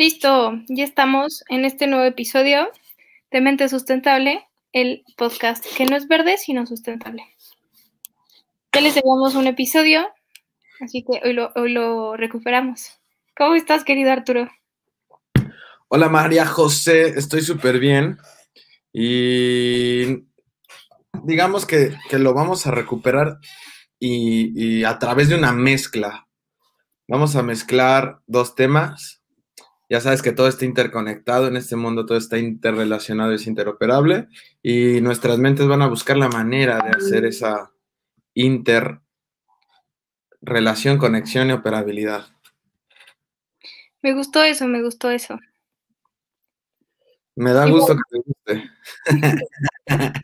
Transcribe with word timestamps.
Listo, 0.00 0.52
ya 0.68 0.84
estamos 0.84 1.42
en 1.48 1.64
este 1.64 1.88
nuevo 1.88 2.04
episodio 2.04 2.70
de 3.32 3.40
Mente 3.40 3.68
Sustentable, 3.68 4.46
el 4.72 5.02
podcast 5.16 5.66
que 5.76 5.86
no 5.86 5.96
es 5.96 6.06
verde, 6.06 6.36
sino 6.38 6.66
sustentable. 6.66 7.24
Ya 8.72 8.80
les 8.80 8.94
llevamos 8.94 9.34
un 9.34 9.48
episodio, 9.48 10.06
así 10.80 11.02
que 11.02 11.20
hoy 11.26 11.32
lo, 11.32 11.50
hoy 11.56 11.72
lo 11.72 12.16
recuperamos. 12.16 12.92
¿Cómo 13.36 13.56
estás, 13.56 13.82
querido 13.82 14.12
Arturo? 14.12 14.48
Hola, 15.88 16.08
María 16.08 16.46
José, 16.46 17.18
estoy 17.18 17.40
súper 17.40 17.80
bien. 17.80 18.18
Y 18.92 20.28
digamos 21.24 21.66
que, 21.66 21.96
que, 22.08 22.20
lo 22.20 22.34
vamos 22.34 22.68
a 22.68 22.70
recuperar 22.70 23.40
y, 23.98 24.78
y 24.78 24.84
a 24.84 24.96
través 25.00 25.28
de 25.28 25.34
una 25.34 25.50
mezcla. 25.50 26.28
Vamos 27.08 27.34
a 27.34 27.42
mezclar 27.42 28.20
dos 28.28 28.54
temas. 28.54 29.17
Ya 29.90 30.00
sabes 30.02 30.20
que 30.22 30.32
todo 30.32 30.48
está 30.48 30.64
interconectado 30.66 31.48
en 31.48 31.56
este 31.56 31.74
mundo, 31.76 32.04
todo 32.04 32.18
está 32.18 32.36
interrelacionado, 32.38 33.32
es 33.32 33.46
interoperable 33.46 34.28
y 34.62 35.00
nuestras 35.00 35.38
mentes 35.38 35.66
van 35.66 35.80
a 35.82 35.88
buscar 35.88 36.16
la 36.18 36.28
manera 36.28 36.78
de 36.82 36.90
hacer 36.90 37.24
esa 37.24 37.72
interrelación, 38.34 39.00
conexión 40.98 41.48
y 41.48 41.52
operabilidad. 41.52 42.26
Me 44.02 44.12
gustó 44.12 44.42
eso, 44.44 44.68
me 44.68 44.82
gustó 44.82 45.10
eso. 45.10 45.38
Me 47.34 47.52
da 47.52 47.66
Y 47.66 47.70
gusto 47.70 47.94
bueno. 47.94 48.02
que 48.44 48.54
te 48.54 48.60
guste. 48.60 49.02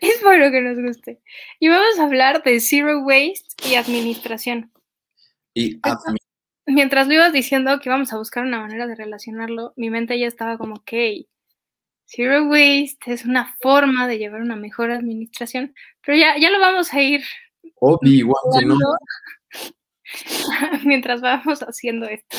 Es 0.00 0.20
bueno 0.22 0.50
que 0.50 0.60
nos 0.60 0.76
guste. 0.76 1.20
Y 1.60 1.68
vamos 1.68 1.98
a 2.00 2.04
hablar 2.04 2.42
de 2.42 2.58
Zero 2.60 3.00
Waste 3.00 3.68
y 3.70 3.76
administración. 3.76 4.72
Y 5.54 5.80
admi- 5.80 6.18
Mientras 6.70 7.08
lo 7.08 7.14
ibas 7.14 7.32
diciendo 7.32 7.80
que 7.80 7.88
íbamos 7.88 8.12
a 8.12 8.18
buscar 8.18 8.44
una 8.44 8.60
manera 8.60 8.86
de 8.86 8.94
relacionarlo, 8.94 9.72
mi 9.76 9.88
mente 9.88 10.18
ya 10.18 10.26
estaba 10.26 10.58
como, 10.58 10.74
ok, 10.74 10.92
Zero 12.04 12.44
Waste 12.44 12.98
es 13.06 13.24
una 13.24 13.54
forma 13.60 14.06
de 14.06 14.18
llevar 14.18 14.42
una 14.42 14.54
mejor 14.54 14.90
administración, 14.90 15.74
pero 16.04 16.18
ya, 16.18 16.36
ya 16.38 16.50
lo 16.50 16.60
vamos 16.60 16.92
a 16.92 17.00
ir 17.00 17.22
Kenobi. 17.80 18.22
hablando 18.52 18.96
mientras 20.84 21.22
vamos 21.22 21.60
haciendo 21.60 22.06
esto. 22.06 22.36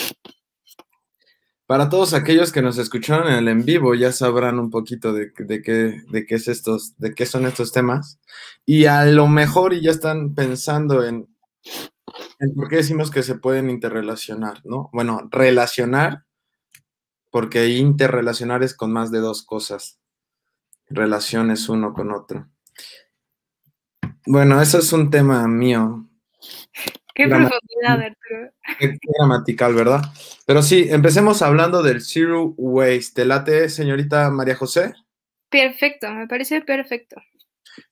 Para 1.66 1.90
todos 1.90 2.14
aquellos 2.14 2.52
que 2.52 2.62
nos 2.62 2.78
escucharon 2.78 3.30
en 3.30 3.40
el 3.40 3.48
en 3.48 3.66
vivo, 3.66 3.96
ya 3.96 4.12
sabrán 4.12 4.60
un 4.60 4.70
poquito 4.70 5.12
de, 5.12 5.32
de 5.40 5.62
qué, 5.64 6.02
de 6.08 6.26
qué 6.28 6.36
es 6.36 6.48
estos, 6.48 6.96
de 6.98 7.16
qué 7.16 7.26
son 7.26 7.48
estos 7.48 7.72
temas. 7.72 8.20
Y 8.64 8.86
a 8.86 9.06
lo 9.06 9.28
mejor 9.28 9.74
y 9.74 9.82
ya 9.82 9.92
están 9.92 10.36
pensando 10.36 11.04
en, 11.04 11.28
en 12.40 12.56
por 12.56 12.70
qué 12.70 12.78
decimos 12.78 13.12
que 13.12 13.24
se 13.24 13.36
pueden 13.36 13.70
interrelacionar, 13.70 14.62
¿no? 14.66 14.90
Bueno, 14.94 15.28
relacionar, 15.32 16.26
porque 17.30 17.68
interrelacionar 17.68 18.64
es 18.64 18.74
con 18.74 18.92
más 18.92 19.12
de 19.12 19.20
dos 19.20 19.44
cosas. 19.44 20.00
Relaciones 20.88 21.70
uno 21.70 21.94
con 21.94 22.12
otro. 22.12 22.48
Bueno, 24.26 24.62
eso 24.62 24.80
es 24.80 24.92
un 24.94 25.10
tema 25.10 25.48
mío, 25.48 26.10
Qué 27.20 27.28
profundidad, 27.28 28.02
Arturo. 28.02 28.54
Qué 28.80 28.98
gramatical, 29.02 29.74
¿verdad? 29.74 30.02
Pero 30.46 30.62
sí, 30.62 30.88
empecemos 30.90 31.42
hablando 31.42 31.84
del 31.84 32.02
zero 32.02 32.54
waste. 32.56 33.12
¿Te 33.14 33.26
late, 33.26 33.68
señorita 33.68 34.30
María 34.30 34.56
José? 34.56 34.94
Perfecto, 35.50 36.10
me 36.14 36.28
parece 36.28 36.62
perfecto. 36.62 37.22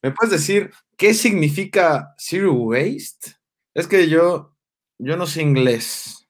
¿Me 0.02 0.12
puedes 0.12 0.32
decir 0.32 0.72
qué 0.96 1.14
significa 1.14 2.14
zero 2.18 2.54
waste? 2.54 3.37
Es 3.78 3.88
que 3.88 4.10
yo, 4.10 4.56
yo 4.98 5.18
no 5.18 5.28
sé 5.28 5.44
inglés. 5.44 6.28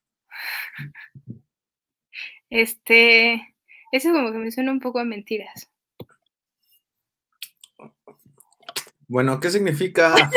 Este, 2.49 3.55
eso 3.93 4.11
como 4.11 4.33
que 4.33 4.37
me 4.37 4.51
suena 4.51 4.73
un 4.73 4.81
poco 4.81 4.99
a 4.99 5.05
mentiras. 5.05 5.71
Bueno, 9.07 9.39
¿qué 9.39 9.49
significa? 9.49 10.29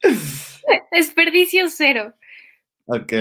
Desperdicio 0.90 1.68
cero. 1.68 2.14
Ok. 2.86 3.12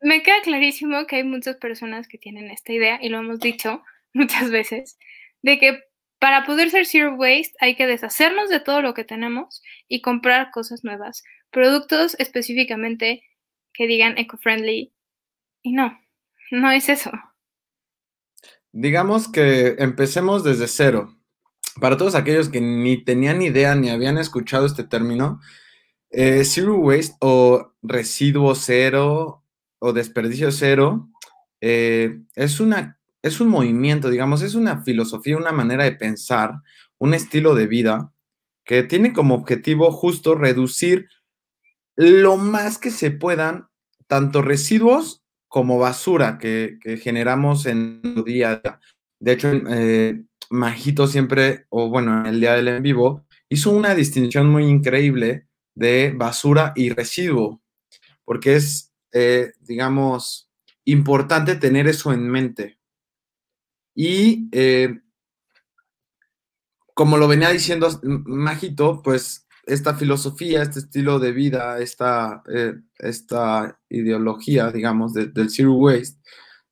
Me 0.00 0.22
queda 0.22 0.40
clarísimo 0.44 1.08
que 1.08 1.16
hay 1.16 1.24
muchas 1.24 1.56
personas 1.56 2.06
que 2.06 2.18
tienen 2.18 2.48
esta 2.48 2.72
idea, 2.72 3.00
y 3.02 3.08
lo 3.08 3.18
hemos 3.18 3.40
dicho 3.40 3.82
muchas 4.14 4.52
veces, 4.52 4.98
de 5.42 5.58
que 5.58 5.80
para 6.20 6.46
poder 6.46 6.70
ser 6.70 6.86
zero 6.86 7.16
waste 7.16 7.54
hay 7.58 7.74
que 7.74 7.88
deshacernos 7.88 8.48
de 8.48 8.60
todo 8.60 8.82
lo 8.82 8.94
que 8.94 9.04
tenemos 9.04 9.62
y 9.88 10.00
comprar 10.00 10.52
cosas 10.52 10.84
nuevas, 10.84 11.24
productos 11.54 12.16
específicamente 12.18 13.22
que 13.72 13.86
digan 13.86 14.18
eco-friendly. 14.18 14.92
Y 15.62 15.72
no, 15.72 15.98
no 16.50 16.70
es 16.70 16.90
eso. 16.90 17.10
Digamos 18.72 19.28
que 19.28 19.76
empecemos 19.78 20.44
desde 20.44 20.68
cero. 20.68 21.16
Para 21.80 21.96
todos 21.96 22.14
aquellos 22.14 22.48
que 22.50 22.60
ni 22.60 23.02
tenían 23.02 23.40
idea 23.40 23.74
ni 23.74 23.88
habían 23.88 24.18
escuchado 24.18 24.66
este 24.66 24.84
término, 24.84 25.40
eh, 26.10 26.44
zero 26.44 26.76
waste 26.76 27.16
o 27.20 27.72
residuo 27.82 28.54
cero 28.54 29.42
o 29.78 29.92
desperdicio 29.92 30.52
cero 30.52 31.08
eh, 31.60 32.20
es, 32.36 32.60
una, 32.60 32.98
es 33.22 33.40
un 33.40 33.48
movimiento, 33.48 34.10
digamos, 34.10 34.42
es 34.42 34.54
una 34.54 34.82
filosofía, 34.82 35.36
una 35.36 35.50
manera 35.50 35.84
de 35.84 35.92
pensar, 35.92 36.60
un 36.98 37.14
estilo 37.14 37.54
de 37.54 37.66
vida 37.66 38.12
que 38.64 38.82
tiene 38.82 39.12
como 39.12 39.34
objetivo 39.34 39.90
justo 39.90 40.34
reducir 40.34 41.08
lo 41.96 42.36
más 42.36 42.78
que 42.78 42.90
se 42.90 43.10
puedan 43.10 43.68
tanto 44.06 44.42
residuos 44.42 45.22
como 45.48 45.78
basura 45.78 46.38
que, 46.38 46.78
generamos 47.02 47.66
en 47.66 48.00
el 48.02 48.24
día 48.24 48.50
a 48.50 48.56
día. 48.56 48.80
De 49.20 49.32
hecho, 49.32 49.52
eh, 49.52 50.24
Majito 50.50 51.06
siempre, 51.06 51.66
o 51.68 51.88
bueno, 51.88 52.20
en 52.20 52.26
el 52.26 52.40
día 52.40 52.54
del 52.54 52.68
en 52.68 52.82
vivo, 52.82 53.24
hizo 53.48 53.70
una 53.70 53.94
distinción 53.94 54.50
muy 54.50 54.64
increíble 54.64 55.48
de 55.74 56.12
basura 56.16 56.72
y 56.76 56.90
residuo, 56.90 57.62
porque 58.24 58.56
es, 58.56 58.92
eh, 59.12 59.52
digamos, 59.60 60.50
importante 60.84 61.56
tener 61.56 61.86
eso 61.86 62.12
en 62.12 62.28
mente. 62.28 62.78
Y 63.94 64.48
eh, 64.52 65.00
como 66.94 67.16
lo 67.16 67.28
venía 67.28 67.50
diciendo 67.50 67.88
Majito, 68.02 69.02
pues 69.02 69.43
esta 69.66 69.94
filosofía, 69.94 70.62
este 70.62 70.80
estilo 70.80 71.18
de 71.18 71.32
vida, 71.32 71.78
esta, 71.78 72.42
eh, 72.52 72.74
esta 72.98 73.78
ideología, 73.88 74.70
digamos, 74.70 75.14
de, 75.14 75.26
del 75.26 75.50
zero 75.50 75.74
waste, 75.74 76.18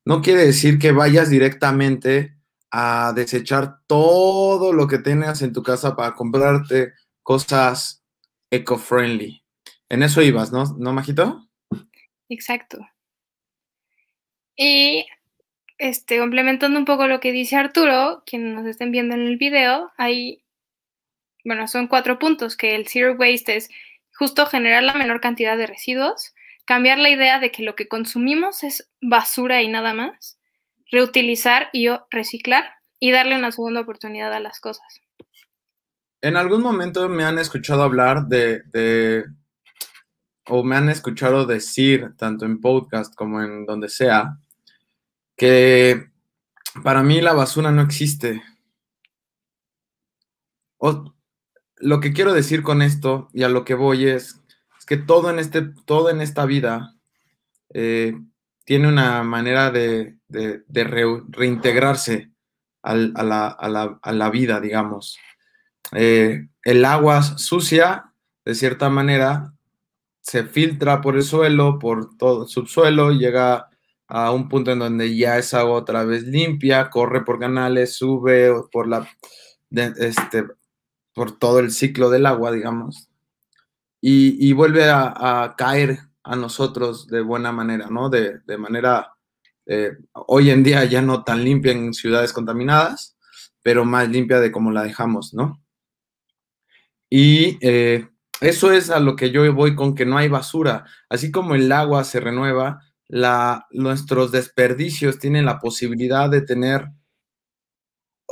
no 0.05 0.21
quiere 0.21 0.45
decir 0.45 0.79
que 0.79 0.91
vayas 0.91 1.29
directamente 1.29 2.37
a 2.71 3.13
desechar 3.15 3.79
todo 3.87 4.73
lo 4.73 4.87
que 4.87 4.97
tengas 4.97 5.41
en 5.41 5.53
tu 5.53 5.63
casa 5.63 5.95
para 5.95 6.13
comprarte 6.15 6.93
cosas 7.21 8.03
eco-friendly. 8.49 9.43
En 9.89 10.03
eso 10.03 10.21
ibas, 10.21 10.51
¿no? 10.51 10.65
¿No, 10.77 10.93
Majito? 10.93 11.47
Exacto. 12.29 12.79
Y 14.55 15.05
este, 15.77 16.19
complementando 16.19 16.79
un 16.79 16.85
poco 16.85 17.07
lo 17.07 17.19
que 17.19 17.31
dice 17.31 17.55
Arturo, 17.55 18.23
quienes 18.25 18.55
nos 18.55 18.65
estén 18.65 18.91
viendo 18.91 19.15
en 19.15 19.21
el 19.21 19.37
video, 19.37 19.91
hay, 19.97 20.42
bueno, 21.43 21.67
son 21.67 21.87
cuatro 21.87 22.19
puntos, 22.19 22.55
que 22.55 22.75
el 22.75 22.87
zero 22.87 23.15
waste 23.17 23.55
es 23.55 23.69
justo 24.17 24.45
generar 24.45 24.83
la 24.83 24.93
menor 24.93 25.21
cantidad 25.21 25.57
de 25.57 25.67
residuos, 25.67 26.33
cambiar 26.65 26.97
la 26.97 27.09
idea 27.09 27.39
de 27.39 27.51
que 27.51 27.63
lo 27.63 27.75
que 27.75 27.87
consumimos 27.87 28.63
es 28.63 28.89
basura 29.01 29.61
y 29.61 29.67
nada 29.67 29.93
más, 29.93 30.39
reutilizar 30.91 31.69
y 31.73 31.89
reciclar 32.09 32.65
y 32.99 33.11
darle 33.11 33.35
una 33.35 33.51
segunda 33.51 33.81
oportunidad 33.81 34.33
a 34.33 34.39
las 34.39 34.59
cosas. 34.59 35.01
En 36.21 36.37
algún 36.37 36.61
momento 36.61 37.09
me 37.09 37.25
han 37.25 37.37
escuchado 37.37 37.83
hablar 37.83 38.27
de, 38.27 39.25
o 40.47 40.63
me 40.63 40.77
han 40.77 40.87
escuchado 40.87 41.45
decir, 41.45 42.13
tanto 42.17 42.45
en 42.45 42.61
podcast 42.61 43.13
como 43.13 43.41
en 43.41 43.65
donde 43.65 43.89
sea, 43.89 44.37
que 45.35 46.07
para 46.81 47.03
mí 47.03 47.19
la 47.19 47.33
basura 47.33 47.71
no 47.71 47.81
existe. 47.81 48.41
Lo 51.83 51.99
que 51.99 52.13
quiero 52.13 52.33
decir 52.33 52.63
con 52.63 52.81
esto 52.81 53.29
y 53.33 53.43
a 53.43 53.49
lo 53.49 53.65
que 53.65 53.75
voy 53.75 54.07
es, 54.07 54.41
es 54.79 54.85
que 54.85 54.97
todo 54.97 55.29
en, 55.29 55.39
este, 55.39 55.61
todo 55.85 56.09
en 56.09 56.21
esta 56.21 56.45
vida 56.45 56.95
eh, 57.73 58.15
tiene 58.65 58.87
una 58.87 59.23
manera 59.23 59.69
de, 59.71 60.17
de, 60.27 60.63
de 60.67 60.83
re, 60.83 61.03
reintegrarse 61.29 62.31
a, 62.81 62.95
la, 62.95 63.47
a, 63.47 63.69
la, 63.69 63.99
a, 64.01 64.11
la, 64.11 64.29
vida, 64.29 64.59
digamos. 64.59 65.17
Eh, 65.91 66.47
el 66.63 66.85
agua 66.85 67.21
sucia, 67.21 68.13
de 68.45 68.55
cierta 68.55 68.89
manera, 68.89 69.53
se 70.21 70.43
filtra 70.43 71.01
por 71.01 71.15
el 71.15 71.23
suelo, 71.23 71.79
por 71.79 72.17
todo 72.17 72.43
el 72.43 72.49
subsuelo, 72.49 73.11
llega 73.11 73.69
a 74.07 74.31
un 74.31 74.47
punto 74.47 74.71
en 74.71 74.79
donde 74.79 75.15
ya 75.15 75.37
es 75.37 75.53
agua 75.53 75.75
otra 75.75 76.03
vez 76.03 76.23
limpia, 76.23 76.89
corre 76.89 77.23
por 77.25 77.39
canales, 77.39 77.95
sube 77.95 78.51
por 78.71 78.87
la 78.87 79.07
este 79.71 80.45
por 81.13 81.37
todo 81.37 81.59
el 81.59 81.71
ciclo 81.71 82.09
del 82.09 82.25
agua, 82.25 82.51
digamos, 82.51 83.09
y, 84.01 84.51
vuelve 84.51 84.89
a, 84.89 85.55
caer 85.57 85.99
a 86.23 86.35
nosotros 86.35 87.07
de 87.07 87.21
buena 87.21 87.53
manera, 87.53 87.87
¿no? 87.89 88.09
De, 88.09 88.41
manera, 88.57 89.13
eh, 89.65 89.91
hoy 90.11 90.49
en 90.49 90.61
día 90.63 90.83
ya 90.83 91.01
no 91.01 91.23
tan 91.23 91.43
limpia 91.43 91.71
en 91.71 91.93
ciudades 91.93 92.33
contaminadas, 92.33 93.15
pero 93.61 93.85
más 93.85 94.09
limpia 94.09 94.41
de 94.41 94.51
como 94.51 94.71
la 94.71 94.83
dejamos, 94.83 95.33
¿no? 95.33 95.63
Y 97.09 97.57
eh, 97.61 98.09
eso 98.41 98.73
es 98.73 98.89
a 98.89 98.99
lo 98.99 99.15
que 99.15 99.31
yo 99.31 99.53
voy 99.53 99.73
con 99.73 99.95
que 99.95 100.05
no 100.05 100.17
hay 100.17 100.27
basura. 100.27 100.85
Así 101.07 101.31
como 101.31 101.55
el 101.55 101.71
agua 101.71 102.03
se 102.03 102.19
renueva, 102.19 102.81
nuestros 103.71 104.31
desperdicios 104.31 105.19
tienen 105.19 105.45
la 105.45 105.59
posibilidad 105.59 106.29
de 106.29 106.41
tener 106.41 106.89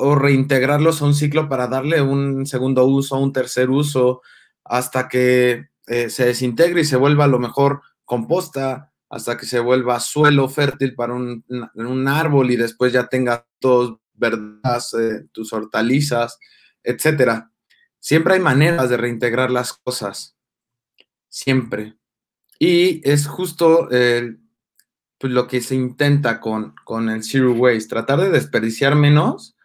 o 0.02 0.16
reintegrarlos 0.16 1.02
a 1.02 1.06
un 1.06 1.14
ciclo 1.14 1.48
para 1.48 1.68
darle 1.68 2.02
un 2.02 2.48
segundo 2.48 2.86
uso, 2.86 3.20
un 3.20 3.32
tercer 3.32 3.70
uso, 3.70 4.22
hasta 4.64 5.08
que 5.08 5.70
eh, 5.86 6.10
se 6.10 6.26
desintegre 6.26 6.82
y 6.82 6.86
se 6.86 6.96
vuelva 6.96 7.26
a 7.26 7.28
lo 7.28 7.38
mejor 7.38 7.82
composta, 8.04 8.92
hasta 9.10 9.38
que 9.38 9.46
se 9.46 9.60
vuelva 9.60 10.00
suelo 10.00 10.50
fértil 10.50 10.96
para 10.96 11.14
un, 11.14 11.46
un 11.76 12.08
árbol 12.08 12.50
y 12.50 12.56
después 12.56 12.92
ya 12.94 13.08
tenga 13.08 13.46
todos 13.60 13.98
verdas, 14.14 14.94
eh, 14.96 15.28
tus 15.32 15.54
hortalizas, 15.54 16.40
etcétera. 16.84 17.52
Siempre 18.00 18.36
hay 18.36 18.40
maneras 18.40 18.90
de 18.90 18.98
reintegrar 18.98 19.52
las 19.52 19.74
cosas, 19.74 20.36
siempre. 21.30 21.96
Y 22.58 23.08
es 23.08 23.28
justo 23.28 23.88
pues, 23.90 25.32
lo 25.32 25.48
que 25.48 25.62
se 25.62 25.76
intenta 25.76 26.40
con, 26.40 26.74
con 26.84 27.10
el 27.10 27.24
Zero 27.24 27.54
Waste, 27.54 27.90
tratar 27.90 28.22
de 28.22 28.32
desperdiciar 28.32 28.96
menos 28.96 29.56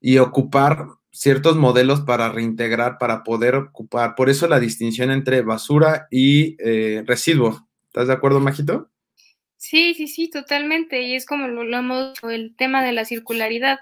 y 0.00 0.18
ocupar 0.18 0.86
ciertos 1.12 1.56
modelos 1.56 2.00
para 2.00 2.30
reintegrar, 2.30 2.98
para 2.98 3.22
poder 3.24 3.54
ocupar. 3.56 4.14
Por 4.14 4.30
eso 4.30 4.48
la 4.48 4.60
distinción 4.60 5.10
entre 5.10 5.42
basura 5.42 6.06
y 6.10 6.56
eh, 6.58 7.02
residuo. 7.06 7.68
¿Estás 7.86 8.08
de 8.08 8.14
acuerdo, 8.14 8.40
Majito? 8.40 8.90
Sí, 9.56 9.94
sí, 9.94 10.06
sí, 10.06 10.30
totalmente. 10.30 11.02
Y 11.02 11.14
es 11.14 11.26
como 11.26 11.48
lo 11.48 11.60
hablamos, 11.60 12.14
el 12.22 12.54
tema 12.56 12.82
de 12.82 12.92
la 12.92 13.04
circularidad. 13.04 13.78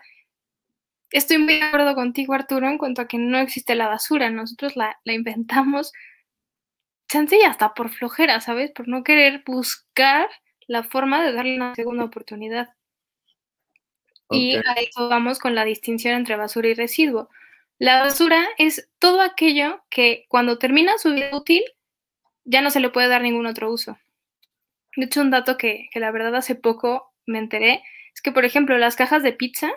Estoy 1.11 1.39
muy 1.39 1.55
de 1.55 1.63
acuerdo 1.63 1.95
contigo, 1.95 2.35
Arturo, 2.35 2.69
en 2.69 2.79
cuanto 2.79 3.03
a 3.03 3.09
que 3.09 3.19
no 3.19 3.39
existe 3.39 3.75
la 3.75 3.89
basura. 3.89 4.31
Nosotros 4.31 4.77
la, 4.77 4.99
la 5.05 5.13
inventamos, 5.13 5.93
chance 7.09 7.39
y 7.39 7.43
hasta 7.43 7.75
por 7.75 7.91
flojera, 7.91 8.41
¿sabes? 8.41 8.71
Por 8.73 8.89
no 8.89 9.05
querer 9.05 9.43
buscar 9.47 10.29
la 10.67 10.83
forma 10.83 11.23
de 11.23 11.33
darle 11.33 11.57
una 11.57 11.75
segunda 11.75 12.05
oportunidad. 12.05 12.69
Y 14.31 14.57
a 14.57 14.73
eso 14.75 15.09
vamos 15.09 15.39
con 15.39 15.55
la 15.55 15.65
distinción 15.65 16.15
entre 16.15 16.37
basura 16.37 16.69
y 16.69 16.75
residuo. 16.75 17.31
La 17.79 18.01
basura 18.01 18.45
es 18.59 18.89
todo 18.99 19.21
aquello 19.21 19.83
que 19.89 20.27
cuando 20.29 20.59
termina 20.59 20.99
su 20.99 21.13
vida 21.13 21.35
útil 21.35 21.63
ya 22.45 22.61
no 22.61 22.71
se 22.71 22.81
le 22.81 22.91
puede 22.91 23.09
dar 23.09 23.23
ningún 23.23 23.47
otro 23.47 23.71
uso. 23.71 23.99
De 24.97 25.05
hecho, 25.05 25.21
un 25.21 25.31
dato 25.31 25.57
que, 25.57 25.89
la 25.95 26.11
verdad 26.11 26.35
hace 26.35 26.55
poco 26.55 27.13
me 27.27 27.39
enteré 27.39 27.83
es 28.15 28.21
que, 28.21 28.33
por 28.33 28.45
ejemplo, 28.45 28.77
las 28.79 28.97
cajas 28.97 29.23
de 29.23 29.33
pizza 29.33 29.71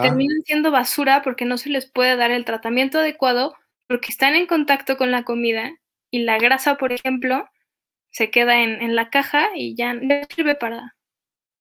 terminan 0.00 0.42
siendo 0.44 0.70
basura 0.70 1.22
porque 1.22 1.44
no 1.44 1.58
se 1.58 1.70
les 1.70 1.90
puede 1.90 2.14
dar 2.14 2.30
el 2.30 2.44
tratamiento 2.44 2.98
adecuado 2.98 3.56
porque 3.88 4.12
están 4.12 4.36
en 4.36 4.46
contacto 4.46 4.96
con 4.96 5.10
la 5.10 5.24
comida 5.24 5.72
y 6.10 6.22
la 6.22 6.38
grasa, 6.38 6.76
por 6.76 6.92
ejemplo, 6.92 7.48
se 8.10 8.30
queda 8.30 8.62
en, 8.62 8.80
en 8.80 8.94
la 8.94 9.10
caja 9.10 9.48
y 9.56 9.74
ya 9.74 9.92
no 9.92 10.14
sirve 10.28 10.54
para 10.54 10.94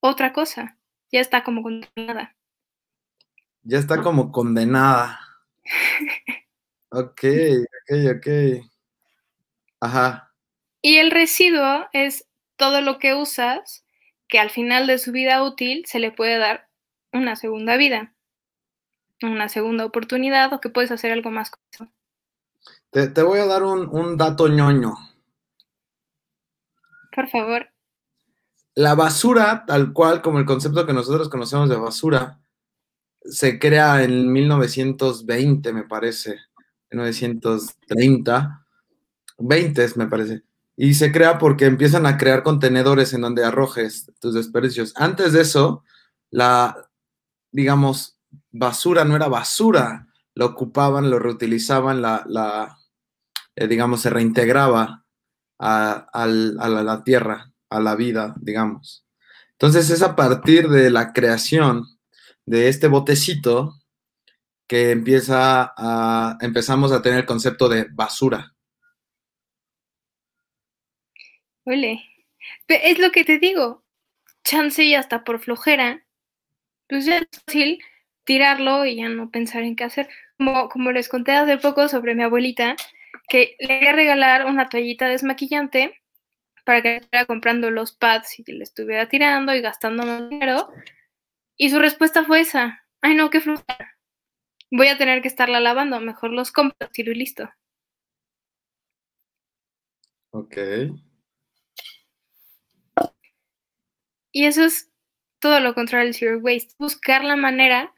otra 0.02 0.34
cosa 0.34 0.78
ya 1.12 1.20
está 1.20 1.44
como 1.44 1.62
condenada. 1.62 2.36
Ya 3.64 3.78
está 3.78 4.02
como 4.02 4.32
condenada. 4.32 5.20
ok, 6.90 7.24
ok, 7.24 8.18
ok. 8.18 8.28
Ajá. 9.82 10.34
Y 10.82 10.98
el 10.98 11.12
residuo 11.12 11.88
es 11.94 12.28
todo 12.56 12.82
lo 12.82 12.98
que 12.98 13.14
usas 13.14 13.86
que 14.28 14.40
al 14.40 14.50
final 14.50 14.88
de 14.88 14.98
su 14.98 15.12
vida 15.12 15.44
útil 15.44 15.84
se 15.86 16.00
le 16.00 16.12
puede 16.12 16.38
dar 16.38 16.70
una 17.12 17.36
segunda 17.36 17.76
vida, 17.76 18.16
una 19.22 19.50
segunda 19.50 19.86
oportunidad 19.86 20.54
o 20.54 20.62
que 20.62 20.70
puedes 20.70 20.92
hacer 20.92 21.12
algo 21.12 21.30
más 21.30 21.52
con 21.52 21.62
eso. 21.72 21.88
Te, 22.90 23.22
voy 23.22 23.40
a 23.40 23.46
dar 23.46 23.64
un, 23.64 23.88
un 23.90 24.18
dato 24.18 24.48
ñoño. 24.48 24.94
Por 27.12 27.30
favor 27.30 27.71
la 28.76 28.96
basura, 28.96 29.66
tal 29.66 29.94
cual 29.94 30.22
como 30.22 30.40
el 30.40 30.46
concepto 30.46 30.86
que 30.86 30.94
nosotros 30.94 31.30
conocemos 31.30 31.70
de 31.70 31.76
basura, 31.76 32.40
se 33.24 33.60
crea 33.60 34.04
en 34.04 34.32
1920, 34.32 35.74
me 35.74 35.84
parece, 35.84 36.40
1930, 36.92 38.66
20 39.38 39.88
me 39.96 40.08
parece. 40.08 40.44
Y 40.78 40.94
se 40.96 41.12
crea 41.12 41.38
porque 41.38 41.66
empiezan 41.66 42.06
a 42.06 42.18
crear 42.18 42.44
contenedores 42.44 43.14
en 43.14 43.22
donde 43.22 43.44
arrojes 43.44 44.12
tus 44.20 44.34
desperdicios. 44.34 44.94
Antes 44.96 45.34
de 45.34 45.42
eso, 45.42 45.84
la, 46.32 46.90
digamos, 47.52 48.18
basura 48.52 49.06
no 49.06 49.16
era 49.16 49.28
basura, 49.28 50.08
lo 50.34 50.48
ocupaban, 50.48 51.10
lo 51.12 51.20
reutilizaban, 51.20 52.02
la, 52.02 52.78
eh, 53.56 53.68
digamos, 53.68 54.02
se 54.02 54.10
reintegraba 54.10 55.06
a 55.60 56.26
la 56.26 57.04
tierra 57.04 57.51
a 57.72 57.80
la 57.80 57.96
vida, 57.96 58.36
digamos. 58.40 59.06
Entonces 59.54 59.90
es 59.90 60.02
a 60.04 60.16
partir 60.16 60.68
de 60.70 60.92
la 60.92 61.14
creación 61.14 61.86
de 62.46 62.68
este 62.68 62.88
botecito 62.88 63.76
que 64.68 64.92
empieza 64.92 65.74
a, 65.76 66.38
empezamos 66.42 66.92
a 66.92 67.02
tener 67.02 67.20
el 67.20 67.26
concepto 67.26 67.70
de 67.70 67.88
basura. 67.92 68.54
Ole, 71.64 72.04
es 72.68 73.00
lo 73.00 73.12
que 73.12 73.24
te 73.24 73.38
digo, 73.40 73.84
chance 74.44 74.84
y 74.84 74.96
hasta 74.96 75.24
por 75.24 75.40
flojera, 75.40 76.06
pues 76.88 77.06
ya 77.06 77.20
es 77.20 77.28
fácil 77.46 77.84
tirarlo 78.24 78.86
y 78.86 78.98
ya 78.98 79.10
no 79.10 79.30
pensar 79.30 79.64
en 79.64 79.76
qué 79.76 79.84
hacer. 79.84 80.10
Como, 80.38 80.70
como 80.70 80.92
les 80.92 81.08
conté 81.08 81.34
hace 81.34 81.58
poco 81.58 81.88
sobre 81.88 82.16
mi 82.16 82.24
abuelita, 82.24 82.76
que 83.30 83.56
le 83.60 83.82
iba 83.82 83.92
a 83.92 83.96
regalar 83.96 84.46
una 84.46 84.70
toallita 84.70 85.08
desmaquillante 85.08 86.01
para 86.66 86.82
que 86.82 86.96
estuviera 86.98 87.26
comprando 87.26 87.72
los 87.72 87.94
pads 87.94 88.40
y 88.40 88.52
le 88.52 88.64
estuviera 88.64 89.08
tirando 89.10 89.54
y 89.56 89.62
gastando 89.62 90.06
más 90.06 90.30
dinero. 90.30 90.70
Y 91.58 91.70
su 91.70 91.80
respuesta 91.80 92.24
fue 92.24 92.42
esa. 92.42 92.86
Ay, 93.02 93.16
no, 93.16 93.30
qué 93.30 93.42
flojera. 93.42 93.98
Voy 94.72 94.88
a 94.88 94.98
tener 94.98 95.22
que 95.22 95.28
estarla 95.28 95.60
lavando. 95.60 96.00
Mejor 96.00 96.32
los 96.32 96.52
compro, 96.52 96.90
tiro 96.90 97.12
y 97.12 97.16
listo. 97.16 97.50
Ok. 100.32 100.58
Y 104.32 104.46
eso 104.46 104.64
es 104.64 104.90
todo 105.40 105.60
lo 105.60 105.74
contrario 105.74 106.06
del 106.06 106.16
zero 106.16 106.40
waste. 106.40 106.74
Buscar 106.80 107.24
la 107.24 107.36
manera 107.36 107.94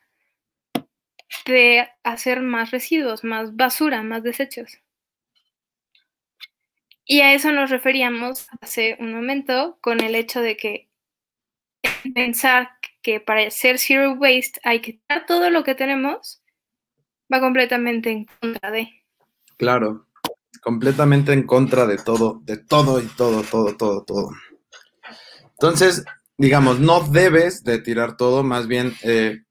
de 1.45 1.89
hacer 2.03 2.41
más 2.41 2.71
residuos, 2.71 3.23
más 3.23 3.55
basura, 3.55 4.01
más 4.01 4.23
desechos. 4.23 4.82
Y 7.05 7.21
a 7.21 7.33
eso 7.33 7.51
nos 7.51 7.69
referíamos 7.69 8.47
hace 8.61 8.97
un 8.99 9.13
momento 9.13 9.77
con 9.81 10.01
el 10.01 10.15
hecho 10.15 10.41
de 10.41 10.55
que 10.55 10.89
pensar 12.13 12.69
que 13.01 13.19
para 13.19 13.49
ser 13.51 13.77
zero 13.77 14.13
waste 14.13 14.59
hay 14.63 14.79
que 14.79 14.93
quitar 14.93 15.25
todo 15.25 15.49
lo 15.49 15.63
que 15.63 15.75
tenemos 15.75 16.41
va 17.31 17.39
completamente 17.39 18.11
en 18.11 18.25
contra 18.25 18.71
de. 18.71 18.89
Claro, 19.57 20.07
completamente 20.61 21.33
en 21.33 21.43
contra 21.43 21.85
de 21.85 21.97
todo, 21.97 22.41
de 22.43 22.57
todo 22.57 23.01
y 23.01 23.07
todo, 23.07 23.43
todo, 23.43 23.75
todo, 23.75 24.03
todo. 24.03 24.29
Entonces, 25.51 26.05
digamos, 26.37 26.79
no 26.79 27.01
debes 27.01 27.63
de 27.63 27.79
tirar 27.79 28.17
todo, 28.17 28.43
más 28.43 28.67
bien 28.67 28.93
eh, 29.03 29.43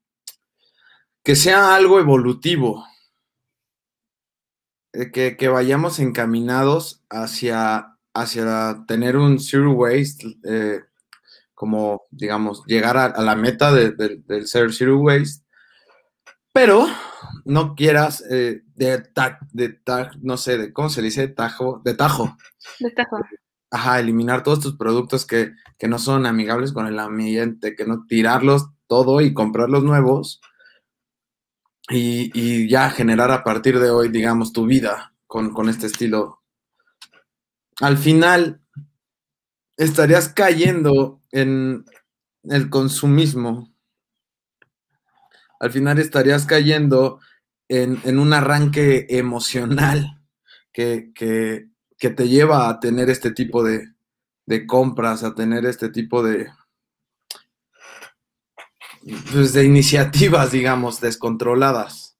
que 1.23 1.35
sea 1.35 1.75
algo 1.75 1.99
evolutivo, 1.99 2.85
eh, 4.93 5.11
que, 5.11 5.47
vayamos 5.47 5.99
encaminados 5.99 7.03
hacia, 7.09 7.97
hacia 8.13 8.85
tener 8.87 9.17
un 9.17 9.39
zero 9.39 9.71
waste, 9.71 10.37
eh, 10.43 10.81
como, 11.55 12.03
digamos, 12.11 12.63
llegar 12.65 12.97
a, 12.97 13.21
la 13.21 13.35
meta 13.35 13.73
del 13.73 14.47
ser 14.47 14.71
zero 14.71 14.99
waste, 14.99 15.43
pero 16.51 16.85
no 17.45 17.73
quieras 17.73 18.23
eh, 18.29 18.61
de, 18.75 19.03
de 19.51 19.79
no 20.21 20.37
sé, 20.37 20.57
de, 20.59 20.71
¿cómo 20.71 20.89
se 20.89 21.01
dice? 21.01 21.27
Tajo, 21.27 21.81
de 21.83 21.95
tajo. 21.95 22.37
De 22.79 22.91
tajo. 22.91 23.17
Ajá, 23.71 23.99
eliminar 23.99 24.43
todos 24.43 24.59
tus 24.59 24.77
productos 24.77 25.25
que, 25.25 25.53
que 25.79 25.87
no 25.87 25.97
son 25.97 26.27
amigables 26.27 26.71
con 26.71 26.85
el 26.85 26.99
ambiente, 26.99 27.75
que 27.75 27.85
no 27.85 28.05
tirarlos 28.07 28.69
todo 28.85 29.21
y 29.21 29.33
comprar 29.33 29.69
los 29.69 29.83
nuevos 29.83 30.39
y, 31.89 32.67
ya 32.69 32.89
generar 32.89 33.31
a 33.31 33.43
partir 33.43 33.79
de 33.79 33.89
hoy, 33.89 34.09
digamos, 34.09 34.53
tu 34.53 34.65
vida 34.65 35.13
con, 35.27 35.69
este 35.69 35.87
estilo. 35.87 36.41
Al 37.81 37.97
final, 37.97 38.61
estarías 39.77 40.29
cayendo 40.29 41.21
en 41.31 41.85
el 42.43 42.69
consumismo. 42.69 43.73
Al 45.59 45.71
final 45.71 45.99
estarías 45.99 46.45
cayendo 46.45 47.19
en, 47.67 48.19
un 48.19 48.33
arranque 48.33 49.07
emocional 49.09 50.21
que, 50.71 51.11
te 51.97 52.27
lleva 52.27 52.69
a 52.69 52.79
tener 52.79 53.09
este 53.09 53.31
tipo 53.31 53.63
de, 53.63 53.93
de 54.45 54.67
compras, 54.67 55.23
a 55.23 55.33
tener 55.33 55.65
este 55.65 55.89
tipo 55.89 56.21
de, 56.21 56.47
pues, 59.31 59.53
de 59.53 59.65
iniciativas, 59.65 60.51
digamos, 60.51 61.01
descontroladas, 61.01 62.17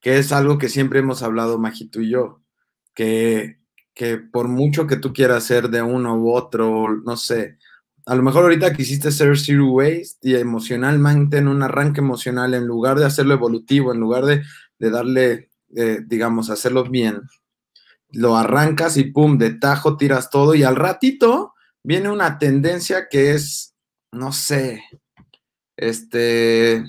que 0.00 0.18
es 0.18 0.32
algo 0.32 0.58
que 0.58 0.68
siempre 0.68 1.00
hemos 1.00 1.22
hablado, 1.22 1.58
Majito 1.58 2.00
y 2.00 2.10
yo, 2.10 2.42
que, 2.94 3.58
que 3.94 4.18
por 4.18 4.48
mucho 4.48 4.86
que 4.86 4.96
tú 4.96 5.12
quieras 5.12 5.44
ser 5.44 5.68
de 5.70 5.82
uno 5.82 6.16
u 6.16 6.32
otro, 6.32 6.88
no 7.04 7.16
sé, 7.16 7.58
a 8.06 8.14
lo 8.14 8.22
mejor 8.22 8.42
ahorita 8.42 8.74
quisiste 8.74 9.10
ser 9.10 9.38
zero 9.38 9.70
waste 9.70 10.18
y 10.22 10.34
emocionalmente 10.34 11.38
en 11.38 11.48
un 11.48 11.62
arranque 11.62 12.00
emocional, 12.00 12.52
en 12.54 12.66
lugar 12.66 12.98
de 12.98 13.06
hacerlo 13.06 13.34
evolutivo, 13.34 13.92
en 13.92 14.00
lugar 14.00 14.26
de, 14.26 14.42
de 14.78 14.90
darle, 14.90 15.50
eh, 15.74 16.00
digamos, 16.06 16.50
hacerlo 16.50 16.84
bien, 16.84 17.22
lo 18.10 18.36
arrancas 18.36 18.96
y 18.96 19.04
pum, 19.04 19.38
de 19.38 19.54
tajo 19.54 19.96
tiras 19.96 20.30
todo 20.30 20.54
y 20.54 20.62
al 20.62 20.76
ratito 20.76 21.54
viene 21.82 22.10
una 22.10 22.38
tendencia 22.38 23.08
que 23.08 23.32
es, 23.32 23.74
no 24.12 24.32
sé, 24.32 24.82
este, 25.76 26.84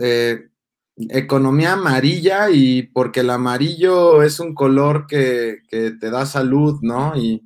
eh, 0.00 0.48
economía 0.96 1.72
amarilla 1.72 2.50
y 2.50 2.82
porque 2.82 3.20
el 3.20 3.30
amarillo 3.30 4.22
es 4.22 4.40
un 4.40 4.54
color 4.54 5.06
que, 5.06 5.58
que 5.68 5.92
te 5.92 6.10
da 6.10 6.26
salud, 6.26 6.78
¿no? 6.82 7.16
Y, 7.16 7.42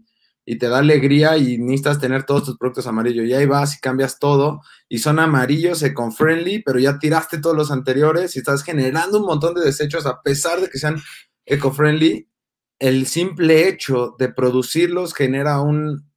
y 0.51 0.57
te 0.57 0.69
da 0.69 0.79
alegría 0.79 1.37
y 1.37 1.59
necesitas 1.59 2.01
tener 2.01 2.25
todos 2.25 2.45
tus 2.45 2.57
productos 2.57 2.87
amarillos. 2.87 3.27
Y 3.27 3.35
ahí 3.35 3.45
vas 3.45 3.77
y 3.77 3.81
cambias 3.81 4.19
todo 4.19 4.63
y 4.89 4.97
son 4.99 5.19
amarillos, 5.19 5.83
eco-friendly, 5.83 6.63
pero 6.63 6.79
ya 6.79 6.99
tiraste 6.99 7.39
todos 7.39 7.55
los 7.55 7.71
anteriores 7.71 8.35
y 8.35 8.39
estás 8.39 8.65
generando 8.65 9.19
un 9.19 9.27
montón 9.27 9.53
de 9.53 9.61
desechos 9.61 10.07
a 10.07 10.23
pesar 10.23 10.63
de 10.63 10.71
que 10.71 10.79
sean 10.79 10.97
eco-friendly. 11.45 12.31
El 12.79 13.07
simple 13.07 13.69
hecho 13.69 14.17
de 14.19 14.31
producirlos 14.31 15.13
genera 15.13 15.61
un, 15.61 16.11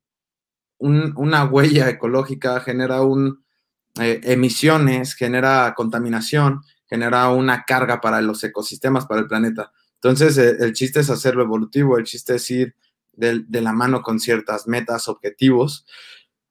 una 0.77 1.44
huella 1.44 1.89
ecológica, 1.89 2.62
genera 2.62 3.01
un, 3.01 3.40
eh, 4.00 4.21
emisiones, 4.24 5.15
genera 5.15 5.74
contaminación, 5.75 6.62
genera 6.88 7.29
una 7.29 7.63
carga 7.63 8.00
para 8.00 8.21
los 8.21 8.43
ecosistemas, 8.43 9.05
para 9.05 9.21
el 9.21 9.27
planeta. 9.27 9.71
Entonces, 9.95 10.38
eh, 10.38 10.57
el 10.60 10.74
chiste 10.74 11.01
es 11.01 11.10
hacerlo 11.10 11.43
evolutivo, 11.43 11.98
el 11.98 12.05
chiste 12.05 12.36
es 12.36 12.51
ir 12.51 12.75
de, 13.13 13.62
la 13.62 13.74
mano 13.74 14.01
con 14.01 14.19
ciertas 14.19 14.67
metas, 14.67 15.07
objetivos, 15.07 15.86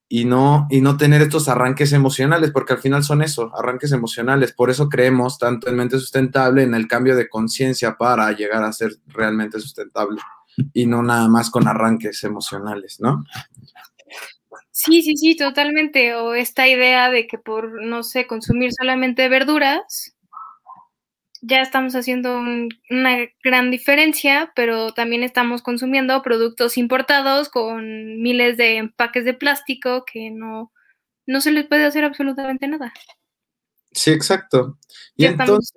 y 0.09 0.25
no, 0.25 0.67
y 0.71 0.81
no 0.81 0.97
tener 0.97 1.23
estos 1.23 1.49
arranques 1.49 1.93
emocionales, 1.93 2.51
porque 2.51 2.73
al 2.73 2.81
final 2.81 3.05
son 3.05 3.23
eso, 3.23 3.53
arranques 3.57 3.93
emocionales. 3.93 4.53
Por 4.53 4.71
eso 4.71 4.89
creemos 4.89 5.39
tanto 5.39 5.69
en 5.69 5.77
mente 5.77 5.99
sustentable, 5.99 6.63
en 6.65 6.75
el 6.75 6.89
cambio 6.89 7.17
de 7.17 7.29
conciencia 7.29 7.97
para 7.97 8.31
llegar 8.33 8.65
a 8.65 8.73
ser 8.73 8.93
realmente 9.07 9.61
sustentable 9.61 10.21
y 10.73 10.87
no 10.87 11.03
nada 11.03 11.29
más 11.29 11.51
con 11.51 11.69
arranques 11.69 12.25
emocionales, 12.25 12.99
¿no? 13.01 13.25
Sí, 14.83 15.03
sí, 15.03 15.15
sí, 15.15 15.37
totalmente. 15.37 16.15
O 16.15 16.33
esta 16.33 16.67
idea 16.67 17.11
de 17.11 17.27
que 17.27 17.37
por, 17.37 17.85
no 17.85 18.03
sé, 18.03 18.27
consumir 18.27 18.73
solamente 18.73 19.29
verduras, 19.29 20.17
ya 21.43 21.61
estamos 21.61 21.95
haciendo 21.95 22.39
una 22.39 23.29
gran 23.45 23.71
diferencia, 23.71 24.53
pero 24.57 24.95
también 24.95 25.23
estamos 25.23 25.61
consumiendo 25.61 26.23
productos 26.23 26.79
importados 26.79 27.51
con 27.51 28.23
miles 28.23 28.57
de 28.57 28.79
empaques 28.79 29.27
de 29.27 29.35
plástico 29.35 30.07
que 30.11 30.31
no, 30.31 30.73
no 31.27 31.43
se 31.43 31.53
les 31.53 31.67
puede 31.67 31.85
hacer 31.85 32.05
absolutamente 32.05 32.67
nada. 32.67 32.91
Sí, 33.93 34.13
exacto. 34.13 34.79
Y 35.15 35.27
entonces, 35.27 35.77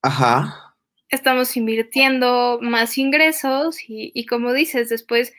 ajá. 0.00 0.74
Estamos 1.10 1.54
invirtiendo 1.58 2.58
más 2.62 2.96
ingresos 2.96 3.82
y, 3.86 4.12
y 4.14 4.24
como 4.24 4.54
dices, 4.54 4.88
después 4.88 5.34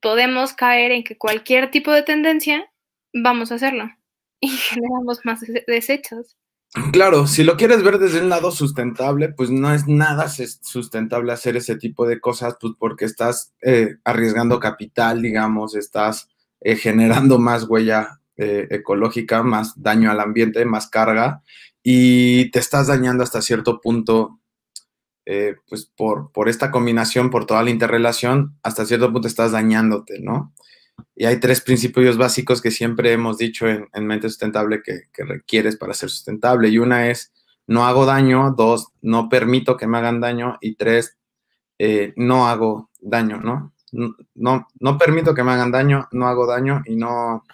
podemos 0.00 0.52
caer 0.52 0.92
en 0.92 1.04
que 1.04 1.16
cualquier 1.16 1.70
tipo 1.70 1.92
de 1.92 2.02
tendencia, 2.02 2.70
vamos 3.12 3.52
a 3.52 3.56
hacerlo 3.56 3.90
y 4.40 4.48
generamos 4.48 5.20
más 5.24 5.40
desechos. 5.66 6.36
Claro, 6.92 7.26
si 7.26 7.44
lo 7.44 7.56
quieres 7.56 7.82
ver 7.82 7.98
desde 7.98 8.20
un 8.20 8.28
lado 8.28 8.50
sustentable, 8.50 9.30
pues 9.30 9.50
no 9.50 9.72
es 9.72 9.88
nada 9.88 10.28
sustentable 10.28 11.32
hacer 11.32 11.56
ese 11.56 11.76
tipo 11.76 12.06
de 12.06 12.20
cosas, 12.20 12.56
pues 12.60 12.74
porque 12.78 13.06
estás 13.06 13.54
eh, 13.62 13.96
arriesgando 14.04 14.60
capital, 14.60 15.22
digamos, 15.22 15.74
estás 15.74 16.28
eh, 16.60 16.76
generando 16.76 17.38
más 17.38 17.64
huella 17.64 18.20
eh, 18.36 18.66
ecológica, 18.70 19.42
más 19.42 19.80
daño 19.80 20.10
al 20.10 20.20
ambiente, 20.20 20.64
más 20.66 20.88
carga, 20.88 21.42
y 21.82 22.50
te 22.50 22.58
estás 22.58 22.88
dañando 22.88 23.24
hasta 23.24 23.40
cierto 23.40 23.80
punto, 23.80 24.38
pues 25.68 25.84
por, 25.84 26.32
por 26.32 26.48
esta 26.48 26.70
combinación, 26.70 27.30
por 27.30 27.44
toda 27.44 27.62
la 27.62 27.70
interrelación, 27.70 28.56
hasta 28.62 28.86
cierto 28.86 29.12
punto 29.12 29.28
estás 29.28 29.52
dañándote, 29.52 30.20
¿no? 30.20 30.54
Y 31.14 31.26
hay 31.26 31.40
tres 31.40 31.60
principios 31.60 32.16
básicos 32.16 32.62
que 32.62 32.70
siempre 32.70 33.12
hemos 33.12 33.38
dicho 33.38 33.66
en, 33.68 34.06
mente 34.06 34.28
sustentable 34.28 34.82
que, 34.82 35.02
requieres 35.24 35.76
para 35.76 35.94
ser 35.94 36.10
sustentable. 36.10 36.68
Y 36.68 36.78
una 36.78 37.10
es, 37.10 37.32
no 37.66 37.86
hago 37.86 38.06
daño. 38.06 38.54
Dos, 38.56 38.88
no 39.02 39.28
permito 39.28 39.76
que 39.76 39.86
me 39.86 39.98
hagan 39.98 40.20
daño. 40.20 40.58
Y 40.60 40.76
tres, 40.76 41.18
eh, 41.78 42.12
no 42.16 42.48
hago 42.48 42.90
daño, 43.00 43.38
¿no? 43.38 43.72
¿no? 44.34 44.68
No 44.78 44.98
permito 44.98 45.34
que 45.34 45.42
me 45.42 45.52
hagan 45.52 45.72
daño, 45.72 46.08
no 46.12 46.28
hago 46.28 46.46
daño 46.46 46.82
y 46.86 46.96
no... 46.96 47.44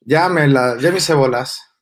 Ya 0.00 0.28
me, 0.28 0.46
la, 0.48 0.78
ya 0.78 0.90
me 0.90 0.98
hice 0.98 1.14
bolas. 1.14 1.73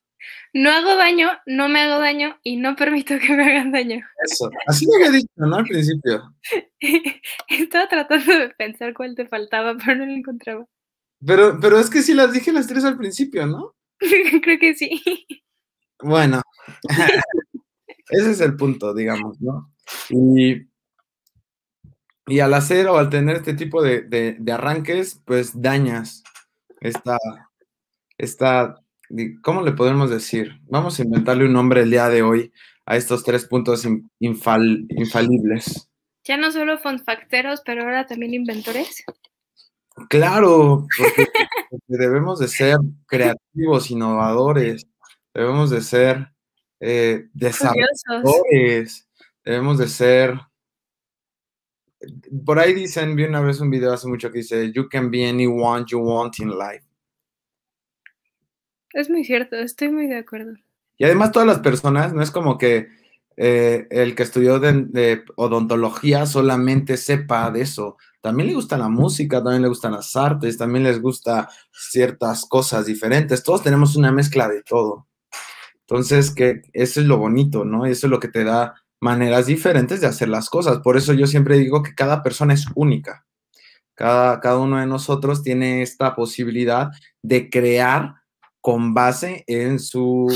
No 0.54 0.70
hago 0.70 0.96
daño, 0.96 1.30
no 1.46 1.68
me 1.68 1.80
hago 1.80 1.98
daño 1.98 2.38
y 2.42 2.56
no 2.56 2.76
permito 2.76 3.18
que 3.18 3.34
me 3.34 3.44
hagan 3.44 3.72
daño. 3.72 4.04
Eso, 4.22 4.50
así 4.66 4.84
lo 4.86 4.96
había 4.96 5.10
dicho, 5.10 5.28
¿no? 5.36 5.56
Al 5.56 5.64
principio. 5.64 6.34
Estaba 7.48 7.88
tratando 7.88 8.38
de 8.38 8.50
pensar 8.50 8.92
cuál 8.92 9.14
te 9.14 9.26
faltaba, 9.26 9.74
pero 9.78 9.96
no 9.96 10.06
lo 10.06 10.12
encontraba. 10.12 10.66
Pero, 11.24 11.58
pero 11.58 11.78
es 11.78 11.88
que 11.88 12.02
sí 12.02 12.12
las 12.12 12.32
dije 12.32 12.52
las 12.52 12.66
tres 12.66 12.84
al 12.84 12.98
principio, 12.98 13.46
¿no? 13.46 13.74
Creo 14.42 14.58
que 14.58 14.74
sí. 14.74 15.02
Bueno, 16.02 16.42
ese 18.10 18.30
es 18.32 18.40
el 18.40 18.56
punto, 18.56 18.92
digamos, 18.92 19.40
¿no? 19.40 19.72
Y, 20.10 20.66
y 22.26 22.40
al 22.40 22.52
hacer 22.52 22.88
o 22.88 22.98
al 22.98 23.08
tener 23.08 23.36
este 23.36 23.54
tipo 23.54 23.82
de, 23.82 24.02
de 24.02 24.52
arranques, 24.52 25.22
pues 25.24 25.62
dañas 25.62 26.22
esta, 26.80 27.16
esta 28.18 28.81
¿cómo 29.42 29.62
le 29.62 29.72
podemos 29.72 30.10
decir? 30.10 30.60
Vamos 30.64 30.98
a 30.98 31.02
inventarle 31.02 31.44
un 31.46 31.52
nombre 31.52 31.82
el 31.82 31.90
día 31.90 32.08
de 32.08 32.22
hoy 32.22 32.52
a 32.86 32.96
estos 32.96 33.24
tres 33.24 33.44
puntos 33.44 33.86
infalibles. 34.18 35.88
Ya 36.24 36.36
no 36.36 36.52
solo 36.52 36.78
fonfacteros, 36.78 37.62
pero 37.64 37.82
ahora 37.82 38.06
también 38.06 38.34
inventores. 38.34 39.04
Claro, 40.08 40.86
porque, 40.96 41.28
debemos 41.86 42.38
de 42.38 42.48
ser 42.48 42.78
creativos, 43.06 43.90
innovadores, 43.90 44.86
debemos 45.34 45.70
de 45.70 45.82
ser 45.82 46.28
eh, 46.80 47.26
desarrolladores, 47.32 49.08
debemos 49.44 49.78
de 49.78 49.88
ser... 49.88 50.40
Por 52.44 52.58
ahí 52.58 52.72
dicen, 52.72 53.14
vi 53.14 53.24
una 53.24 53.40
vez 53.40 53.60
un 53.60 53.70
video 53.70 53.92
hace 53.92 54.08
mucho 54.08 54.30
que 54.32 54.38
dice, 54.38 54.72
you 54.72 54.88
can 54.88 55.10
be 55.10 55.28
anyone 55.28 55.84
you 55.86 56.00
want 56.00 56.38
in 56.40 56.48
life. 56.48 56.84
Es 58.92 59.08
muy 59.10 59.24
cierto, 59.24 59.56
estoy 59.56 59.90
muy 59.90 60.06
de 60.06 60.18
acuerdo. 60.18 60.54
Y 60.98 61.04
además 61.04 61.32
todas 61.32 61.48
las 61.48 61.60
personas, 61.60 62.12
no 62.12 62.22
es 62.22 62.30
como 62.30 62.58
que 62.58 62.88
eh, 63.36 63.86
el 63.90 64.14
que 64.14 64.22
estudió 64.22 64.60
odontología 65.36 66.26
solamente 66.26 66.96
sepa 66.96 67.50
de 67.50 67.62
eso. 67.62 67.96
También 68.20 68.48
le 68.48 68.54
gusta 68.54 68.76
la 68.78 68.88
música, 68.88 69.42
también 69.42 69.62
le 69.62 69.68
gustan 69.68 69.92
las 69.92 70.14
artes, 70.14 70.58
también 70.58 70.84
les 70.84 71.00
gusta 71.00 71.48
ciertas 71.72 72.46
cosas 72.46 72.86
diferentes. 72.86 73.42
Todos 73.42 73.62
tenemos 73.62 73.96
una 73.96 74.12
mezcla 74.12 74.48
de 74.48 74.62
todo. 74.62 75.08
Entonces, 75.80 76.30
que 76.30 76.62
eso 76.72 77.00
es 77.00 77.06
lo 77.06 77.18
bonito, 77.18 77.64
¿no? 77.64 77.86
Eso 77.86 78.06
es 78.06 78.10
lo 78.10 78.20
que 78.20 78.28
te 78.28 78.44
da 78.44 78.74
maneras 79.00 79.46
diferentes 79.46 80.00
de 80.00 80.06
hacer 80.06 80.28
las 80.28 80.48
cosas. 80.48 80.78
Por 80.78 80.96
eso 80.96 81.12
yo 81.12 81.26
siempre 81.26 81.58
digo 81.58 81.82
que 81.82 81.94
cada 81.94 82.22
persona 82.22 82.54
es 82.54 82.66
única. 82.74 83.26
Cada, 83.94 84.40
cada 84.40 84.58
uno 84.58 84.78
de 84.78 84.86
nosotros 84.86 85.42
tiene 85.42 85.82
esta 85.82 86.14
posibilidad 86.14 86.90
de 87.22 87.50
crear 87.50 88.21
con 88.62 88.94
base 88.94 89.44
en 89.48 89.80
su, 89.80 90.28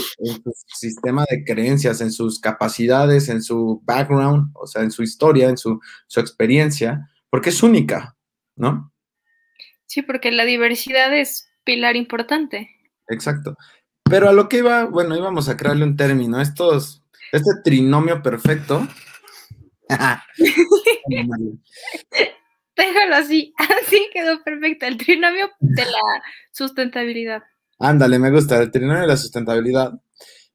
sistema 0.67 1.25
de 1.31 1.45
creencias, 1.45 2.01
en 2.01 2.11
sus 2.11 2.41
capacidades, 2.41 3.29
en 3.29 3.41
su 3.41 3.81
background, 3.85 4.51
o 4.55 4.67
sea, 4.67 4.83
en 4.83 4.91
su 4.91 5.05
historia, 5.05 5.49
en 5.49 5.57
su, 5.57 5.81
experiencia, 6.17 7.09
porque 7.31 7.51
es 7.51 7.63
única, 7.63 8.17
¿no? 8.57 8.93
Sí, 9.87 10.03
porque 10.03 10.33
la 10.33 10.45
diversidad 10.45 11.17
es 11.17 11.49
pilar 11.63 11.95
importante. 11.95 12.69
Exacto. 13.09 13.57
Pero 14.03 14.29
a 14.29 14.33
lo 14.33 14.49
que 14.49 14.59
iba, 14.59 14.87
bueno, 14.87 15.17
íbamos 15.17 15.49
a 15.49 15.57
crearle 15.57 15.85
un 15.85 15.97
término, 15.97 16.41
estos, 16.41 17.05
este 17.31 17.51
trinomio 17.63 18.23
perfecto. 18.23 18.89
Déjalo 22.77 23.15
así, 23.15 23.55
así 23.85 24.11
quedó 24.13 24.43
perfecto, 24.43 24.87
el 24.87 24.97
trinomio 24.97 25.49
de 25.61 25.85
la 25.85 26.23
sustentabilidad. 26.51 27.45
Ándale, 27.79 28.19
me 28.19 28.31
gusta, 28.31 28.61
el 28.63 28.71
trinomio 28.71 29.03
de 29.03 29.07
la 29.07 29.17
sustentabilidad. 29.17 29.93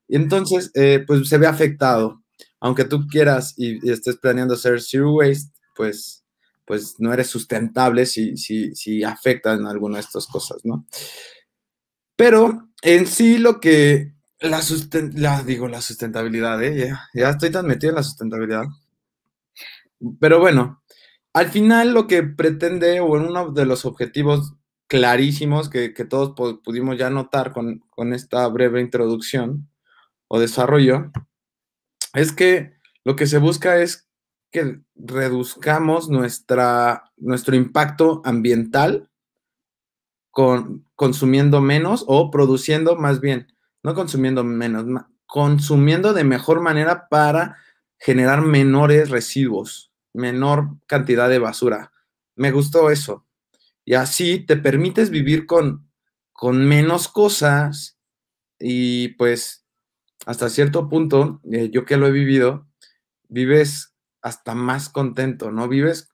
Y 0.08 0.16
entonces, 0.16 0.72
eh, 0.74 1.04
pues 1.06 1.28
se 1.28 1.38
ve 1.38 1.48
afectado. 1.48 2.24
Aunque 2.60 2.86
tú 2.86 3.08
quieras 3.08 3.54
y, 3.58 3.90
estés 3.90 4.18
planeando 4.18 4.56
hacer 4.56 4.82
zero 4.82 5.14
waste, 5.16 5.52
pues, 5.76 6.24
pues 6.66 6.96
no 7.00 7.14
eres 7.14 7.28
sustentable 7.28 8.06
si, 8.06 8.38
si, 8.38 8.76
si 8.76 9.04
afectan 9.04 9.66
alguna 9.68 9.96
de 9.98 10.02
estas 10.02 10.28
cosas, 10.28 10.60
¿no? 10.64 10.86
Pero 12.16 12.70
en 12.84 13.08
sí 13.08 13.38
lo 13.38 13.60
que 13.60 14.14
la, 14.40 14.62
la 15.16 15.44
digo, 15.44 15.68
la 15.68 15.82
sustentabilidad, 15.82 16.62
¿eh? 16.64 16.88
ya, 16.88 17.10
ya 17.14 17.30
estoy 17.32 17.52
tan 17.52 17.68
metido 17.68 17.92
en 17.92 17.96
la 17.96 18.04
sustentabilidad. 18.04 18.66
Pero 20.20 20.40
bueno, 20.40 20.84
al 21.34 21.50
final 21.50 21.94
lo 21.94 22.08
que 22.08 22.24
pretende, 22.24 23.00
o 23.00 23.06
uno 23.06 23.52
de 23.52 23.66
los 23.66 23.86
objetivos 23.86 24.54
clarísimos 24.92 25.70
que, 25.70 25.88
todos 26.04 26.34
pudimos 26.66 26.98
ya 26.98 27.10
notar 27.10 27.54
con, 27.54 27.80
con, 27.92 28.14
esta 28.14 28.46
breve 28.50 28.82
introducción 28.82 29.70
o 30.28 30.38
desarrollo, 30.38 31.14
es 32.14 32.34
que 32.34 32.74
lo 33.06 33.16
que 33.16 33.26
se 33.26 33.38
busca 33.38 33.78
es 33.78 34.10
que 34.52 34.82
reduzcamos 34.96 36.10
nuestra, 36.10 37.06
nuestro 37.16 37.56
impacto 37.56 38.22
ambiental 38.26 39.10
con, 40.30 40.86
consumiendo 40.96 41.62
menos 41.62 42.04
o 42.06 42.30
produciendo 42.30 42.98
más 42.98 43.22
bien, 43.22 43.48
no 43.84 43.96
consumiendo 43.96 44.44
menos, 44.44 44.86
consumiendo 45.26 46.12
de 46.12 46.26
mejor 46.26 46.60
manera 46.60 47.08
para 47.08 47.56
generar 47.98 48.42
menores 48.42 49.10
residuos, 49.10 49.94
menor 50.14 50.68
cantidad 50.86 51.30
de 51.30 51.40
basura. 51.40 51.94
Me 52.36 52.52
gustó 52.52 52.90
eso. 52.90 53.26
Y 53.86 53.96
así 53.96 54.46
te 54.46 54.58
permites 54.58 55.10
vivir 55.10 55.46
con, 55.46 55.90
con 56.32 56.68
menos 56.68 57.08
cosas 57.08 57.98
y 58.60 59.10
pues 59.10 59.66
hasta 60.26 60.50
cierto 60.50 60.88
punto, 60.88 61.42
eh, 61.52 61.70
yo 61.72 61.86
que 61.86 61.98
lo 61.98 62.08
he 62.08 62.12
vivido, 62.12 62.68
vives 63.28 63.96
hasta 64.22 64.54
más 64.54 64.90
contento, 64.90 65.52
¿no? 65.52 65.68
Vives 65.68 66.12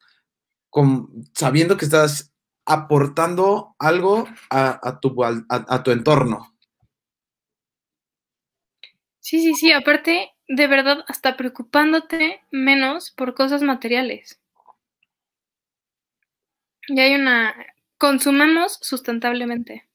con, 0.69 1.09
sabiendo 1.33 1.77
que 1.77 1.85
estás 1.85 2.33
aportando 2.65 3.75
algo 3.79 4.27
a, 4.49 4.99
tu, 5.01 5.23
a 5.23 5.83
tu 5.83 5.91
entorno. 5.91 6.57
Sí, 9.19 9.41
sí, 9.41 9.55
sí, 9.55 9.73
aparte, 9.73 10.31
de 10.47 10.67
verdad, 10.67 11.03
hasta 11.07 11.35
preocupándote 11.35 12.41
menos 12.49 13.11
por 13.11 13.35
cosas 13.35 13.61
materiales. 13.61 14.39
Y 16.87 16.99
hay 16.99 17.15
una, 17.15 17.55
consumamos 17.97 18.79
sustentablemente. 18.81 19.85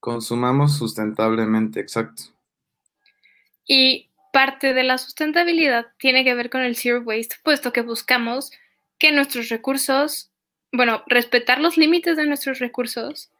Consumamos 0.00 0.78
sustentablemente, 0.78 1.80
exacto. 1.80 2.22
Y 3.66 4.08
parte 4.32 4.72
de 4.72 4.84
la 4.84 4.98
sustentabilidad 4.98 5.88
tiene 5.98 6.24
que 6.24 6.34
ver 6.34 6.50
con 6.50 6.62
el 6.62 6.76
zero 6.76 7.02
waste, 7.02 7.36
puesto 7.42 7.72
que 7.72 7.82
buscamos 7.82 8.50
que 8.98 9.12
nuestros 9.12 9.48
recursos, 9.48 10.30
bueno, 10.72 11.02
respetar 11.06 11.60
los 11.60 11.76
límites 11.76 12.16
de 12.16 12.26
nuestros 12.26 12.58
recursos 12.58 13.30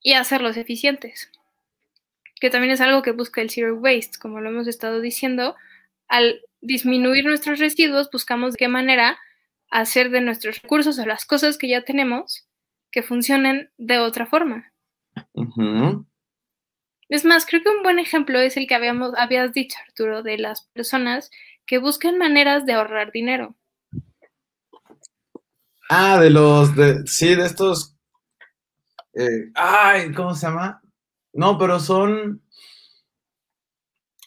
y 0.00 0.14
hacerlos 0.14 0.56
eficientes. 0.56 1.30
Que 2.40 2.50
también 2.50 2.72
es 2.72 2.80
algo 2.80 3.02
que 3.02 3.12
busca 3.12 3.40
el 3.40 3.50
zero 3.50 3.76
waste, 3.76 4.18
como 4.18 4.40
lo 4.40 4.50
hemos 4.50 4.66
estado 4.66 5.00
diciendo. 5.00 5.54
Al 6.08 6.42
disminuir 6.60 7.24
nuestros 7.24 7.58
residuos, 7.58 8.10
buscamos 8.10 8.52
de 8.52 8.58
qué 8.58 8.68
manera 8.68 9.18
hacer 9.70 10.10
de 10.10 10.20
nuestros 10.20 10.62
recursos 10.62 10.98
o 10.98 11.06
las 11.06 11.24
cosas 11.24 11.58
que 11.58 11.68
ya 11.68 11.82
tenemos 11.82 12.46
que 12.90 13.02
funcionen 13.02 13.70
de 13.76 13.98
otra 13.98 14.26
forma. 14.26 14.72
Es 17.08 17.24
más, 17.24 17.46
creo 17.46 17.62
que 17.62 17.68
un 17.68 17.82
buen 17.82 17.98
ejemplo 17.98 18.40
es 18.40 18.56
el 18.56 18.66
que 18.66 18.74
habíamos, 18.74 19.12
habías 19.16 19.52
dicho, 19.52 19.76
Arturo, 19.86 20.22
de 20.22 20.38
las 20.38 20.62
personas 20.72 21.30
que 21.66 21.78
buscan 21.78 22.18
maneras 22.18 22.66
de 22.66 22.72
ahorrar 22.72 23.12
dinero. 23.12 23.56
Ah, 25.88 26.18
de 26.20 26.30
los, 26.30 26.74
de, 26.74 27.06
sí, 27.06 27.34
de 27.34 27.46
estos, 27.46 27.96
eh, 29.14 29.50
ay, 29.54 30.12
¿cómo 30.12 30.34
se 30.34 30.46
llama? 30.46 30.82
No, 31.32 31.58
pero 31.58 31.78
son, 31.78 32.42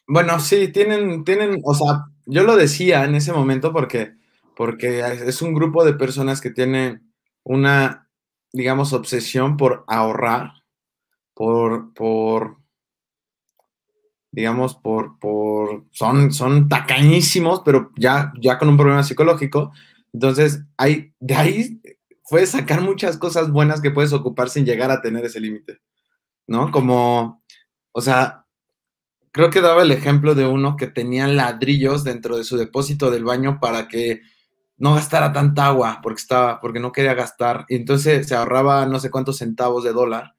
bueno, 0.07 0.39
sí, 0.39 0.71
tienen, 0.71 1.23
tienen, 1.25 1.59
o 1.65 1.73
sea, 1.73 2.05
yo 2.25 2.43
lo 2.43 2.55
decía 2.55 3.03
en 3.03 3.15
ese 3.15 3.33
momento 3.33 3.73
porque 3.73 4.18
porque 4.59 4.99
es 5.25 5.41
un 5.41 5.53
grupo 5.53 5.85
de 5.85 5.93
personas 5.93 6.41
que 6.41 6.49
tienen 6.49 7.13
una, 7.45 8.09
digamos, 8.51 8.91
obsesión 8.91 9.55
por 9.55 9.85
ahorrar, 9.87 10.51
por, 11.33 11.93
por 11.93 12.57
digamos, 14.31 14.75
por, 14.75 15.17
por, 15.17 15.85
son, 15.91 16.33
son 16.33 16.67
tacañísimos, 16.67 17.61
pero 17.63 17.91
ya, 17.95 18.33
ya 18.37 18.57
con 18.57 18.67
un 18.67 18.75
problema 18.75 19.01
psicológico. 19.01 19.71
Entonces, 20.11 20.65
hay, 20.75 21.13
de 21.21 21.35
ahí 21.35 21.81
puedes 22.29 22.49
sacar 22.49 22.81
muchas 22.81 23.17
cosas 23.17 23.49
buenas 23.51 23.79
que 23.79 23.91
puedes 23.91 24.11
ocupar 24.11 24.49
sin 24.49 24.65
llegar 24.65 24.91
a 24.91 25.01
tener 25.01 25.23
ese 25.23 25.39
límite, 25.39 25.79
¿no? 26.47 26.69
Como, 26.69 27.41
o 27.93 28.01
sea, 28.01 28.45
creo 29.31 29.51
que 29.51 29.61
daba 29.61 29.83
el 29.83 29.93
ejemplo 29.93 30.35
de 30.35 30.47
uno 30.47 30.75
que 30.75 30.87
tenía 30.87 31.27
ladrillos 31.27 32.03
dentro 32.03 32.35
de 32.35 32.43
su 32.43 32.57
depósito 32.57 33.09
del 33.09 33.23
baño 33.23 33.61
para 33.61 33.87
que 33.87 34.21
no 34.79 34.95
gastara 34.95 35.31
tanta 35.33 35.67
agua 35.67 35.99
porque 36.01 36.21
estaba, 36.21 36.59
porque 36.59 36.79
no 36.79 36.91
quería 36.91 37.13
gastar. 37.13 37.65
Y 37.69 37.75
entonces 37.75 38.27
se 38.27 38.35
ahorraba 38.35 38.85
no 38.85 38.99
sé 38.99 39.11
cuántos 39.11 39.37
centavos 39.37 39.83
de 39.83 39.93
dólar 39.93 40.35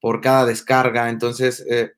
por 0.00 0.20
cada 0.20 0.44
descarga. 0.44 1.08
Entonces 1.08 1.64
eh, 1.70 1.92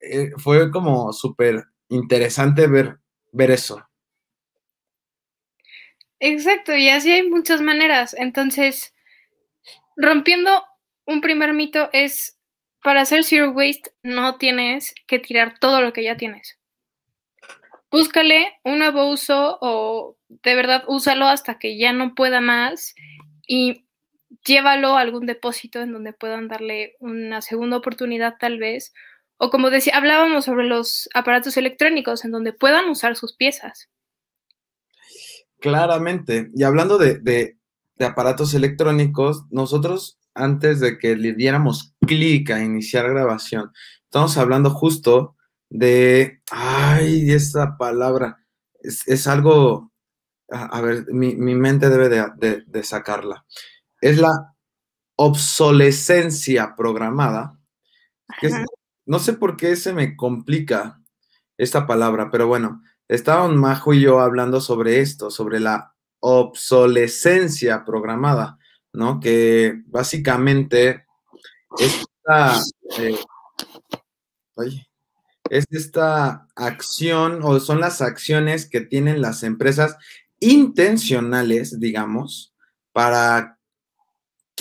eh, 0.00 0.30
fue 0.36 0.70
como 0.70 1.12
súper 1.12 1.64
interesante 1.88 2.66
ver, 2.66 2.98
ver 3.32 3.50
eso. 3.50 3.84
Exacto, 6.20 6.76
y 6.76 6.88
así 6.88 7.10
hay 7.10 7.28
muchas 7.28 7.60
maneras. 7.60 8.14
Entonces, 8.16 8.94
rompiendo 9.96 10.64
un 11.04 11.20
primer 11.20 11.52
mito 11.52 11.88
es, 11.92 12.38
para 12.80 13.00
hacer 13.00 13.24
zero 13.24 13.50
waste 13.50 13.90
no 14.02 14.36
tienes 14.36 14.94
que 15.08 15.18
tirar 15.18 15.58
todo 15.58 15.80
lo 15.80 15.92
que 15.92 16.04
ya 16.04 16.16
tienes 16.16 16.61
búscale 17.92 18.54
un 18.64 18.78
nuevo 18.78 19.10
uso 19.10 19.58
o 19.60 20.16
de 20.28 20.54
verdad 20.56 20.82
úsalo 20.88 21.26
hasta 21.26 21.58
que 21.58 21.78
ya 21.78 21.92
no 21.92 22.14
pueda 22.14 22.40
más 22.40 22.94
y 23.46 23.86
llévalo 24.44 24.96
a 24.96 25.00
algún 25.00 25.26
depósito 25.26 25.80
en 25.80 25.92
donde 25.92 26.14
puedan 26.14 26.48
darle 26.48 26.96
una 27.00 27.42
segunda 27.42 27.76
oportunidad 27.76 28.36
tal 28.40 28.58
vez. 28.58 28.94
O 29.36 29.50
como 29.50 29.70
decía, 29.70 29.96
hablábamos 29.96 30.46
sobre 30.46 30.64
los 30.66 31.08
aparatos 31.14 31.56
electrónicos 31.56 32.24
en 32.24 32.30
donde 32.30 32.52
puedan 32.52 32.88
usar 32.88 33.14
sus 33.14 33.36
piezas. 33.36 33.90
Claramente. 35.60 36.50
Y 36.54 36.62
hablando 36.62 36.96
de, 36.96 37.18
de, 37.18 37.58
de 37.96 38.04
aparatos 38.04 38.54
electrónicos, 38.54 39.44
nosotros 39.50 40.18
antes 40.34 40.80
de 40.80 40.98
que 40.98 41.14
le 41.14 41.34
diéramos 41.34 41.94
clic 42.06 42.50
a 42.50 42.62
iniciar 42.62 43.10
grabación, 43.10 43.70
estamos 44.04 44.38
hablando 44.38 44.70
justo 44.70 45.36
de, 45.72 46.42
ay, 46.50 47.32
esa 47.32 47.78
palabra, 47.78 48.44
es, 48.82 49.26
algo, 49.26 49.90
a, 50.50 50.80
ver, 50.82 51.06
mi, 51.08 51.34
mente 51.34 51.88
debe 51.88 52.10
de, 52.10 52.84
sacarla. 52.84 53.46
Es 54.00 54.18
la 54.18 54.54
obsolescencia 55.16 56.74
programada. 56.76 57.58
no 59.06 59.18
sé 59.18 59.32
por 59.32 59.56
qué 59.56 59.74
se 59.76 59.94
me 59.94 60.14
complica 60.14 61.00
esta 61.56 61.86
palabra, 61.86 62.30
pero 62.30 62.46
bueno, 62.46 62.82
estaban 63.08 63.56
Majo 63.56 63.94
y 63.94 64.02
yo 64.02 64.20
hablando 64.20 64.60
sobre 64.60 65.00
esto, 65.00 65.30
sobre 65.30 65.58
la 65.58 65.94
obsolescencia 66.20 67.82
programada, 67.84 68.58
¿no? 68.92 69.20
Que 69.20 69.80
básicamente 69.86 71.06
esta... 71.78 72.60
Eh, 72.98 73.18
oye, 74.56 74.91
es 75.52 75.66
esta 75.70 76.48
acción 76.56 77.40
o 77.42 77.60
son 77.60 77.78
las 77.78 78.00
acciones 78.00 78.66
que 78.66 78.80
tienen 78.80 79.20
las 79.20 79.42
empresas 79.42 79.98
intencionales, 80.40 81.78
digamos, 81.78 82.54
para 82.92 83.58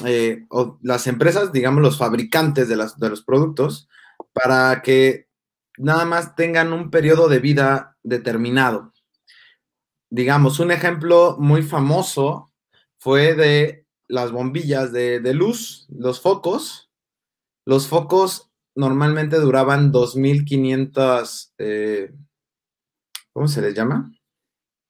eh, 0.04 0.46
o 0.50 0.78
las 0.82 1.08
empresas, 1.08 1.54
digamos, 1.54 1.82
los 1.82 1.98
fabricantes 1.98 2.68
de, 2.68 2.76
de 2.76 3.10
los 3.10 3.24
productos, 3.24 3.88
para 4.34 4.82
que 4.82 5.30
nada 5.78 6.04
más 6.04 6.36
tengan 6.36 6.74
un 6.74 6.92
periodo 6.92 7.30
de 7.30 7.40
vida 7.40 7.98
determinado. 8.04 8.92
Digamos, 10.10 10.60
un 10.60 10.72
ejemplo 10.72 11.38
muy 11.40 11.64
famoso 11.64 12.52
fue 12.98 13.34
de 13.34 13.86
las 14.10 14.34
bombillas 14.34 14.92
de, 14.92 15.22
de 15.22 15.34
luz, 15.34 15.88
los 15.88 16.20
focos. 16.20 16.92
Los 17.66 17.88
focos 17.88 18.51
normalmente 18.76 19.38
duraban 19.38 19.92
2.500, 19.92 21.54
eh, 21.58 22.14
¿cómo 23.34 23.48
se 23.48 23.62
les 23.62 23.74
llama? 23.74 24.12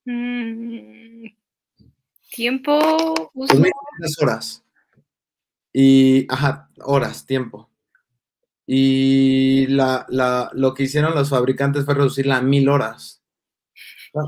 Mm, 0.04 1.26
tiempo. 2.30 3.30
Uso. 3.34 3.62
horas. 4.20 4.64
Y, 5.72 6.26
ajá, 6.32 6.68
horas, 6.84 7.26
tiempo. 7.26 7.70
Y 8.66 9.66
la, 9.68 10.06
la, 10.08 10.50
lo 10.54 10.74
que 10.74 10.84
hicieron 10.84 11.14
los 11.14 11.30
fabricantes 11.30 11.84
fue 11.84 11.94
reducirla 11.94 12.38
a 12.38 12.42
mil 12.42 12.68
horas. 12.68 13.22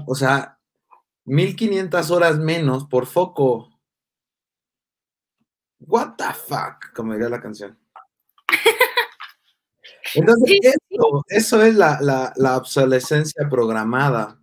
O 0.06 0.14
sea, 0.14 0.58
1500 1.24 2.10
horas 2.10 2.38
menos 2.38 2.86
por 2.86 3.06
foco. 3.06 3.70
What 5.80 6.16
the 6.16 6.32
fuck, 6.32 6.92
como 6.94 7.12
diría 7.12 7.28
la 7.28 7.40
canción. 7.40 7.78
Entonces, 10.14 10.58
eso, 11.28 11.62
es 11.62 11.74
la, 11.74 12.32
obsolescencia 12.56 13.48
programada. 13.48 14.38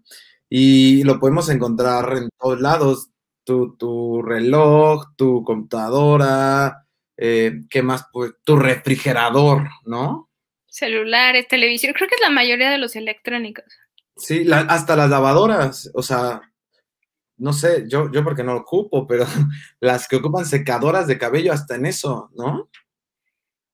Y 0.50 1.04
lo 1.04 1.20
podemos 1.20 1.50
encontrar 1.50 2.18
en 2.18 2.30
todos 2.38 2.60
lados. 2.60 3.08
Tu, 3.44 4.22
reloj, 4.22 5.14
tu 5.18 5.44
computadora, 5.44 6.86
eh, 7.18 7.64
¿qué 7.70 7.82
más? 7.82 8.06
Pues 8.14 8.32
tu 8.46 8.56
refrigerador, 8.56 9.68
¿no? 9.86 10.30
Celulares, 10.68 11.50
televisión, 11.50 11.94
creo 11.94 12.08
que 12.08 12.16
es 12.16 12.22
la 12.22 12.30
mayoría 12.30 12.70
de 12.70 12.78
los 12.78 12.96
electrónicos. 12.96 13.66
Sí, 14.16 14.48
hasta 14.52 14.96
las 14.96 15.10
lavadoras, 15.10 15.92
o 15.94 16.02
sea, 16.02 16.42
no 17.42 17.54
sé, 17.54 17.86
yo, 17.88 18.12
yo 18.12 18.24
porque 18.24 18.44
no 18.44 18.54
lo 18.54 18.62
ocupo, 18.62 19.06
pero 19.06 19.26
las 19.82 20.08
que 20.08 20.18
ocupan 20.18 20.46
secadoras 20.46 21.08
de 21.08 21.18
cabello, 21.18 21.52
hasta 21.52 21.76
en 21.76 21.88
eso, 21.88 22.30
¿no? 22.36 22.70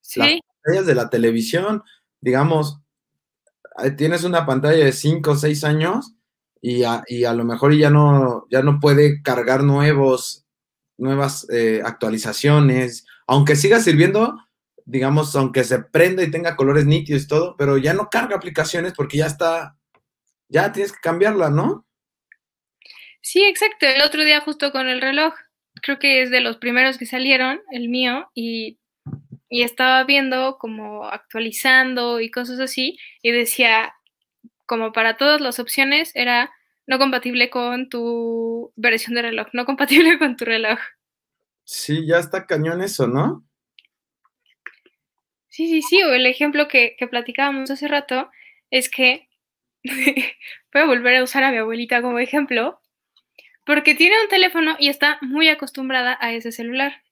Sí. 0.01 0.41
De 0.67 0.95
la 0.95 1.09
televisión, 1.09 1.83
digamos, 2.19 2.81
tienes 3.97 4.25
una 4.25 4.45
pantalla 4.45 4.83
de 4.83 4.91
5 4.91 5.31
o 5.31 5.35
6 5.35 5.63
años 5.63 6.13
y 6.61 6.83
a, 6.83 7.33
lo 7.33 7.45
mejor 7.45 7.73
ya 7.73 7.89
no, 7.89 8.45
ya 8.49 8.61
no 8.61 8.79
puede 8.81 9.21
cargar 9.21 9.63
nuevos, 9.63 10.45
nuevas 10.97 11.47
eh, 11.49 11.81
actualizaciones, 11.85 13.05
aunque 13.27 13.55
siga 13.55 13.79
sirviendo, 13.79 14.37
digamos, 14.83 15.33
aunque 15.35 15.63
se 15.63 15.79
prenda 15.79 16.23
y 16.23 16.31
tenga 16.31 16.57
colores 16.57 16.85
nítidos 16.85 17.23
y 17.23 17.27
todo, 17.27 17.55
pero 17.57 17.77
ya 17.77 17.93
no 17.93 18.09
carga 18.09 18.35
aplicaciones 18.35 18.93
porque 18.93 19.17
ya 19.17 19.27
está, 19.27 19.77
ya 20.49 20.73
tienes 20.73 20.91
que 20.91 20.99
cambiarla, 21.01 21.49
¿no? 21.49 21.85
Sí, 23.21 23.43
exacto. 23.45 23.85
El 23.85 24.01
otro 24.01 24.23
día 24.23 24.41
justo 24.41 24.71
con 24.71 24.87
el 24.87 25.01
reloj, 25.01 25.33
creo 25.81 25.99
que 25.99 26.23
es 26.23 26.31
de 26.31 26.41
los 26.41 26.57
primeros 26.57 26.97
que 26.97 27.05
salieron, 27.05 27.61
el 27.71 27.89
mío, 27.89 28.29
y, 28.33 28.79
estaba 29.49 30.03
viendo 30.03 30.57
como 30.57 31.05
actualizando 31.05 32.19
y 32.19 32.29
cosas 32.31 32.59
así, 32.59 32.97
y 33.21 33.31
decía, 33.31 33.93
como 34.65 34.91
para 34.91 35.17
todas 35.17 35.41
las 35.41 35.59
opciones, 35.59 36.11
era 36.15 36.51
no 36.85 36.99
compatible 36.99 37.49
con 37.49 37.89
tu 37.89 38.71
versión 38.75 39.15
de 39.15 39.21
reloj, 39.21 39.47
no 39.53 39.65
compatible 39.65 40.17
con 40.19 40.35
tu 40.35 40.45
reloj. 40.45 40.79
Sí, 41.63 42.05
ya 42.07 42.17
está 42.17 42.45
cañón 42.45 42.81
eso, 42.81 43.07
¿no? 43.07 43.45
Sí, 45.49 45.67
sí, 45.67 45.81
sí, 45.81 46.03
o 46.03 46.13
el 46.13 46.25
ejemplo 46.25 46.67
que, 46.67 46.95
que 46.97 47.07
platicábamos 47.07 47.71
hace 47.71 47.87
rato 47.87 48.29
es 48.69 48.89
que 48.89 49.27
voy 49.83 50.81
a 50.81 50.85
volver 50.85 51.15
a 51.17 51.23
usar 51.23 51.43
a 51.43 51.51
mi 51.51 51.57
abuelita 51.57 52.01
como 52.01 52.19
ejemplo, 52.19 52.79
porque 53.65 53.95
tiene 53.95 54.21
un 54.21 54.29
teléfono 54.29 54.75
y 54.79 54.87
está 54.87 55.17
muy 55.21 55.49
acostumbrada 55.49 56.17
a 56.21 56.31
ese 56.31 56.51
celular. 56.51 57.03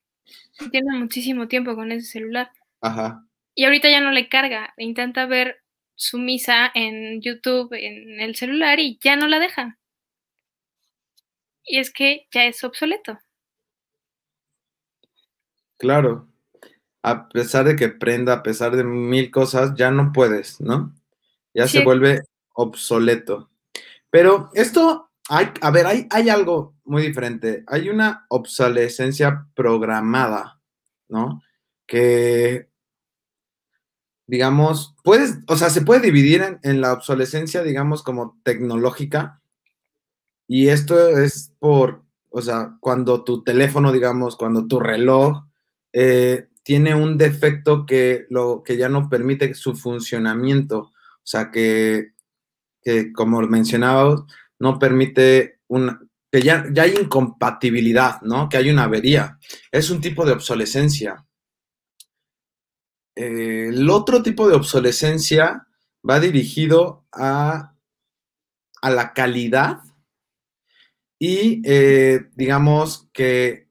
Tiene 0.71 0.97
muchísimo 0.97 1.47
tiempo 1.47 1.75
con 1.75 1.91
ese 1.91 2.07
celular. 2.07 2.51
Ajá. 2.81 3.25
Y 3.53 3.65
ahorita 3.65 3.89
ya 3.89 4.01
no 4.01 4.11
le 4.11 4.29
carga. 4.29 4.73
Intenta 4.77 5.25
ver 5.25 5.61
su 5.95 6.17
misa 6.17 6.71
en 6.73 7.21
YouTube, 7.21 7.73
en 7.73 8.19
el 8.19 8.35
celular 8.35 8.79
y 8.79 8.99
ya 9.01 9.15
no 9.15 9.27
la 9.27 9.39
deja. 9.39 9.79
Y 11.63 11.79
es 11.79 11.91
que 11.91 12.27
ya 12.31 12.45
es 12.45 12.63
obsoleto. 12.63 13.17
Claro. 15.77 16.27
A 17.01 17.29
pesar 17.29 17.65
de 17.65 17.75
que 17.75 17.89
prenda, 17.89 18.33
a 18.33 18.43
pesar 18.43 18.75
de 18.75 18.83
mil 18.83 19.31
cosas, 19.31 19.73
ya 19.75 19.91
no 19.91 20.11
puedes, 20.11 20.59
¿no? 20.59 20.93
Ya 21.53 21.67
se 21.67 21.83
vuelve 21.83 22.21
obsoleto. 22.53 23.49
Pero 24.09 24.49
esto 24.53 25.04
a 25.29 25.71
ver, 25.71 25.87
hay, 25.87 26.07
hay 26.11 26.29
algo 26.29 26.75
muy 26.83 27.01
diferente. 27.01 27.63
Hay 27.67 27.89
una 27.89 28.25
obsolescencia 28.29 29.47
programada, 29.55 30.59
¿no? 31.09 31.41
Que, 31.87 32.69
digamos, 34.27 34.95
puedes, 35.03 35.39
o 35.47 35.57
sea, 35.57 35.69
se 35.69 35.81
puede 35.81 36.01
dividir 36.01 36.59
en, 36.61 36.81
la 36.81 36.93
obsolescencia, 36.93 37.63
digamos, 37.63 38.03
como 38.03 38.39
tecnológica. 38.43 39.41
Y 40.47 40.67
esto 40.67 41.09
es 41.09 41.53
por, 41.57 42.03
o 42.29 42.41
sea, 42.41 42.77
cuando 42.79 43.23
tu 43.23 43.43
teléfono, 43.43 43.91
digamos, 43.91 44.35
cuando 44.35 44.67
tu 44.67 44.79
reloj 44.79 45.43
eh, 45.91 46.49
tiene 46.61 46.93
un 46.93 47.17
defecto 47.17 47.85
que, 47.85 48.27
lo, 48.29 48.61
que 48.63 48.77
ya 48.77 48.89
no 48.89 49.09
permite 49.09 49.55
su 49.55 49.75
funcionamiento. 49.75 50.79
O 50.79 51.27
sea, 51.27 51.49
que, 51.49 52.11
que 52.83 53.11
como 53.11 53.41
mencionaba, 53.41 54.25
no 54.59 54.79
permite 54.79 55.59
una, 55.67 55.99
que 56.31 56.41
ya, 56.41 56.65
ya 56.71 56.83
hay 56.83 56.95
incompatibilidad, 56.99 58.21
¿no? 58.21 58.49
Que 58.49 58.57
hay 58.57 58.69
una 58.69 58.83
avería. 58.83 59.39
Es 59.71 59.89
un 59.89 60.01
tipo 60.01 60.25
de 60.25 60.33
obsolescencia. 60.33 61.25
Eh, 63.15 63.67
el 63.69 63.89
otro 63.89 64.21
tipo 64.21 64.47
de 64.47 64.55
obsolescencia 64.55 65.67
va 66.07 66.19
dirigido 66.19 67.05
a, 67.11 67.73
a 68.81 68.89
la 68.89 69.13
calidad 69.13 69.79
y 71.17 71.61
eh, 71.65 72.29
digamos 72.35 73.09
que 73.13 73.69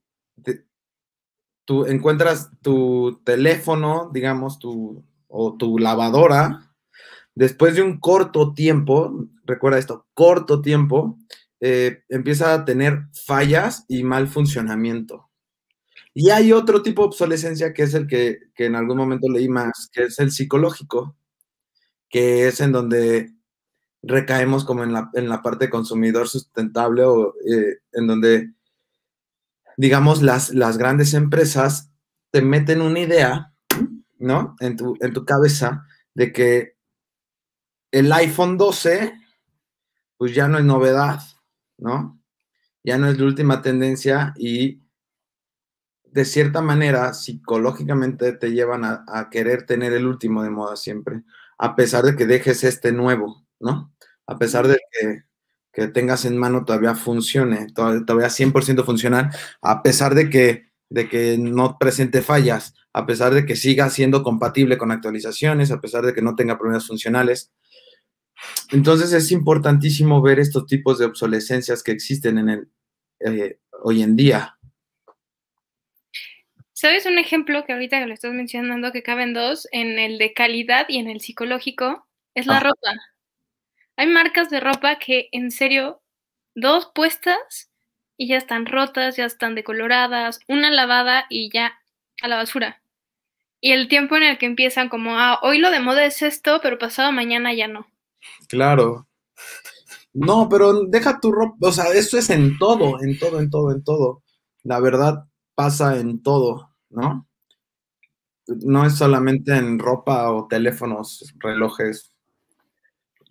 tú 1.65 1.87
encuentras 1.87 2.51
tu 2.63 3.21
teléfono, 3.25 4.11
digamos, 4.13 4.59
tu, 4.59 5.05
o 5.29 5.57
tu 5.57 5.79
lavadora, 5.79 6.74
después 7.35 7.75
de 7.75 7.83
un 7.83 7.99
corto 7.99 8.55
tiempo, 8.55 9.29
recuerda 9.45 9.79
esto, 9.79 10.07
corto 10.15 10.61
tiempo, 10.61 11.19
eh, 11.61 12.03
empieza 12.09 12.53
a 12.53 12.65
tener 12.65 13.07
fallas 13.13 13.85
y 13.89 14.03
mal 14.03 14.29
funcionamiento. 14.29 15.31
Y 16.13 16.31
hay 16.31 16.53
otro 16.53 16.83
tipo 16.83 17.03
de 17.03 17.09
obsolescencia 17.09 17.73
que 17.73 17.83
es 17.83 17.95
el 17.95 18.07
que, 18.07 18.39
en 18.57 18.77
algún 18.77 18.97
momento 18.97 19.29
leí 19.29 19.49
más, 19.49 19.91
que 19.93 20.05
es 20.05 20.19
el 20.21 20.31
psicológico, 20.31 21.17
que 22.09 22.47
es 22.47 22.61
en 22.61 22.71
donde 22.71 23.33
recaemos 24.03 24.65
como 24.65 24.85
en 24.85 24.93
la, 24.93 25.11
en 25.15 25.29
la 25.29 25.43
parte 25.43 25.71
consumidor 25.71 26.29
sustentable 26.29 27.03
o 27.05 27.35
eh, 27.49 27.79
en 27.93 28.07
donde, 28.07 28.53
digamos, 29.77 30.23
las, 30.23 30.51
las 30.51 30.79
grandes 30.79 31.15
empresas 31.15 31.91
te 32.31 32.43
meten 32.43 32.81
una 32.81 33.01
idea, 33.01 33.53
¿no? 34.19 34.55
En 34.61 34.77
tu, 34.77 34.97
en 35.01 35.13
tu 35.13 35.25
cabeza 35.25 35.85
de 36.15 36.33
que 36.33 36.74
el 37.95 38.13
iPhone 38.13 38.59
12 38.59 39.15
pues 40.17 40.35
ya 40.35 40.49
no 40.49 40.59
es 40.59 40.65
novedad, 40.65 41.21
¿no? 41.79 42.21
Ya 42.83 42.99
no 42.99 43.09
es 43.09 43.19
la 43.19 43.25
última 43.25 43.63
tendencia 43.63 44.35
y 44.37 44.83
de 46.05 46.25
cierta 46.25 46.61
manera 46.61 47.15
psicológicamente 47.15 48.33
te 48.33 48.51
llevan 48.51 48.85
a, 48.85 49.29
querer 49.31 49.65
tener 49.65 49.93
el 49.93 50.07
último 50.07 50.43
de 50.43 50.51
moda 50.51 50.77
siempre, 50.77 51.23
a 51.57 51.77
pesar 51.77 52.05
de 52.05 52.17
que 52.17 52.27
dejes 52.27 52.65
este 52.65 52.91
nuevo, 52.91 53.47
¿no? 53.61 53.93
A 54.27 54.39
pesar 54.39 54.67
de 54.67 54.79
que, 55.73 55.89
tengas 55.89 56.25
en 56.25 56.37
mano 56.37 56.65
todavía 56.65 56.95
funcione, 56.97 57.69
todavía 57.75 58.29
100% 58.29 58.85
funcional, 58.85 59.31
a 59.63 59.83
pesar 59.83 60.15
de 60.15 60.31
que, 60.31 60.73
de 60.89 61.09
que 61.09 61.37
no 61.39 61.79
presente 61.79 62.23
fallas, 62.23 62.75
a 62.93 63.07
pesar 63.07 63.35
de 63.35 63.47
que 63.47 63.57
siga 63.57 63.89
siendo 63.91 64.23
compatible 64.23 64.79
con 64.79 64.91
actualizaciones, 64.91 65.71
a 65.71 65.81
pesar 65.81 66.05
de 66.07 66.15
que 66.15 66.23
no 66.23 66.35
tenga 66.35 66.59
problemas 66.59 66.87
funcionales, 66.87 67.53
entonces 68.71 69.13
es 69.13 69.31
importantísimo 69.31 70.21
ver 70.23 70.39
estos 70.39 70.67
tipos 70.67 70.99
de 70.99 71.07
obsolescencias 71.07 71.83
que 71.83 71.93
existen 71.93 72.39
en 72.39 72.49
el, 72.49 72.69
eh, 73.21 73.59
hoy 73.83 74.03
en 74.03 74.17
día. 74.17 74.59
¿Sabes 76.73 77.07
un 77.07 77.19
ejemplo 77.19 77.65
que 77.65 77.73
ahorita 77.73 78.01
que 78.01 78.07
lo 78.07 78.15
estás 78.15 78.33
mencionando 78.33 78.93
que 78.93 79.03
caben 79.03 79.33
dos, 79.33 79.69
en 79.71 79.99
el 79.99 80.19
de 80.19 80.35
calidad 80.35 80.87
y 80.89 80.99
en 80.99 81.09
el 81.09 81.21
psicológico? 81.21 82.07
Es 82.35 82.47
la 82.47 82.59
ropa. 82.61 82.93
Hay 83.97 84.09
marcas 84.09 84.51
de 84.51 84.61
ropa 84.61 84.99
que 84.99 85.29
en 85.31 85.51
serio, 85.51 86.03
dos 86.55 86.91
puestas 86.95 87.71
y 88.17 88.29
ya 88.29 88.37
están 88.37 88.67
rotas, 88.67 89.17
ya 89.17 89.25
están 89.25 89.55
decoloradas, 89.55 90.41
una 90.49 90.71
lavada 90.71 91.27
y 91.29 91.51
ya 91.53 91.79
a 92.21 92.29
la 92.29 92.37
basura. 92.37 92.83
Y 93.61 93.73
el 93.73 93.89
tiempo 93.89 94.17
en 94.17 94.25
el 94.25 94.39
que 94.39 94.47
empiezan 94.47 94.89
como, 94.89 95.19
ah, 95.19 95.39
hoy 95.43 95.59
lo 95.59 95.71
de 95.71 95.81
moda 95.81 96.05
es 96.05 96.23
esto, 96.23 96.61
pero 96.63 96.79
pasado 96.79 97.13
mañana 97.13 97.55
ya 97.55 97.69
no. 97.69 97.87
Claro. 98.49 99.07
No, 100.13 100.49
pero 100.49 100.85
deja 100.85 101.19
tu 101.21 101.33
ropa, 101.33 101.69
o 101.69 101.73
sea, 101.73 101.87
eso 101.93 102.17
es 102.17 102.31
en 102.31 102.57
todo, 102.59 103.03
en 103.03 103.19
todo, 103.19 103.41
en 103.41 103.51
todo, 103.51 103.73
en 103.73 103.83
todo. 103.83 104.23
La 104.63 104.79
verdad 104.81 105.25
pasa 105.57 105.99
en 105.99 106.23
todo, 106.23 106.71
¿no? 106.91 107.27
No 108.47 108.87
es 108.87 108.97
solamente 108.97 109.57
en 109.57 109.79
ropa 109.79 110.31
o 110.31 110.47
teléfonos, 110.47 111.35
relojes. 111.39 112.13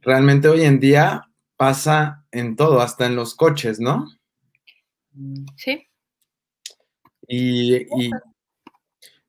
Realmente 0.02 0.50
hoy 0.50 0.64
en 0.64 0.80
día 0.80 1.30
pasa 1.56 2.26
en 2.32 2.56
todo, 2.58 2.82
hasta 2.82 3.06
en 3.06 3.16
los 3.16 3.36
coches, 3.36 3.80
¿no? 3.80 4.06
Sí. 5.56 5.88
Y, 7.28 7.76
y 7.78 8.12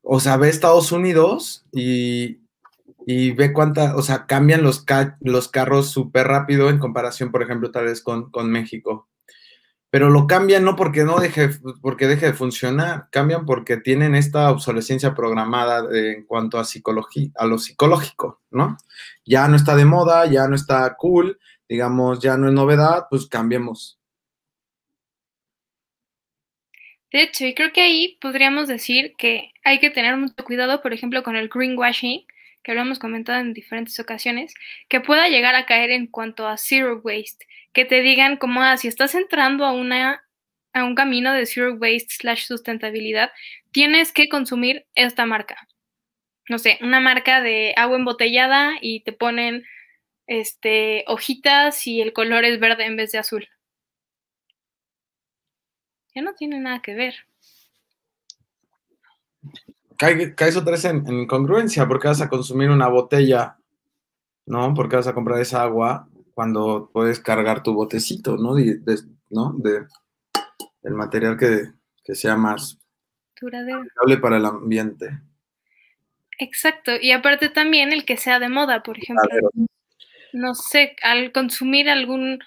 o 0.02 0.20
sea, 0.20 0.36
ve 0.36 0.48
Estados 0.48 0.92
Unidos 0.92 1.64
y 1.72 2.43
y 3.06 3.32
ve 3.32 3.52
cuánta, 3.52 3.96
o 3.96 4.02
sea, 4.02 4.26
cambian 4.26 4.62
los, 4.62 4.84
los 5.20 5.48
carros 5.48 5.90
súper 5.90 6.26
rápido 6.26 6.70
en 6.70 6.78
comparación, 6.78 7.30
por 7.30 7.42
ejemplo, 7.42 7.70
tal 7.70 7.86
vez 7.86 8.02
con, 8.02 8.30
México. 8.50 9.08
pero 9.90 10.10
lo 10.10 10.26
cambian 10.26 10.64
no 10.64 10.76
porque 10.76 11.04
no 11.04 11.18
deje, 11.18 11.50
porque 11.82 12.06
deje 12.06 12.26
de 12.26 12.32
funcionar, 12.32 13.08
cambian 13.10 13.46
porque 13.46 13.76
tienen 13.76 14.14
esta 14.14 14.50
obsolescencia 14.50 15.14
programada 15.14 15.86
en 15.92 16.24
cuanto 16.24 16.58
a 16.58 16.64
psicología, 16.64 17.30
a 17.36 17.46
lo 17.46 17.58
psicológico, 17.58 18.40
¿no? 18.50 18.76
Ya 19.24 19.48
no 19.48 19.56
está 19.56 19.76
de 19.76 19.84
moda, 19.84 20.26
ya 20.26 20.48
no 20.48 20.56
está 20.56 20.94
cool, 20.96 21.38
digamos, 21.68 22.20
ya 22.20 22.36
no 22.36 22.48
es 22.48 22.54
novedad, 22.54 23.06
pues 23.10 23.26
cambiemos. 23.26 23.98
De 27.12 27.22
hecho, 27.22 27.46
y 27.46 27.54
creo 27.54 27.72
que 27.72 27.80
ahí 27.80 28.18
podríamos 28.20 28.66
decir 28.66 29.14
que 29.16 29.52
hay 29.62 29.78
que 29.78 29.90
tener 29.90 30.16
mucho 30.16 30.34
cuidado, 30.44 30.82
por 30.82 30.92
ejemplo, 30.92 31.22
con 31.22 31.36
el 31.36 31.48
greenwashing, 31.48 32.24
que 32.64 32.74
lo 32.74 32.80
hemos 32.80 32.98
comentado 32.98 33.40
en 33.40 33.52
diferentes 33.52 34.00
ocasiones, 34.00 34.54
que 34.88 35.00
pueda 35.00 35.28
llegar 35.28 35.54
a 35.54 35.66
caer 35.66 35.90
en 35.90 36.06
cuanto 36.08 36.48
a 36.48 36.56
zero 36.56 37.00
waste, 37.04 37.46
que 37.72 37.84
te 37.84 38.00
digan 38.00 38.38
como, 38.38 38.62
ah, 38.62 38.76
si 38.78 38.88
estás 38.88 39.14
entrando 39.14 39.64
a, 39.64 39.72
una, 39.72 40.24
a 40.72 40.84
un 40.84 40.94
camino 40.94 41.32
de 41.32 41.46
zero 41.46 41.74
waste 41.74 42.14
slash 42.16 42.46
sustentabilidad, 42.46 43.30
tienes 43.70 44.12
que 44.12 44.28
consumir 44.28 44.86
esta 44.94 45.26
marca. 45.26 45.68
No 46.48 46.58
sé, 46.58 46.78
una 46.80 47.00
marca 47.00 47.40
de 47.40 47.74
agua 47.76 47.96
embotellada 47.96 48.72
y 48.80 49.00
te 49.04 49.12
ponen 49.12 49.64
este, 50.26 51.04
hojitas 51.06 51.86
y 51.86 52.00
el 52.00 52.12
color 52.14 52.44
es 52.44 52.58
verde 52.60 52.86
en 52.86 52.96
vez 52.96 53.12
de 53.12 53.18
azul. 53.18 53.48
Ya 56.14 56.22
no 56.22 56.34
tiene 56.34 56.60
nada 56.60 56.80
que 56.80 56.94
ver. 56.94 57.26
Caes 59.96 60.56
otra 60.56 60.72
vez 60.72 60.84
en, 60.84 61.06
incongruencia, 61.06 61.86
porque 61.86 62.08
vas 62.08 62.20
a 62.20 62.28
consumir 62.28 62.70
una 62.70 62.88
botella, 62.88 63.58
¿no? 64.46 64.74
Porque 64.74 64.96
vas 64.96 65.06
a 65.06 65.14
comprar 65.14 65.40
esa 65.40 65.62
agua 65.62 66.08
cuando 66.34 66.90
puedes 66.92 67.20
cargar 67.20 67.62
tu 67.62 67.74
botecito, 67.74 68.36
¿no? 68.36 68.54
De, 68.54 68.80
¿no? 69.30 69.54
de 69.58 69.86
el 70.82 70.94
material 70.94 71.38
que, 71.38 71.72
sea 72.14 72.36
más 72.36 72.78
duradero 73.40 74.20
para 74.20 74.36
el 74.36 74.44
ambiente. 74.44 75.20
Exacto, 76.38 76.92
y 77.00 77.12
aparte 77.12 77.48
también 77.48 77.92
el 77.92 78.04
que 78.04 78.16
sea 78.16 78.38
de 78.38 78.48
moda, 78.48 78.82
por 78.82 78.98
ejemplo. 78.98 79.50
No 80.32 80.54
sé, 80.54 80.96
al 81.02 81.30
consumir 81.32 81.88
algún 81.88 82.40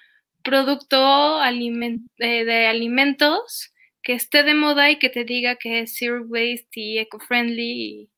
producto 0.44 1.42
eh, 1.44 2.46
de 2.46 2.68
alimentos, 2.68 3.74
que 4.08 4.14
esté 4.14 4.44
de 4.44 4.56
moda 4.56 4.90
y 4.90 5.00
que 5.00 5.10
te 5.10 5.26
diga 5.26 5.58
que 5.58 5.82
es 5.82 5.98
zero 5.98 6.24
waste 6.26 6.80
y 6.80 6.98
eco-friendly 6.98 8.10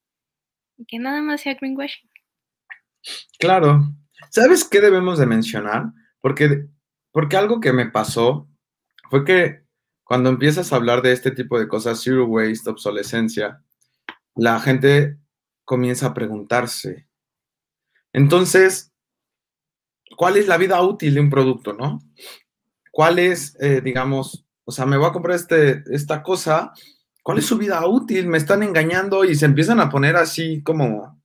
y, 0.77 0.85
que 0.87 0.99
nada 0.99 1.19
más 1.23 1.41
sea 1.41 1.55
greenwashing. 1.55 2.07
Claro. 3.39 3.87
¿Sabes 4.29 4.63
qué 4.63 4.81
debemos 4.81 5.17
de 5.17 5.25
mencionar? 5.25 5.85
Porque, 6.21 6.67
porque 7.11 7.37
algo 7.37 7.59
que 7.59 7.73
me 7.73 7.89
pasó 7.89 8.47
fue 9.09 9.25
que 9.25 9.63
cuando 10.03 10.29
empiezas 10.29 10.71
a 10.71 10.75
hablar 10.75 11.01
de 11.01 11.11
este 11.11 11.31
tipo 11.31 11.59
de 11.59 11.67
cosas, 11.67 12.03
zero 12.03 12.27
waste, 12.27 12.69
obsolescencia, 12.69 13.63
la 14.35 14.59
gente 14.59 15.17
comienza 15.65 16.05
a 16.05 16.13
preguntarse. 16.13 17.09
Entonces, 18.13 18.93
¿cuál 20.15 20.37
es 20.37 20.47
la 20.47 20.57
vida 20.57 20.79
útil 20.83 21.15
de 21.15 21.21
un 21.21 21.31
producto, 21.31 21.73
no? 21.73 21.99
¿Cuál 22.91 23.17
es, 23.17 23.57
eh, 23.59 23.81
digamos, 23.81 24.45
o 24.69 24.71
sea, 24.71 24.85
me 24.85 24.97
voy 24.97 25.07
a 25.07 25.11
comprar 25.11 25.35
este, 25.35 25.83
esta 25.89 26.21
cosa, 26.21 26.73
¿cuál 27.23 27.39
es 27.39 27.47
su 27.47 27.57
vida 27.57 27.83
útil? 27.87 28.27
Me 28.27 28.37
están 28.37 28.61
engañando 28.61 29.25
y 29.25 29.33
se 29.33 29.45
empiezan 29.45 29.79
a 29.79 29.89
poner 29.89 30.15
así 30.15 30.61
como... 30.61 31.19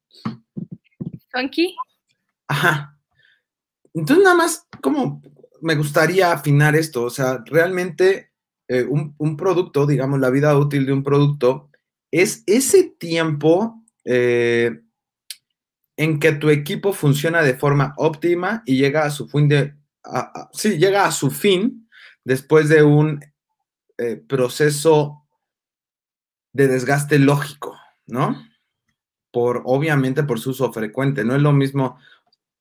Funky. 1.30 1.76
Ajá. 2.48 2.98
Entonces 3.92 4.24
nada 4.24 4.35
más 4.35 4.66
como 4.80 5.20
me 5.61 5.74
gustaría 5.74 6.33
afinar 6.33 6.74
esto, 6.74 7.02
o 7.02 7.11
sea, 7.11 7.44
realmente 7.44 8.30
eh, 8.66 8.87
un, 8.88 9.37
producto, 9.37 9.87
digamos, 9.87 10.18
la 10.20 10.30
vida 10.30 10.57
útil 10.57 10.87
de 10.87 10.94
un 10.94 11.02
producto 11.02 11.68
es 12.11 12.44
ese 12.46 12.94
tiempo 12.98 13.85
eh, 14.07 14.80
en 15.98 16.18
que 16.18 16.33
tu 16.33 16.48
equipo 16.48 16.94
funciona 16.94 17.42
de 17.42 17.57
forma 17.57 17.92
óptima 17.98 18.62
y 18.64 18.78
llega 18.78 19.04
a 19.04 19.11
su 19.11 19.28
fin 19.28 19.48
de, 19.48 19.74
sí, 20.54 20.78
llega 20.78 21.04
a 21.04 21.12
su 21.12 21.30
fin 21.30 21.85
después 22.24 22.70
de 22.70 22.83
un 22.83 23.20
eh, 23.98 24.16
proceso 24.16 25.24
de 26.52 26.68
desgaste 26.68 27.18
lógico, 27.18 27.76
¿no? 28.07 28.46
Por, 29.30 29.62
obviamente, 29.64 30.22
por 30.22 30.40
su 30.40 30.50
uso 30.50 30.72
frecuente. 30.72 31.24
No 31.24 31.35
es 31.35 31.42
lo 31.42 31.52
mismo, 31.52 31.98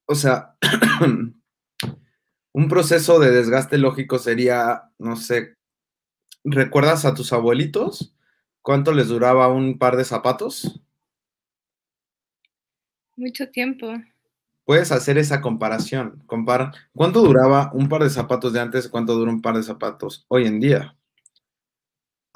o 0.05 0.15
sea, 0.15 0.55
un 2.53 2.69
proceso 2.69 3.19
de 3.19 3.31
desgaste 3.31 3.77
lógico 3.77 4.19
sería, 4.19 4.91
no 4.97 5.15
sé, 5.15 5.55
¿recuerdas 6.43 7.05
a 7.05 7.13
tus 7.13 7.33
abuelitos? 7.33 8.15
¿Cuánto 8.61 8.93
les 8.93 9.07
duraba 9.07 9.47
un 9.47 9.77
par 9.77 9.97
de 9.97 10.05
zapatos? 10.05 10.81
Mucho 13.15 13.49
tiempo. 13.49 13.93
Puedes 14.65 14.91
hacer 14.91 15.17
esa 15.17 15.41
comparación. 15.41 16.23
Compara, 16.25 16.71
¿cuánto 16.95 17.21
duraba 17.21 17.71
un 17.73 17.89
par 17.89 18.03
de 18.03 18.09
zapatos 18.09 18.53
de 18.53 18.61
antes? 18.61 18.87
¿Cuánto 18.87 19.13
dura 19.13 19.31
un 19.31 19.41
par 19.41 19.55
de 19.55 19.63
zapatos 19.63 20.25
hoy 20.29 20.47
en 20.47 20.59
día? 20.59 20.95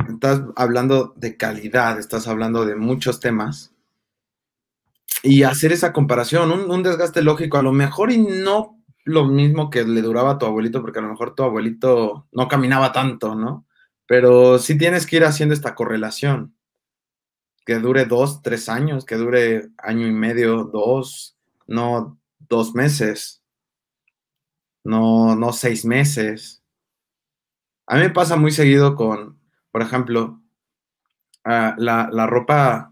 Estás 0.09 0.41
hablando 0.55 1.13
de 1.15 1.37
calidad, 1.37 1.99
estás 1.99 2.27
hablando 2.27 2.65
de 2.65 2.75
muchos 2.75 3.19
temas. 3.19 3.73
Y 5.23 5.43
hacer 5.43 5.71
esa 5.71 5.93
comparación, 5.93 6.51
un, 6.51 6.83
desgaste 6.83 7.21
lógico, 7.21 7.57
a 7.57 7.63
lo 7.63 7.71
mejor 7.71 8.11
y 8.11 8.17
no 8.17 8.81
lo 9.03 9.25
mismo 9.25 9.69
que 9.69 9.83
le 9.83 10.01
duraba 10.01 10.31
a 10.31 10.37
tu 10.37 10.45
abuelito, 10.45 10.81
porque 10.81 10.99
a 10.99 11.01
lo 11.01 11.09
mejor 11.09 11.33
tu 11.33 11.43
abuelito 11.43 12.27
no 12.31 12.47
caminaba 12.47 12.91
tanto, 12.91 13.35
¿no? 13.35 13.65
Pero 14.05 14.59
sí 14.59 14.77
tienes 14.77 15.05
que 15.05 15.17
ir 15.17 15.25
haciendo 15.25 15.53
esta 15.53 15.75
correlación. 15.75 16.55
Que 17.65 17.79
dure 17.79 18.05
dos, 18.05 18.41
tres 18.41 18.69
años, 18.69 19.05
que 19.05 19.15
dure 19.15 19.69
año 19.77 20.07
y 20.07 20.11
medio, 20.11 20.65
dos, 20.65 21.37
no 21.67 22.17
dos 22.39 22.73
meses, 22.73 23.41
no, 24.83 25.35
no 25.35 25.51
seis 25.51 25.85
meses. 25.85 26.63
A 27.87 27.95
mí 27.95 28.03
me 28.03 28.09
pasa 28.09 28.35
muy 28.35 28.51
seguido 28.51 28.95
con, 28.95 29.36
por 29.77 29.85
ejemplo, 29.85 30.41
ah, 31.43 31.75
la, 31.77 32.25
ropa 32.25 32.91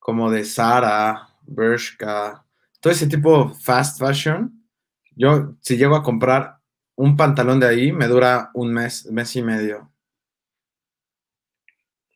como 0.00 0.28
de 0.28 0.44
Zara, 0.44 1.28
Bershka, 1.42 2.44
todo 2.80 2.92
ese 2.92 3.06
tipo 3.06 3.54
fast 3.54 4.00
fashion, 4.00 4.68
yo 5.14 5.54
si 5.60 5.76
llego 5.76 5.94
a 5.94 6.02
comprar 6.02 6.58
un 6.96 7.16
pantalón 7.16 7.60
de 7.60 7.68
ahí, 7.68 7.92
me 7.92 8.08
dura 8.08 8.50
un 8.54 8.72
mes, 8.72 9.06
mes 9.06 9.36
y 9.36 9.42
medio. 9.42 9.92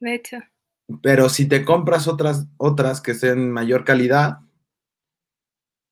De 0.01 0.17
hecho. 0.17 0.39
Pero 1.01 1.29
si 1.29 1.47
te 1.47 1.65
compras 1.65 2.09
otras, 2.09 2.49
otras 2.57 3.01
que 3.01 3.15
sean 3.15 3.53
mayor 3.53 3.85
calidad, 3.85 4.41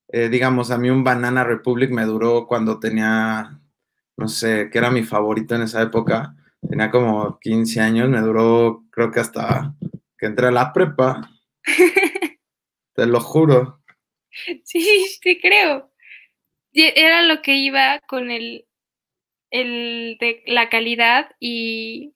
eh, 0.09 0.29
digamos, 0.29 0.73
a 0.73 0.79
mí 0.79 0.91
un 0.91 1.05
Banana 1.05 1.45
Republic 1.45 1.93
me 1.93 2.05
duró 2.05 2.49
cuando 2.49 2.81
tenía, 2.81 3.61
no 4.17 4.27
sé, 4.27 4.71
que 4.73 4.79
era 4.79 4.91
mi 4.91 5.05
favorito 5.05 5.55
en 5.55 5.63
esa 5.63 5.81
época, 5.83 6.35
tenía 6.69 6.91
como 6.91 7.39
15 7.39 7.81
años, 7.81 8.09
me 8.09 8.21
duró 8.21 8.85
creo 8.91 9.11
que 9.11 9.21
hasta 9.21 9.75
que 10.19 10.27
entré 10.27 10.49
a 10.49 10.51
la 10.51 10.73
prepa. 10.73 11.31
Te 12.95 13.07
lo 13.07 13.21
juro. 13.21 13.83
Sí, 14.65 15.07
sí 15.23 15.41
creo. 15.41 15.93
Era 16.73 17.23
lo 17.23 17.43
que 17.43 17.57
iba 17.57 18.01
con 18.01 18.31
el, 18.31 18.67
el 19.51 20.17
de 20.21 20.43
la 20.47 20.69
calidad 20.69 21.31
y 21.41 22.15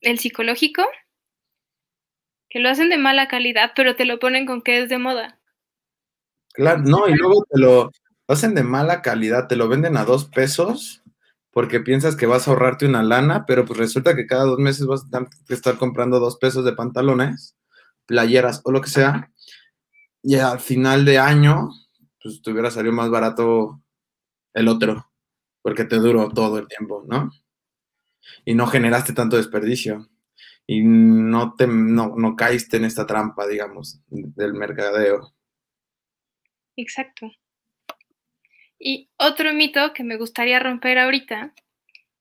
el 0.00 0.18
psicológico, 0.18 0.84
que 2.48 2.60
lo 2.60 2.70
hacen 2.70 2.88
de 2.88 2.98
mala 2.98 3.28
calidad, 3.28 3.72
pero 3.74 3.96
te 3.96 4.04
lo 4.04 4.18
ponen 4.18 4.46
con 4.46 4.62
que 4.62 4.78
es 4.78 4.88
de 4.88 4.98
moda. 4.98 5.40
Claro, 6.52 6.82
no, 6.82 7.08
y 7.08 7.14
luego 7.14 7.44
te 7.50 7.58
lo 7.60 7.90
hacen 8.26 8.54
de 8.54 8.62
mala 8.62 9.02
calidad, 9.02 9.48
te 9.48 9.56
lo 9.56 9.68
venden 9.68 9.96
a 9.96 10.04
dos 10.04 10.26
pesos 10.26 11.02
porque 11.58 11.80
piensas 11.80 12.14
que 12.14 12.26
vas 12.26 12.46
a 12.46 12.52
ahorrarte 12.52 12.86
una 12.86 13.02
lana, 13.02 13.44
pero 13.44 13.64
pues 13.64 13.80
resulta 13.80 14.14
que 14.14 14.28
cada 14.28 14.44
dos 14.44 14.60
meses 14.60 14.86
vas 14.86 15.04
a 15.12 15.28
estar 15.52 15.76
comprando 15.76 16.20
dos 16.20 16.38
pesos 16.38 16.64
de 16.64 16.72
pantalones, 16.72 17.56
playeras 18.06 18.60
o 18.62 18.70
lo 18.70 18.80
que 18.80 18.88
sea, 18.88 19.32
y 20.22 20.36
al 20.36 20.60
final 20.60 21.04
de 21.04 21.18
año, 21.18 21.70
pues 22.22 22.42
te 22.42 22.52
hubiera 22.52 22.70
salido 22.70 22.94
más 22.94 23.10
barato 23.10 23.82
el 24.54 24.68
otro, 24.68 25.10
porque 25.60 25.82
te 25.82 25.96
duró 25.96 26.28
todo 26.28 26.58
el 26.58 26.68
tiempo, 26.68 27.04
¿no? 27.08 27.28
Y 28.44 28.54
no 28.54 28.68
generaste 28.68 29.12
tanto 29.12 29.36
desperdicio. 29.36 30.08
Y 30.64 30.84
no, 30.84 31.56
te, 31.56 31.66
no, 31.66 32.14
no 32.16 32.36
caíste 32.36 32.76
en 32.76 32.84
esta 32.84 33.04
trampa, 33.04 33.48
digamos, 33.48 34.00
del 34.06 34.54
mercadeo. 34.54 35.34
Exacto. 36.76 37.28
Y 38.78 39.10
otro 39.16 39.52
mito 39.52 39.92
que 39.92 40.04
me 40.04 40.16
gustaría 40.16 40.60
romper 40.60 40.98
ahorita 40.98 41.52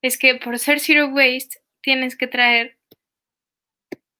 es 0.02 0.17
que 0.17 0.36
por 0.36 0.58
ser 0.60 0.80
zero 0.80 1.08
waste 1.08 1.60
tienes 1.82 2.15
que 2.15 2.28
traer 2.28 2.78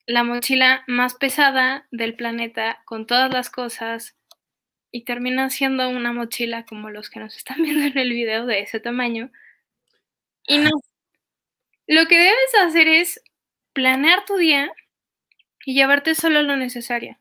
la 0.06 0.23
mochila 0.23 0.84
más 0.88 1.15
pesada 1.15 1.88
del 1.91 2.15
planeta 2.15 2.82
con 2.86 3.06
todas 3.06 3.32
las 3.32 3.50
cosas 3.50 4.15
y 4.91 5.04
termina 5.04 5.50
siendo 5.50 5.89
una 5.89 6.13
mochila 6.13 6.65
como 6.65 6.89
los 6.89 7.10
que 7.10 7.19
nos 7.19 7.36
están 7.36 7.58
viendo 7.63 7.86
en 7.86 7.97
el 7.97 8.12
video 8.12 8.45
de 8.45 8.62
ese 8.62 8.80
tamaño. 8.80 9.32
Y 10.47 10.60
no. 10.60 10.71
Lo 11.88 12.06
que 12.08 12.17
debes 12.17 12.56
hacer 12.62 12.88
es 12.88 13.21
planear 13.73 14.26
tu 14.26 14.38
día 14.38 14.71
y 15.65 15.73
llevarte 15.73 16.15
solo 16.15 16.41
lo 16.41 16.56
necesario. 16.56 17.17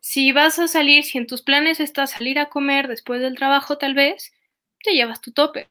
Si 0.00 0.32
vas 0.32 0.58
a 0.58 0.68
salir, 0.68 1.04
si 1.04 1.18
en 1.18 1.26
tus 1.26 1.42
planes 1.42 1.80
está 1.80 2.06
salir 2.06 2.38
a 2.38 2.48
comer 2.48 2.86
después 2.86 3.20
del 3.20 3.34
trabajo, 3.34 3.78
tal 3.78 3.94
vez, 3.94 4.32
te 4.82 4.92
llevas 4.92 5.20
tu 5.20 5.32
topper. 5.32 5.68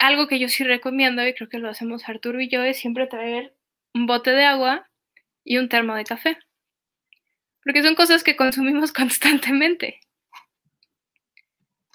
Algo 0.00 0.28
que 0.28 0.38
yo 0.38 0.48
sí 0.48 0.64
recomiendo, 0.64 1.26
y 1.26 1.34
creo 1.34 1.48
que 1.48 1.58
lo 1.58 1.68
hacemos 1.68 2.08
Arturo 2.08 2.40
y 2.40 2.48
yo, 2.48 2.62
es 2.62 2.78
siempre 2.78 3.06
traer 3.06 3.54
un 3.94 4.06
bote 4.06 4.30
de 4.30 4.44
agua 4.44 4.88
y 5.44 5.58
un 5.58 5.68
termo 5.68 5.94
de 5.94 6.04
café. 6.04 6.38
Porque 7.64 7.82
son 7.82 7.94
cosas 7.94 8.22
que 8.22 8.36
consumimos 8.36 8.92
constantemente. 8.92 10.00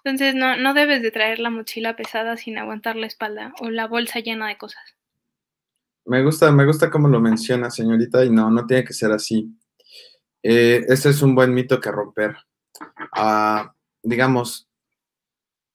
Entonces 0.04 0.36
no, 0.36 0.58
no 0.58 0.74
debes 0.74 1.02
de 1.02 1.12
traer 1.12 1.40
la 1.40 1.50
mochila 1.50 1.96
pesada 1.96 2.36
sin 2.36 2.58
aguantar 2.58 2.98
la 2.98 3.08
espalda 3.08 3.54
o 3.62 3.70
la 3.70 3.88
bolsa 3.88 4.20
llena 4.20 4.50
de 4.50 4.58
cosas. 4.58 4.84
Me 6.06 6.22
gusta, 6.22 6.52
me 6.52 6.66
gusta 6.66 6.90
cómo 6.90 7.08
lo 7.08 7.22
menciona, 7.22 7.72
señorita, 7.72 8.26
y 8.26 8.30
no, 8.30 8.50
no 8.50 8.66
tiene 8.66 8.84
que 8.84 8.92
ser 8.92 9.14
así. 9.14 9.58
Eh, 10.42 10.84
ese 10.90 11.10
es 11.10 11.22
un 11.22 11.34
buen 11.34 11.54
mito 11.54 11.80
que 11.80 11.92
romper. 11.92 12.36
Ah, 13.14 13.74
digamos, 14.02 14.68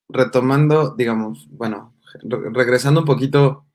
retomando, 0.09 0.95
digamos, 0.95 1.49
bueno, 1.51 1.95
regresando 2.23 3.01
un 3.01 3.07
poquito 3.07 3.67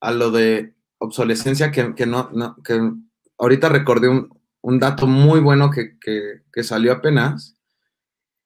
a 0.00 0.12
lo 0.12 0.30
de 0.30 0.74
obsolescencia, 0.98 1.70
que, 1.70 2.06
no, 2.06 2.56
que 2.62 2.92
ahorita 3.38 3.68
recordé 3.68 4.08
un, 4.08 4.78
dato 4.78 5.06
muy 5.06 5.40
bueno 5.40 5.70
que, 5.70 5.98
que, 5.98 6.62
salió 6.62 6.92
apenas. 6.92 7.56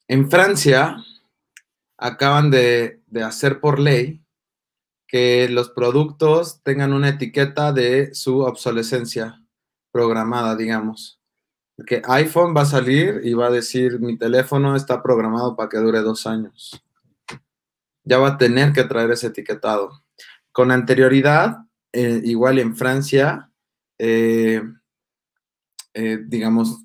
En 0.06 0.30
Francia 0.30 0.96
acaban 1.96 2.50
de, 2.50 3.02
de 3.06 3.22
hacer 3.22 3.60
por 3.60 3.78
ley 3.78 4.22
que 5.06 5.48
los 5.48 5.70
productos 5.70 6.62
tengan 6.62 6.92
una 6.92 7.10
etiqueta 7.10 7.72
de 7.72 8.14
su 8.14 8.40
obsolescencia 8.40 9.42
programada, 9.90 10.56
digamos. 10.56 11.20
Que 11.86 12.02
iPhone 12.06 12.54
va 12.56 12.62
a 12.62 12.66
salir 12.66 13.20
y 13.24 13.34
va 13.34 13.48
a 13.48 13.50
decir, 13.50 14.00
mi 14.00 14.16
teléfono 14.16 14.76
está 14.76 15.02
programado 15.02 15.56
para 15.56 15.68
que 15.68 15.78
dure 15.78 16.00
dos 16.00 16.26
años. 16.26 16.82
Ya 18.04 18.18
va 18.18 18.28
a 18.28 18.38
tener 18.38 18.72
que 18.72 18.84
traer 18.84 19.10
ese 19.10 19.28
etiquetado. 19.28 20.02
Con 20.50 20.70
anterioridad, 20.70 21.58
eh, 21.92 22.20
igual 22.24 22.58
en 22.58 22.74
Francia, 22.74 23.50
eh, 23.98 24.62
eh, 25.94 26.18
digamos, 26.26 26.84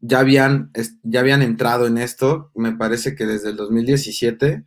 ya 0.00 0.18
habían, 0.18 0.70
ya 1.02 1.20
habían 1.20 1.40
entrado 1.42 1.86
en 1.86 1.96
esto, 1.96 2.50
me 2.54 2.72
parece 2.76 3.14
que 3.14 3.24
desde 3.24 3.50
el 3.50 3.56
2017, 3.56 4.64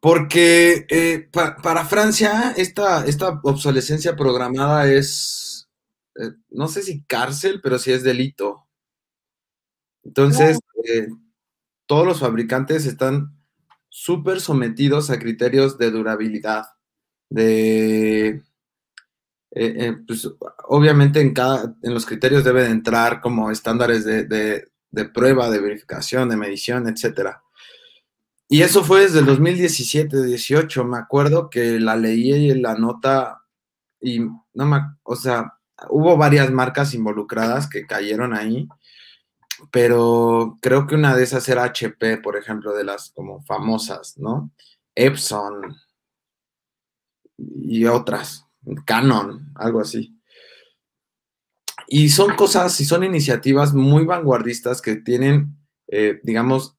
porque 0.00 1.28
para 1.62 1.84
Francia 1.84 2.52
esta, 2.56 3.06
esta 3.06 3.40
obsolescencia 3.44 4.16
programada 4.16 4.90
es, 4.90 5.68
no 6.48 6.66
sé 6.66 6.82
si 6.82 7.04
cárcel, 7.04 7.60
pero 7.62 7.78
sí 7.78 7.92
es 7.92 8.02
delito. 8.02 8.66
Entonces, 10.02 10.58
todos 11.86 12.06
los 12.06 12.18
fabricantes 12.18 12.86
están 12.86 13.39
súper 13.90 14.40
sometidos 14.40 15.10
a 15.10 15.18
criterios 15.18 15.76
de 15.76 15.90
durabilidad, 15.90 16.64
de... 17.28 18.42
pues, 20.06 20.30
obviamente 20.68 21.20
en, 21.20 21.34
cada, 21.34 21.76
en 21.82 21.92
los 21.92 22.06
criterios 22.06 22.44
deben 22.44 22.70
entrar 22.70 23.20
como 23.20 23.50
estándares 23.50 24.06
de, 24.06 24.24
de 24.90 25.04
prueba, 25.04 25.50
de 25.50 25.60
verificación, 25.60 26.30
de 26.30 26.36
medición, 26.36 26.88
etcétera. 26.88 27.42
Y 28.48 28.62
eso 28.62 28.82
fue 28.82 29.02
desde 29.02 29.20
el 29.20 29.26
2017, 29.26 30.24
18. 30.24 30.84
Me 30.84 30.98
acuerdo 30.98 31.50
que 31.50 31.78
la 31.78 31.94
leí 31.94 32.50
en 32.50 32.62
la 32.62 32.74
nota 32.74 33.42
y 34.00 34.18
no 34.18 34.66
me, 34.66 34.80
o 35.04 35.14
sea, 35.14 35.54
hubo 35.88 36.16
varias 36.16 36.50
marcas 36.50 36.92
involucradas 36.94 37.68
que 37.68 37.86
cayeron 37.86 38.34
ahí, 38.34 38.68
pero 39.70 40.58
creo 40.60 40.86
que 40.86 40.94
una 40.94 41.14
de 41.16 41.22
esas 41.22 41.48
era 41.48 41.64
HP, 41.64 42.18
por 42.18 42.36
ejemplo, 42.36 42.72
de 42.74 42.84
las 42.84 43.10
como 43.10 43.42
famosas, 43.42 44.18
¿no? 44.18 44.50
Epson 44.94 45.76
y 47.38 47.84
otras, 47.86 48.46
Canon, 48.84 49.52
algo 49.54 49.80
así. 49.80 50.16
Y 51.86 52.10
son 52.10 52.36
cosas 52.36 52.80
y 52.80 52.84
son 52.84 53.04
iniciativas 53.04 53.74
muy 53.74 54.04
vanguardistas 54.04 54.80
que 54.80 54.96
tienen, 54.96 55.56
eh, 55.88 56.20
digamos, 56.22 56.76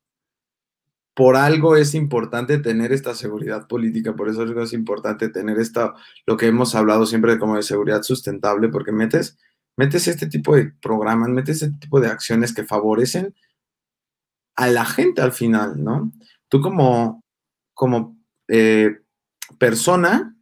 por 1.13 1.36
algo 1.36 1.76
es 1.76 1.94
importante 1.94 2.58
tener 2.60 2.94
esta 2.94 3.13
seguridad 3.13 3.67
política, 3.67 4.15
por 4.15 4.30
eso 4.30 4.44
es 4.44 4.74
importante 4.74 5.30
tener 5.30 5.60
esta, 5.60 5.94
lo 6.26 6.38
que 6.38 6.48
hemos 6.48 6.74
hablado 6.74 7.06
siempre 7.06 7.38
como 7.38 7.58
de 7.58 7.63
seguridad 7.63 8.02
sustentable, 8.04 8.70
porque 8.70 8.91
metes, 8.94 9.38
metes 9.77 10.07
este 10.07 10.27
tipo 10.27 10.55
de 10.55 10.71
programas, 10.81 11.29
metes 11.29 11.62
este 11.62 11.77
tipo 11.77 11.99
de 11.99 12.07
acciones 12.07 12.53
que 12.53 12.63
favorecen 12.63 13.36
a 14.55 14.67
la 14.67 14.86
gente 14.86 15.21
al 15.21 15.31
final, 15.31 15.84
¿no? 15.84 16.12
Tú 16.49 16.62
como, 16.62 17.23
como 17.73 18.17
eh, 18.47 18.99
persona 19.57 20.36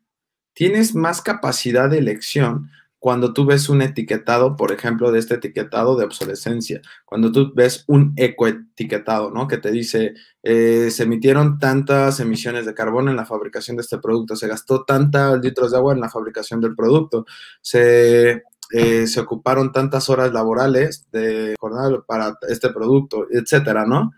tienes 0.53 0.95
más 0.95 1.21
capacidad 1.21 1.89
de 1.89 1.99
elección 1.99 2.69
cuando 2.99 3.33
tú 3.33 3.45
ves 3.45 3.69
un 3.69 3.81
etiquetado, 3.81 4.57
por 4.57 4.73
ejemplo, 4.73 5.11
de 5.11 5.19
este 5.19 5.35
etiquetado 5.35 5.95
de 5.95 6.03
obsolescencia, 6.03 6.81
cuando 7.05 7.31
tú 7.31 7.53
ves 7.55 7.85
un 7.87 8.13
ecoetiquetado, 8.17 9.31
¿no? 9.31 9.47
Que 9.47 9.57
te 9.57 9.71
dice, 9.71 10.15
eh, 10.43 10.91
se 10.91 11.03
emitieron 11.03 11.59
tantas 11.59 12.19
emisiones 12.19 12.65
de 12.65 12.73
carbono 12.73 13.09
en 13.09 13.15
la 13.15 13.25
fabricación 13.25 13.77
de 13.77 13.83
este 13.83 13.99
producto, 13.99 14.35
se 14.35 14.49
gastó 14.49 14.83
tantos 14.83 15.39
litros 15.39 15.71
de 15.71 15.77
agua 15.77 15.93
en 15.93 16.01
la 16.01 16.09
fabricación 16.09 16.59
del 16.59 16.75
producto, 16.75 17.25
se, 17.61 18.43
eh, 18.71 19.08
se 19.08 19.19
ocuparon 19.19 19.71
tantas 19.71 20.10
horas 20.10 20.32
laborales 20.32 21.08
de 21.12 21.55
jornada 21.60 22.01
para 22.08 22.38
este 22.47 22.69
producto, 22.69 23.27
etcétera, 23.32 23.86
¿no? 23.86 24.12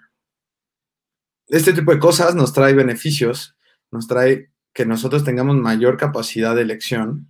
Este 1.48 1.74
tipo 1.74 1.92
de 1.92 2.00
cosas 2.00 2.36
nos 2.36 2.54
trae 2.54 2.74
beneficios, 2.74 3.56
nos 3.92 4.08
trae 4.08 4.52
que 4.74 4.86
nosotros 4.86 5.24
tengamos 5.24 5.58
mayor 5.58 5.98
capacidad 5.98 6.56
de 6.56 6.62
elección 6.62 7.28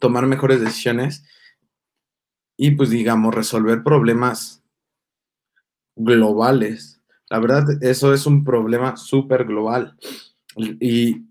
tomar 0.00 0.26
mejores 0.26 0.60
decisiones 0.60 1.24
y 2.56 2.72
pues 2.72 2.90
digamos 2.90 3.34
resolver 3.34 3.84
problemas 3.84 4.64
globales. 5.94 7.00
La 7.28 7.38
verdad, 7.38 7.64
eso 7.82 8.12
es 8.12 8.26
un 8.26 8.44
problema 8.44 8.96
súper 8.96 9.44
global. 9.44 9.96
Y 10.56 11.26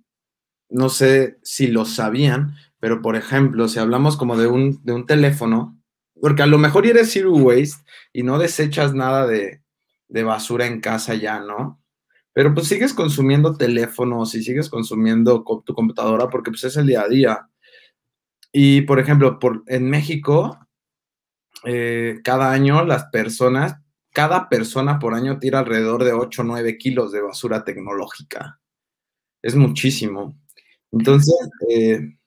no 0.69 0.89
sé 0.89 1.39
si 1.43 1.67
lo 1.67 1.84
sabían, 1.86 2.56
pero 2.80 3.02
por 3.02 3.15
ejemplo, 3.15 3.68
si 3.68 3.80
hablamos 3.80 4.18
como 4.18 4.38
de 4.38 4.48
un, 4.48 4.84
de 4.84 4.94
un 4.94 5.06
teléfono, 5.06 5.78
porque 6.22 6.44
a 6.44 6.48
lo 6.48 6.58
mejor 6.58 6.86
eres 6.86 7.12
zero 7.12 7.34
waste 7.34 7.84
y 8.13 8.24
no 8.24 8.39
desechas 8.39 8.94
nada 8.94 9.28
de, 9.28 9.62
de 10.08 10.24
basura 10.24 10.65
en 10.65 10.82
casa 10.82 11.15
ya, 11.15 11.39
¿no? 11.39 11.82
Pero 12.34 12.54
pues 12.54 12.68
sigues 12.68 12.94
consumiendo 12.94 13.56
teléfonos 13.56 14.36
y 14.36 14.44
sigues 14.44 14.70
consumiendo 14.70 15.44
tu 15.65 15.74
computadora 15.74 16.30
porque 16.30 16.52
pues 16.52 16.63
es 16.63 16.78
el 16.78 16.88
día 16.88 17.02
a 17.02 17.08
día. 17.08 17.50
Y, 18.52 18.82
por 18.82 19.00
ejemplo, 19.00 19.39
por, 19.39 19.63
en 19.68 19.89
México, 19.89 20.58
eh, 21.65 22.20
cada 22.24 22.52
año 22.52 22.86
las 22.86 23.06
personas, 23.06 23.76
cada 24.12 24.50
persona 24.50 25.00
por 25.00 25.13
año 25.13 25.39
tira 25.39 25.60
alrededor 25.60 26.04
de 26.04 26.13
8 26.13 26.42
o 26.42 26.46
9 26.46 26.78
kilos 26.78 27.12
de 27.12 27.22
basura 27.22 27.63
tecnológica. 27.63 28.60
Es 29.42 29.56
muchísimo. 29.56 30.38
Entonces, 30.92 31.36
eh, 31.70 32.18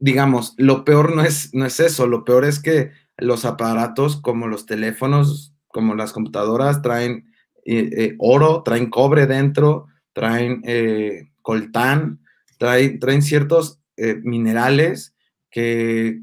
digamos, 0.00 0.54
lo 0.56 0.84
peor 0.84 1.14
no 1.14 1.22
es, 1.22 1.54
no 1.54 1.64
es 1.64 1.78
eso, 1.78 2.06
lo 2.06 2.24
peor 2.24 2.44
es 2.44 2.60
que 2.60 2.90
los 3.16 3.44
aparatos 3.44 4.20
como 4.20 4.48
los 4.48 4.66
teléfonos, 4.66 5.54
como 5.68 5.94
las 5.94 6.12
computadoras, 6.12 6.82
traen 6.82 7.32
eh, 7.64 8.16
oro, 8.18 8.62
traen 8.64 8.90
cobre 8.90 9.26
dentro, 9.26 9.86
traen 10.12 10.62
coltán, 11.42 12.20
traen, 12.58 12.98
traen 12.98 13.22
ciertos 13.22 13.80
eh, 13.96 14.18
minerales 14.22 15.14
que 15.50 16.22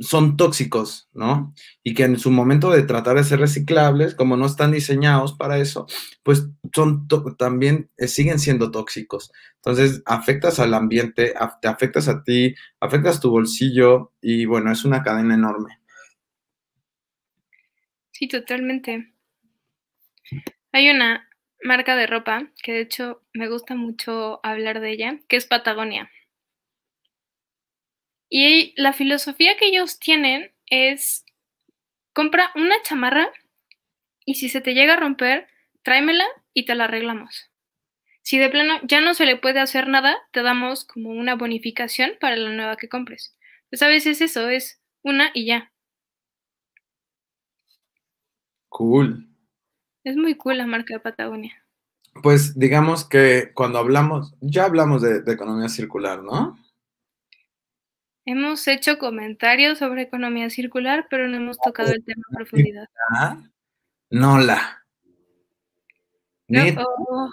son 0.00 0.36
tóxicos, 0.36 1.08
¿no? 1.12 1.54
Y 1.82 1.94
que 1.94 2.04
en 2.04 2.18
su 2.18 2.30
momento 2.30 2.70
de 2.70 2.82
tratar 2.82 3.16
de 3.16 3.24
ser 3.24 3.40
reciclables, 3.40 4.14
como 4.14 4.36
no 4.36 4.46
están 4.46 4.72
diseñados 4.72 5.34
para 5.34 5.58
eso, 5.58 5.86
pues 6.22 6.48
son 6.74 7.06
también 7.36 7.90
eh, 7.96 8.08
siguen 8.08 8.38
siendo 8.38 8.70
tóxicos. 8.70 9.32
Entonces, 9.56 10.02
afectas 10.06 10.60
al 10.60 10.74
ambiente, 10.74 11.34
te 11.60 11.68
afectas 11.68 12.08
a 12.08 12.22
ti, 12.22 12.54
afectas 12.80 13.20
tu 13.20 13.30
bolsillo 13.30 14.12
y 14.20 14.44
bueno, 14.44 14.70
es 14.70 14.84
una 14.84 15.02
cadena 15.02 15.34
enorme. 15.34 15.78
Sí, 18.12 18.28
totalmente. 18.28 19.12
Hay 20.72 20.90
una 20.90 21.28
marca 21.62 21.96
de 21.96 22.06
ropa, 22.06 22.50
que 22.62 22.72
de 22.72 22.80
hecho 22.80 23.22
me 23.32 23.48
gusta 23.48 23.74
mucho 23.74 24.40
hablar 24.44 24.80
de 24.80 24.90
ella, 24.90 25.20
que 25.28 25.36
es 25.36 25.46
Patagonia. 25.46 26.10
Y 28.28 28.74
la 28.80 28.92
filosofía 28.92 29.56
que 29.56 29.66
ellos 29.66 29.98
tienen 29.98 30.52
es, 30.66 31.24
compra 32.12 32.50
una 32.54 32.74
chamarra 32.82 33.30
y 34.24 34.34
si 34.34 34.48
se 34.48 34.60
te 34.60 34.74
llega 34.74 34.94
a 34.94 35.00
romper, 35.00 35.48
tráemela 35.82 36.26
y 36.52 36.66
te 36.66 36.74
la 36.74 36.84
arreglamos. 36.84 37.50
Si 38.22 38.36
de 38.36 38.50
plano 38.50 38.74
ya 38.82 39.00
no 39.00 39.14
se 39.14 39.24
le 39.24 39.36
puede 39.36 39.60
hacer 39.60 39.88
nada, 39.88 40.18
te 40.32 40.42
damos 40.42 40.84
como 40.84 41.10
una 41.10 41.34
bonificación 41.34 42.12
para 42.20 42.36
la 42.36 42.50
nueva 42.50 42.76
que 42.76 42.88
compres. 42.88 43.34
Pues 43.70 43.82
a 43.82 43.88
veces 43.88 44.20
eso 44.20 44.50
es 44.50 44.82
una 45.02 45.30
y 45.32 45.46
ya. 45.46 45.72
Cool. 48.68 49.26
Es 50.04 50.16
muy 50.16 50.34
cool 50.34 50.58
la 50.58 50.66
marca 50.66 50.92
de 50.92 51.00
Patagonia. 51.00 51.64
Pues 52.22 52.58
digamos 52.58 53.08
que 53.08 53.52
cuando 53.54 53.78
hablamos, 53.78 54.34
ya 54.40 54.64
hablamos 54.64 55.00
de, 55.00 55.22
de 55.22 55.32
economía 55.32 55.68
circular, 55.70 56.22
¿no? 56.22 56.58
Hemos 58.30 58.68
hecho 58.68 58.98
comentarios 58.98 59.78
sobre 59.78 60.02
economía 60.02 60.50
circular, 60.50 61.06
pero 61.08 61.28
no 61.28 61.38
hemos 61.38 61.58
tocado 61.58 61.92
el 61.92 62.04
tema 62.04 62.22
en 62.28 62.36
profundidad. 62.36 62.86
No 64.10 64.38
la. 64.38 64.84
No, 66.46 66.62
oh, 66.76 67.30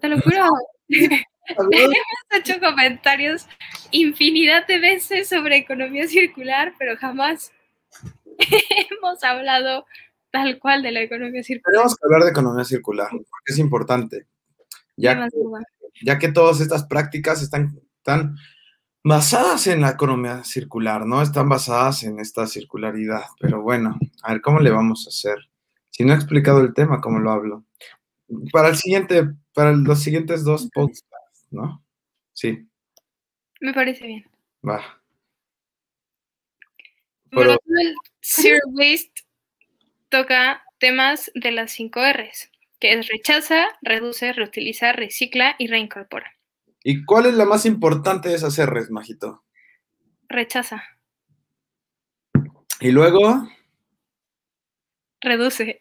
te 0.00 0.08
lo 0.08 0.20
juro. 0.20 0.46
hemos 0.88 1.96
hecho 2.36 2.60
comentarios 2.60 3.48
infinidad 3.90 4.64
de 4.68 4.78
veces 4.78 5.28
sobre 5.28 5.56
economía 5.56 6.06
circular, 6.06 6.72
pero 6.78 6.96
jamás 6.96 7.50
hemos 8.38 9.24
hablado 9.24 9.86
tal 10.30 10.60
cual 10.60 10.84
de 10.84 10.92
la 10.92 11.00
economía 11.00 11.42
circular. 11.42 11.72
Tenemos 11.72 11.96
que 11.96 12.06
hablar 12.06 12.22
de 12.22 12.30
economía 12.30 12.64
circular, 12.64 13.08
porque 13.10 13.52
es 13.52 13.58
importante. 13.58 14.28
Ya, 14.96 15.16
que, 15.16 15.30
ya 16.04 16.16
que 16.20 16.28
todas 16.28 16.60
estas 16.60 16.84
prácticas 16.84 17.42
están, 17.42 17.80
están 17.96 18.36
basadas 19.08 19.66
en 19.66 19.80
la 19.80 19.90
economía 19.90 20.44
circular, 20.44 21.06
¿no? 21.06 21.22
Están 21.22 21.48
basadas 21.48 22.04
en 22.04 22.20
esta 22.20 22.46
circularidad. 22.46 23.22
Pero 23.40 23.62
bueno, 23.62 23.98
a 24.22 24.32
ver, 24.32 24.42
¿cómo 24.42 24.60
le 24.60 24.70
vamos 24.70 25.06
a 25.06 25.08
hacer? 25.08 25.48
Si 25.90 26.04
no 26.04 26.12
he 26.12 26.16
explicado 26.16 26.60
el 26.60 26.74
tema, 26.74 27.00
¿cómo 27.00 27.18
lo 27.18 27.30
hablo? 27.32 27.64
Para 28.52 28.68
el 28.68 28.76
siguiente, 28.76 29.24
para 29.54 29.72
los 29.72 30.00
siguientes 30.02 30.44
dos 30.44 30.68
podcasts, 30.72 31.46
¿no? 31.50 31.82
Sí, 32.34 32.68
Me 33.60 33.72
parece 33.72 34.06
bien. 34.06 34.24
va. 34.66 34.82
Bueno, 37.32 37.56
Pero- 37.64 37.80
el 37.80 37.94
Zero 38.20 38.60
Waste 38.68 39.22
toca 40.10 40.62
temas 40.78 41.30
de 41.34 41.50
las 41.50 41.72
5 41.72 42.00
R's, 42.00 42.50
que 42.78 42.92
es 42.92 43.08
rechaza, 43.08 43.66
reduce, 43.82 44.32
reutiliza, 44.32 44.92
recicla 44.92 45.56
y 45.58 45.66
reincorpora. 45.66 46.32
¿Y 46.84 47.04
cuál 47.04 47.26
es 47.26 47.34
la 47.34 47.44
más 47.44 47.66
importante 47.66 48.28
de 48.28 48.36
esas 48.36 48.58
R's, 48.64 48.90
Majito? 48.90 49.44
Rechaza, 50.28 50.82
Y 52.80 52.90
luego, 52.92 53.48
reduce, 55.20 55.80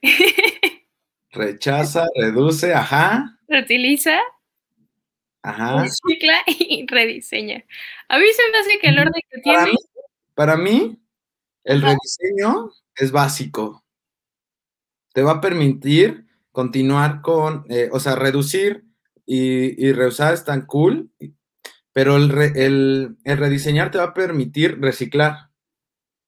rechaza, 1.32 2.06
reduce, 2.16 2.74
ajá, 2.74 3.38
reutiliza, 3.48 4.20
ajá. 5.43 5.84
recicla 5.84 6.43
y 6.48 6.86
rediseña. 6.88 7.64
A 8.10 8.18
mí 8.18 8.26
se 8.34 8.52
me 8.52 8.58
hace 8.58 8.80
que 8.80 8.88
el 8.89 9.00
orden 9.00 9.22
que 9.30 9.41
Para 9.41 9.64
tiene 9.66 9.72
mí, 9.72 9.78
para 10.34 10.58
mí, 10.58 11.00
el 11.66 11.82
rediseño 11.82 12.72
es 12.95 13.12
básico. 13.12 13.84
Te 15.14 15.22
va 15.24 15.34
a 15.34 15.41
permitir 15.41 16.26
continuar 16.52 17.22
con, 17.22 17.66
eh, 17.70 17.89
o 17.91 18.00
sea, 18.00 18.16
reducir 18.16 18.87
y, 19.28 19.86
y 19.86 19.92
reusar 19.94 20.34
están 20.34 20.66
cool, 20.66 21.12
pero 21.94 22.16
el, 22.16 22.30
re- 22.30 22.54
el- 22.66 23.18
el 23.26 23.38
rediseñar 23.38 23.92
te 23.92 24.00
va 24.00 24.06
a 24.06 24.14
permitir 24.16 24.80
reciclar. 24.82 25.52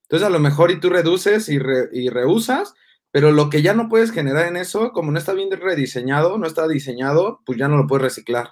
Entonces, 0.03 0.27
a 0.27 0.31
lo 0.31 0.39
mejor 0.39 0.71
y 0.71 0.79
tú 0.79 0.89
reduces 0.89 1.49
y, 1.49 1.59
re- 1.59 1.89
reusas, 2.11 2.73
pero 3.11 3.31
lo 3.31 3.49
que 3.49 3.61
ya 3.61 3.73
no 3.73 3.89
puedes 3.89 4.11
generar 4.11 4.47
en 4.47 4.57
eso, 4.57 4.91
como 4.91 5.11
no 5.11 5.17
está 5.19 5.33
bien 5.33 5.49
rediseñado, 5.51 6.37
no 6.37 6.45
está 6.47 6.67
diseñado, 6.67 7.41
pues 7.45 7.57
ya 7.57 7.67
no 7.67 7.77
lo 7.77 7.87
puedes 7.87 8.03
reciclar. 8.03 8.51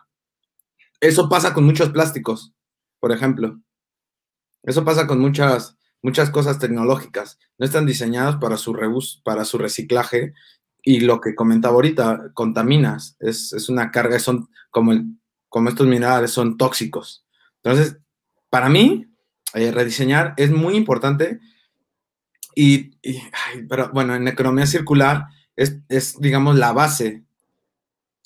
Eso 0.99 1.29
pasa 1.29 1.53
con 1.53 1.65
muchos 1.65 1.89
plásticos, 1.89 2.53
por 2.99 3.11
ejemplo. 3.11 3.59
Eso 4.63 4.83
pasa 4.83 5.07
con 5.07 5.19
muchas, 5.19 5.77
muchas 6.01 6.29
cosas 6.29 6.59
tecnológicas. 6.59 7.39
No 7.57 7.65
están 7.65 7.85
diseñadas 7.85 8.37
para 8.37 8.57
su 8.57 8.73
reus, 8.73 9.21
para 9.23 9.45
su 9.45 9.57
reciclaje. 9.57 10.33
Y 10.89 11.01
lo 11.01 11.19
que 11.19 11.35
comentaba 11.35 11.75
ahorita, 11.75 12.31
contaminas. 12.33 13.17
Es, 13.19 13.51
es 13.51 13.67
una 13.67 13.91
carga, 13.91 14.19
son 14.19 14.47
como, 14.71 14.93
el- 14.93 15.17
como 15.49 15.67
estos 15.67 15.85
minerales, 15.85 16.31
son 16.31 16.55
tóxicos. 16.55 17.25
Entonces, 17.61 17.97
para 18.49 18.69
mí, 18.69 19.05
eh, 19.53 19.71
rediseñar 19.71 20.33
es 20.37 20.49
muy 20.49 20.75
importante. 20.77 21.41
Y, 22.55 22.91
pero 23.67 23.91
bueno, 23.91 24.15
en 24.15 24.29
economía 24.29 24.65
circular 24.65 25.25
es, 25.57 25.77
es, 25.89 26.17
digamos, 26.21 26.55
la 26.55 26.71
base. 26.71 27.25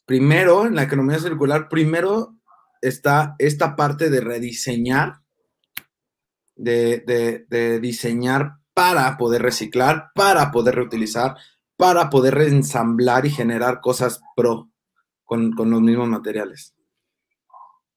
Primero, 0.06 0.68
en 0.68 0.76
la 0.76 0.84
economía 0.84 1.18
circular, 1.18 1.68
primero 1.68 2.36
está 2.80 3.36
esta 3.40 3.76
parte 3.76 4.12
de 4.12 4.22
rediseñar 4.22 5.22
de- 6.56 7.44
de 7.50 7.80
diseñar 7.80 8.58
para 8.76 9.18
poder 9.18 9.42
reciclar, 9.42 10.12
para 10.14 10.52
poder 10.52 10.76
reutilizar, 10.76 11.36
para 11.82 12.12
poder 12.12 12.36
reensamblar 12.36 13.26
y 13.26 13.32
generar 13.32 13.82
cosas 13.82 14.22
pro 14.36 14.70
con, 15.24 15.54
con 15.54 15.72
los 15.72 15.82
mismos 15.82 16.08
materiales. 16.08 16.76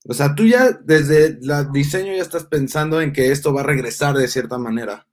O 0.08 0.14
sea, 0.14 0.34
tú 0.34 0.46
ya 0.46 0.70
desde 0.72 1.26
el 1.26 1.70
diseño 1.70 2.14
ya 2.14 2.22
estás 2.22 2.46
pensando 2.46 3.02
en 3.02 3.12
que 3.12 3.30
esto 3.30 3.52
va 3.52 3.60
a 3.60 3.64
regresar 3.64 4.14
de 4.14 4.26
cierta 4.26 4.56
manera. 4.56 5.06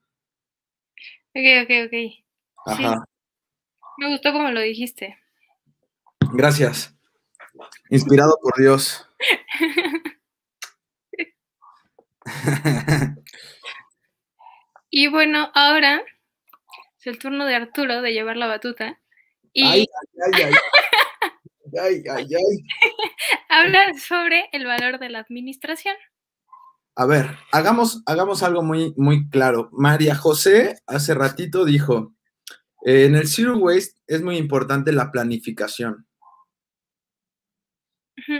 Ok, 1.34 1.44
ok, 1.64 1.70
ok. 1.84 1.92
Ajá. 2.64 3.04
Me 3.98 4.08
gustó 4.08 4.32
como 4.32 4.50
lo 4.50 4.62
dijiste. 4.62 5.18
Gracias. 6.32 6.96
Inspirado 7.90 8.38
por 8.42 8.58
Dios. 8.58 9.06
Y 14.94 15.08
bueno, 15.08 15.50
ahora 15.54 16.02
es 17.02 17.06
el 17.08 17.18
turno 17.18 17.44
de 17.46 17.56
Arturo 17.56 18.00
de 18.00 18.12
llevar 18.12 18.36
la 18.36 18.46
batuta 18.46 19.00
y 19.52 19.64
ay, 19.64 19.86
ay, 20.32 20.42
ay, 20.44 20.52
ay, 21.80 22.02
ay, 22.08 22.26
ay, 22.34 22.64
hablar 23.48 23.98
sobre 23.98 24.48
el 24.52 24.66
valor 24.66 25.00
de 25.00 25.08
la 25.10 25.18
administración. 25.18 25.96
A 26.94 27.06
ver, 27.06 27.38
hagamos, 27.50 28.02
hagamos 28.06 28.42
algo 28.44 28.62
muy, 28.62 28.94
muy 28.96 29.28
claro. 29.30 29.68
María 29.72 30.14
José 30.14 30.76
hace 30.86 31.14
ratito 31.14 31.64
dijo, 31.64 32.14
eh, 32.84 33.06
en 33.06 33.16
el 33.16 33.26
Zero 33.26 33.56
Waste 33.56 33.98
es 34.06 34.22
muy 34.22 34.36
importante 34.36 34.92
la 34.92 35.10
planificación. 35.10 36.06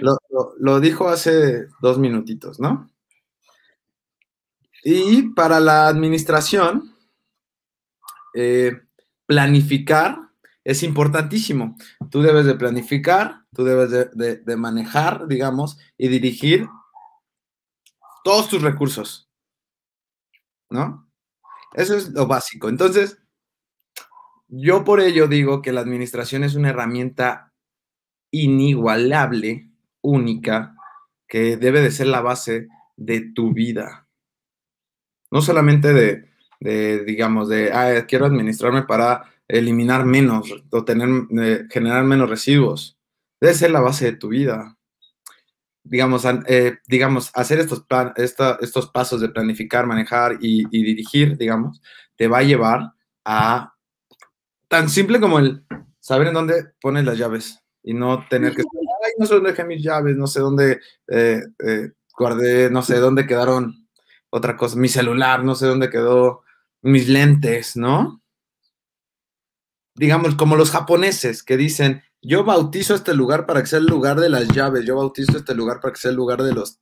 Lo- 0.01 0.19
lo 0.59 0.81
dijo 0.81 1.09
hace 1.09 1.67
dos 1.81 1.99
minutitos, 1.99 2.61
¿no? 2.61 2.89
Y 4.85 5.31
para 5.35 5.59
la 5.59 5.89
administración, 5.89 6.92
eh, 8.35 8.81
planificar 9.27 10.19
es 10.65 10.83
importantísimo. 10.83 11.77
Tú 12.11 12.23
debes 12.23 12.47
de 12.47 12.55
planificar, 12.55 13.45
tú 13.55 13.65
debes 13.65 13.91
de, 13.91 14.57
manejar, 14.57 15.27
digamos, 15.27 15.79
y 15.99 16.09
dirigir 16.09 16.69
todos 18.25 18.49
tus 18.49 18.63
recursos, 18.63 19.29
¿no? 20.71 21.09
Eso 21.75 21.97
es 21.97 22.11
lo 22.11 22.27
básico. 22.27 22.69
Entonces, 22.69 23.19
yo 24.49 24.85
por 24.85 25.01
ello 25.01 25.27
digo 25.27 25.63
que 25.63 25.73
la 25.73 25.81
administración 25.81 26.45
es 26.45 26.55
una 26.55 26.71
herramienta 26.71 27.53
inigualable, 28.31 29.71
única, 30.01 30.77
que 31.27 31.57
debe 31.57 31.81
de 31.81 31.91
ser 31.91 32.07
la 32.09 32.21
base 32.21 32.69
de 32.97 33.33
tu 33.33 33.53
vida. 33.53 34.07
No 35.31 35.41
solamente 35.41 35.93
de, 35.93 36.32
de, 36.63 37.05
digamos, 37.05 37.49
de, 37.49 37.73
ah, 37.73 38.07
quiero 38.07 38.27
administrarme 38.27 38.83
para 38.83 39.25
eliminar 39.49 40.05
menos 40.07 40.53
o 40.71 40.85
tener, 40.85 41.09
eh, 41.41 41.65
generar 41.71 42.05
menos 42.05 42.31
residuos. 42.31 42.97
Debe 43.41 43.55
ser 43.55 43.71
la 43.73 43.81
base 43.81 44.05
de 44.07 44.17
tu 44.17 44.29
vida. 44.29 44.77
Digamos, 45.85 46.25
eh, 46.47 46.79
digamos 46.87 47.33
hacer 47.35 47.59
estos, 47.59 47.83
plan- 47.85 48.13
esta- 48.17 48.57
estos 48.61 48.89
pasos 48.91 49.21
de 49.21 49.29
planificar, 49.31 49.85
manejar 49.87 50.39
y, 50.41 50.63
y 50.71 50.85
dirigir, 50.85 51.37
digamos, 51.37 51.83
te 52.17 52.29
va 52.29 52.39
a 52.39 52.43
llevar 52.45 52.93
a 53.25 53.75
tan 54.69 54.89
simple 54.89 55.21
como 55.21 55.39
el 55.41 55.65
saber 56.01 56.29
en 56.29 56.35
dónde 56.35 56.67
pones 56.81 57.05
las 57.05 57.19
llaves 57.19 57.59
y 57.83 57.95
no 57.95 58.27
tener 58.29 58.55
que 58.55 58.63
ay, 58.63 59.13
no 59.19 59.27
sé 59.27 59.35
dónde 59.35 59.51
dejé 59.51 59.65
mis 59.65 59.83
llaves, 59.83 60.17
no 60.17 60.27
sé 60.27 60.41
dónde 60.41 60.81
eh, 61.09 61.43
eh, 61.67 61.91
guardé, 62.17 62.71
no 62.71 62.83
sé 62.83 62.97
dónde 62.99 63.27
quedaron 63.27 63.89
otra 64.31 64.57
cosa, 64.57 64.77
mi 64.79 64.89
celular, 64.89 65.45
no 65.45 65.55
sé 65.55 65.67
dónde 65.67 65.91
quedó 65.91 66.43
mis 66.83 67.09
lentes, 67.09 67.77
¿no? 67.77 68.23
Digamos, 69.95 70.35
como 70.35 70.57
los 70.57 70.71
japoneses 70.71 71.43
que 71.43 71.57
dicen, 71.57 72.03
yo 72.21 72.45
bautizo 72.45 72.95
este 72.95 73.15
lugar 73.15 73.47
para 73.47 73.61
que 73.61 73.69
sea 73.69 73.79
el 73.79 73.87
lugar 73.87 74.21
de 74.21 74.29
las 74.29 74.49
llaves, 74.49 74.85
yo 74.85 74.97
bautizo 74.97 75.37
este 75.37 75.55
lugar 75.55 75.81
para 75.81 75.93
que 75.93 76.01
sea 76.01 76.11
el 76.11 76.17
lugar 76.17 76.43
de 76.43 76.55
los 76.55 76.81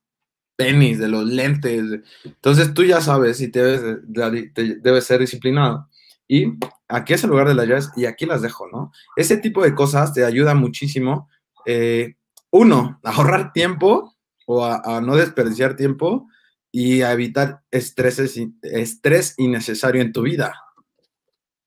tenis, 0.55 0.99
de 0.99 1.07
los 1.07 1.25
lentes. 1.25 2.01
Entonces 2.23 2.73
tú 2.73 2.83
ya 2.83 3.01
sabes 3.01 3.41
y 3.41 3.49
te 3.49 3.61
debes, 4.03 5.03
ser 5.03 5.19
disciplinado. 5.19 5.89
Y 6.27 6.53
aquí 6.87 7.13
es 7.13 7.23
el 7.23 7.31
lugar 7.31 7.47
de 7.47 7.55
las 7.55 7.67
llaves 7.67 7.89
y 7.95 8.05
aquí 8.05 8.25
las 8.25 8.41
dejo, 8.41 8.67
¿no? 8.71 8.91
Ese 9.15 9.37
tipo 9.37 9.63
de 9.63 9.75
cosas 9.75 10.13
te 10.13 10.23
ayuda 10.23 10.53
muchísimo 10.53 11.29
eh, 11.65 12.15
uno, 12.51 12.99
ahorrar 13.03 13.53
tiempo 13.53 14.15
o 14.45 14.65
a, 14.65 15.01
no 15.01 15.15
desperdiciar 15.15 15.75
tiempo 15.75 16.27
y 16.71 17.01
a 17.01 17.11
evitar 17.11 17.63
estreses, 17.71 18.39
estrés 18.61 19.35
innecesario 19.37 20.01
en 20.01 20.13
tu 20.13 20.21
vida, 20.21 20.55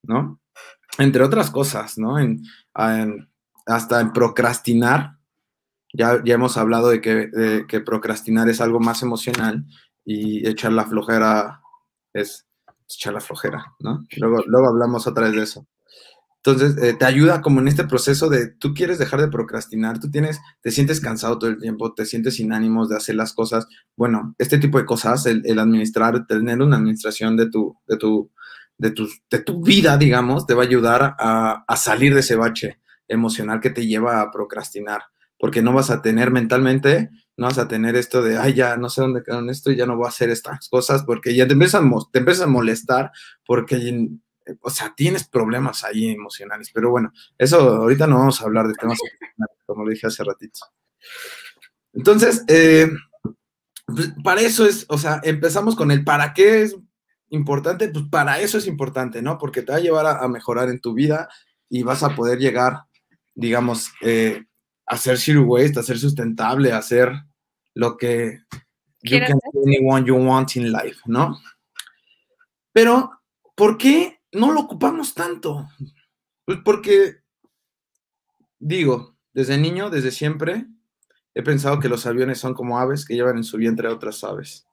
¿no? 0.02 0.40
Entre 0.98 1.22
otras 1.22 1.50
cosas, 1.50 1.98
¿no? 1.98 2.18
En, 2.18 2.42
hasta 3.66 4.00
en 4.00 4.12
procrastinar. 4.12 5.18
Ya, 5.92 6.20
ya 6.24 6.34
hemos 6.34 6.56
hablado 6.56 6.88
de 6.88 7.00
que, 7.00 7.26
de 7.28 7.66
que 7.66 7.80
procrastinar 7.80 8.48
es 8.48 8.60
algo 8.60 8.80
más 8.80 9.02
emocional 9.02 9.64
y 10.04 10.46
echar 10.48 10.72
la 10.72 10.86
flojera 10.86 11.60
es 12.12 12.46
echar 12.88 13.14
la 13.14 13.20
flojera, 13.20 13.74
¿no? 13.80 14.04
Luego, 14.16 14.42
luego 14.46 14.68
hablamos 14.68 15.06
otra 15.06 15.24
vez 15.24 15.36
de 15.36 15.42
eso. 15.42 15.66
Entonces, 16.46 16.76
eh, 16.82 16.92
te 16.92 17.06
ayuda 17.06 17.40
como 17.40 17.60
en 17.60 17.68
este 17.68 17.84
proceso 17.84 18.28
de 18.28 18.48
tú 18.48 18.74
quieres 18.74 18.98
dejar 18.98 19.18
de 19.22 19.28
procrastinar, 19.28 19.98
tú 19.98 20.10
tienes, 20.10 20.40
te 20.60 20.70
sientes 20.70 21.00
cansado 21.00 21.38
todo 21.38 21.48
el 21.48 21.58
tiempo, 21.58 21.94
te 21.94 22.04
sientes 22.04 22.34
sin 22.34 22.52
ánimos 22.52 22.90
de 22.90 22.96
hacer 22.96 23.14
las 23.14 23.32
cosas. 23.32 23.66
Bueno, 23.96 24.34
este 24.36 24.58
tipo 24.58 24.76
de 24.76 24.84
cosas, 24.84 25.24
el, 25.24 25.58
administrar, 25.58 26.26
tener 26.26 26.60
una 26.60 26.76
administración 26.76 27.38
de 27.38 27.48
tu, 27.48 27.78
de 27.88 27.96
tu, 27.96 28.30
de 28.76 28.90
tu, 28.90 29.08
de 29.30 29.38
tu 29.38 29.64
vida, 29.64 29.96
digamos, 29.96 30.46
te 30.46 30.52
va 30.52 30.64
a 30.64 30.66
ayudar 30.66 31.16
a, 31.18 31.76
salir 31.76 32.12
de 32.12 32.20
ese 32.20 32.36
bache 32.36 32.78
emocional 33.08 33.60
que 33.60 33.70
te 33.70 33.86
lleva 33.86 34.20
a 34.20 34.30
procrastinar, 34.30 35.00
porque 35.38 35.62
no 35.62 35.72
vas 35.72 35.88
a 35.88 36.02
tener 36.02 36.30
mentalmente 36.30 37.10
no 37.36 37.46
vas 37.46 37.58
a 37.58 37.66
tener 37.66 37.96
esto 37.96 38.22
de, 38.22 38.38
ay, 38.38 38.54
ya 38.54 38.76
no 38.76 38.88
sé 38.88 39.00
dónde 39.00 39.24
quedaron 39.24 39.50
esto 39.50 39.72
y 39.72 39.76
ya 39.76 39.86
no 39.86 39.96
voy 39.96 40.06
a 40.06 40.10
hacer 40.10 40.30
estas 40.30 40.68
cosas 40.68 41.02
porque 41.02 41.34
ya 41.34 41.48
te 41.48 41.54
empiezas 41.54 41.82
te 42.12 42.20
empiezas 42.20 42.44
a 42.44 42.48
molestar 42.48 43.10
porque, 43.44 44.08
o 44.60 44.70
sea, 44.70 44.92
tienes 44.96 45.28
problemas 45.28 45.84
ahí 45.84 46.10
emocionales. 46.10 46.70
Pero 46.72 46.90
bueno, 46.90 47.12
eso 47.38 47.58
ahorita 47.58 48.06
no 48.06 48.18
vamos 48.18 48.40
a 48.40 48.44
hablar 48.44 48.66
de 48.68 48.74
temas 48.74 48.98
como 49.66 49.84
lo 49.84 49.90
dije 49.90 50.06
hace 50.06 50.24
ratito. 50.24 50.60
Entonces, 51.92 52.44
eh, 52.48 52.90
pues, 53.86 54.12
para 54.22 54.40
eso 54.40 54.66
es, 54.66 54.86
o 54.88 54.98
sea, 54.98 55.20
empezamos 55.22 55.76
con 55.76 55.90
el 55.90 56.04
para 56.04 56.32
qué 56.32 56.62
es 56.62 56.76
importante, 57.30 57.88
pues 57.88 58.04
para 58.10 58.40
eso 58.40 58.58
es 58.58 58.66
importante, 58.66 59.22
¿no? 59.22 59.38
Porque 59.38 59.62
te 59.62 59.72
va 59.72 59.78
a 59.78 59.82
llevar 59.82 60.06
a, 60.06 60.26
mejorar 60.28 60.68
en 60.68 60.80
tu 60.80 60.94
vida 60.94 61.28
y 61.68 61.82
vas 61.82 62.02
a 62.02 62.14
poder 62.14 62.38
llegar, 62.38 62.84
digamos, 63.34 63.92
eh, 64.02 64.44
hacer 64.86 65.18
zero 65.18 65.42
waste, 65.42 65.80
hacer 65.80 65.98
sustentable, 65.98 66.72
hacer 66.72 67.12
lo 67.74 67.96
que 67.96 68.40
you 69.02 69.18
can 69.18 69.38
anyone 69.66 70.06
you 70.06 70.16
want 70.16 70.56
in 70.56 70.72
life, 70.72 71.00
¿no? 71.06 71.40
Pero, 72.72 73.10
¿por 73.54 73.76
qué 73.78 74.13
no 74.34 74.52
lo 74.52 74.60
ocupamos 74.60 75.14
tanto? 75.14 75.68
Pues 76.44 76.58
porque, 76.64 77.16
digo, 78.58 79.16
desde 79.32 79.56
niño, 79.58 79.90
desde 79.90 80.10
siempre, 80.10 80.66
he 81.34 81.42
pensado 81.42 81.80
que 81.80 81.88
los 81.88 82.06
aviones 82.06 82.38
son 82.38 82.54
como 82.54 82.78
aves 82.78 83.04
que 83.04 83.14
llevan 83.14 83.36
en 83.36 83.44
su 83.44 83.56
vientre 83.56 83.88
a 83.88 83.92
otras 83.92 84.22
aves. 84.24 84.66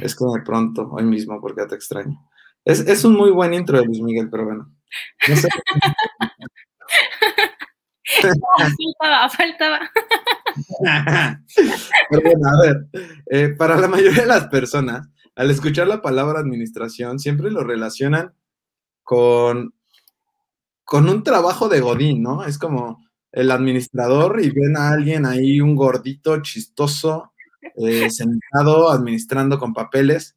Es 0.00 0.14
como 0.14 0.34
de 0.34 0.42
pronto, 0.42 0.88
hoy 0.92 1.04
mismo, 1.04 1.40
porque 1.40 1.66
te 1.66 1.74
extraño. 1.74 2.18
Es, 2.64 2.80
es 2.80 3.04
un 3.04 3.14
muy 3.14 3.30
buen 3.30 3.54
intro 3.54 3.78
de 3.78 3.86
Luis 3.86 4.00
Miguel, 4.00 4.28
pero 4.30 4.44
bueno. 4.44 4.72
No 5.28 5.36
sé. 5.36 5.48
faltaba, 9.00 9.30
faltaba. 9.30 9.90
bueno, 12.10 12.48
a 12.48 12.62
ver, 12.62 12.86
eh, 13.26 13.48
para 13.56 13.76
la 13.76 13.88
mayoría 13.88 14.22
de 14.22 14.28
las 14.28 14.48
personas, 14.48 15.08
al 15.36 15.50
escuchar 15.50 15.86
la 15.86 16.02
palabra 16.02 16.40
administración, 16.40 17.18
siempre 17.18 17.50
lo 17.50 17.62
relacionan 17.64 18.34
con, 19.10 19.74
con 20.84 21.08
un 21.08 21.24
trabajo 21.24 21.68
de 21.68 21.80
godín, 21.80 22.22
¿no? 22.22 22.44
Es 22.44 22.58
como 22.58 23.04
el 23.32 23.50
administrador 23.50 24.40
y 24.40 24.50
ven 24.50 24.76
a 24.76 24.90
alguien 24.90 25.26
ahí, 25.26 25.60
un 25.60 25.74
gordito 25.74 26.40
chistoso, 26.42 27.32
eh, 27.76 28.08
sentado, 28.10 28.88
administrando 28.88 29.58
con 29.58 29.74
papeles. 29.74 30.36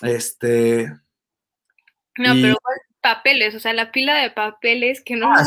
Este. 0.00 0.88
No, 2.18 2.34
pero 2.34 2.56
papeles, 3.00 3.54
o 3.54 3.60
sea, 3.60 3.72
la 3.72 3.92
pila 3.92 4.16
de 4.16 4.32
papeles 4.32 5.00
que 5.04 5.14
no 5.14 5.32
ah, 5.32 5.44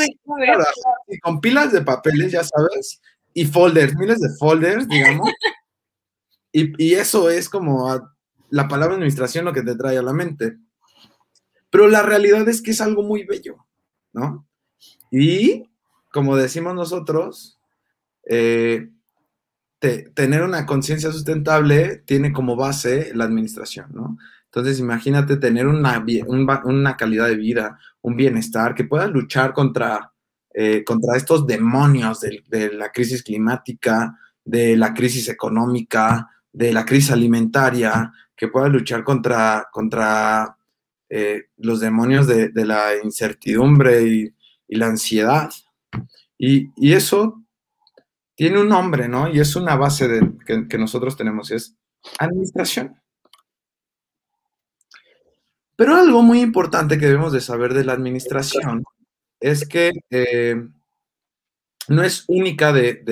y 1.09 1.19
con 1.19 1.41
pilas 1.41 1.73
de 1.73 1.81
papeles, 1.81 2.31
ya 2.31 2.43
sabes, 2.45 3.01
y 3.33 3.43
folders, 3.43 3.93
miles 3.97 4.21
de 4.21 4.29
folders, 4.39 4.87
digamos. 4.87 5.29
y, 6.53 6.93
eso 6.93 7.29
es 7.29 7.49
como 7.49 8.15
la 8.49 8.69
palabra 8.69 8.95
administración 8.95 9.43
lo 9.43 9.51
que 9.51 9.61
te 9.61 9.75
trae 9.75 9.97
a 9.97 10.01
la 10.01 10.13
mente. 10.13 10.55
Pero 11.75 11.89
la 11.89 12.03
realidad 12.03 12.47
es 12.47 12.61
que 12.61 12.71
es 12.71 12.79
algo 12.79 13.03
muy 13.03 13.25
bello, 13.25 13.57
¿no? 14.13 14.47
Y, 15.11 15.69
como 16.09 16.37
decimos 16.37 16.73
nosotros, 16.73 17.59
eh, 18.29 18.91
tener 20.13 20.43
una 20.43 20.65
conciencia 20.65 21.11
sustentable 21.11 21.97
tiene 22.05 22.31
como 22.31 22.55
base 22.55 23.11
la 23.13 23.25
administración, 23.25 23.87
¿no? 23.91 24.17
Entonces, 24.45 24.79
imagínate 24.79 25.35
tener 25.35 25.67
una, 25.67 26.01
una 26.63 26.95
calidad 26.95 27.27
de 27.27 27.35
vida, 27.35 27.77
un 28.01 28.15
bienestar, 28.15 28.73
que 28.73 28.85
puedas 28.85 29.11
luchar 29.11 29.51
contra, 29.51 30.13
eh, 30.53 30.81
contra 30.85 31.17
estos 31.17 31.45
demonios 31.45 32.21
de, 32.21 32.71
la 32.71 32.89
crisis 32.93 33.21
climática, 33.21 34.17
de 34.45 34.77
la 34.77 34.93
crisis 34.93 35.27
económica, 35.27 36.29
de 36.53 36.71
la 36.71 36.85
crisis 36.85 37.11
alimentaria, 37.11 38.13
que 38.33 38.47
puedas 38.47 38.71
luchar 38.71 39.03
contra, 39.03 39.67
contra 39.73 40.55
eh, 41.17 41.45
los 41.55 41.79
demonios 41.79 42.27
de, 42.27 42.51
la 42.65 42.91
incertidumbre 43.01 44.03
y, 44.03 44.33
la 44.67 44.87
ansiedad. 44.87 45.49
Y, 46.37 46.69
eso 46.93 47.41
tiene 48.35 48.59
un 48.59 48.67
nombre, 48.67 49.07
¿no? 49.07 49.33
Y 49.33 49.39
es 49.39 49.55
una 49.55 49.77
base 49.77 50.09
que 50.45 50.77
nosotros 50.77 51.15
tenemos, 51.15 51.51
y 51.51 51.55
es 51.55 51.77
administración. 52.19 52.99
Pero 55.77 55.95
algo 55.95 56.21
muy 56.21 56.41
importante 56.41 56.97
que 56.97 57.05
debemos 57.05 57.31
de 57.31 57.39
saber 57.39 57.73
de 57.73 57.85
la 57.85 57.93
administración 57.93 58.83
es 59.39 59.65
que 59.65 59.91
eh, 60.09 60.67
no 61.87 62.03
es 62.03 62.25
única 62.27 62.73
de, 62.73 63.03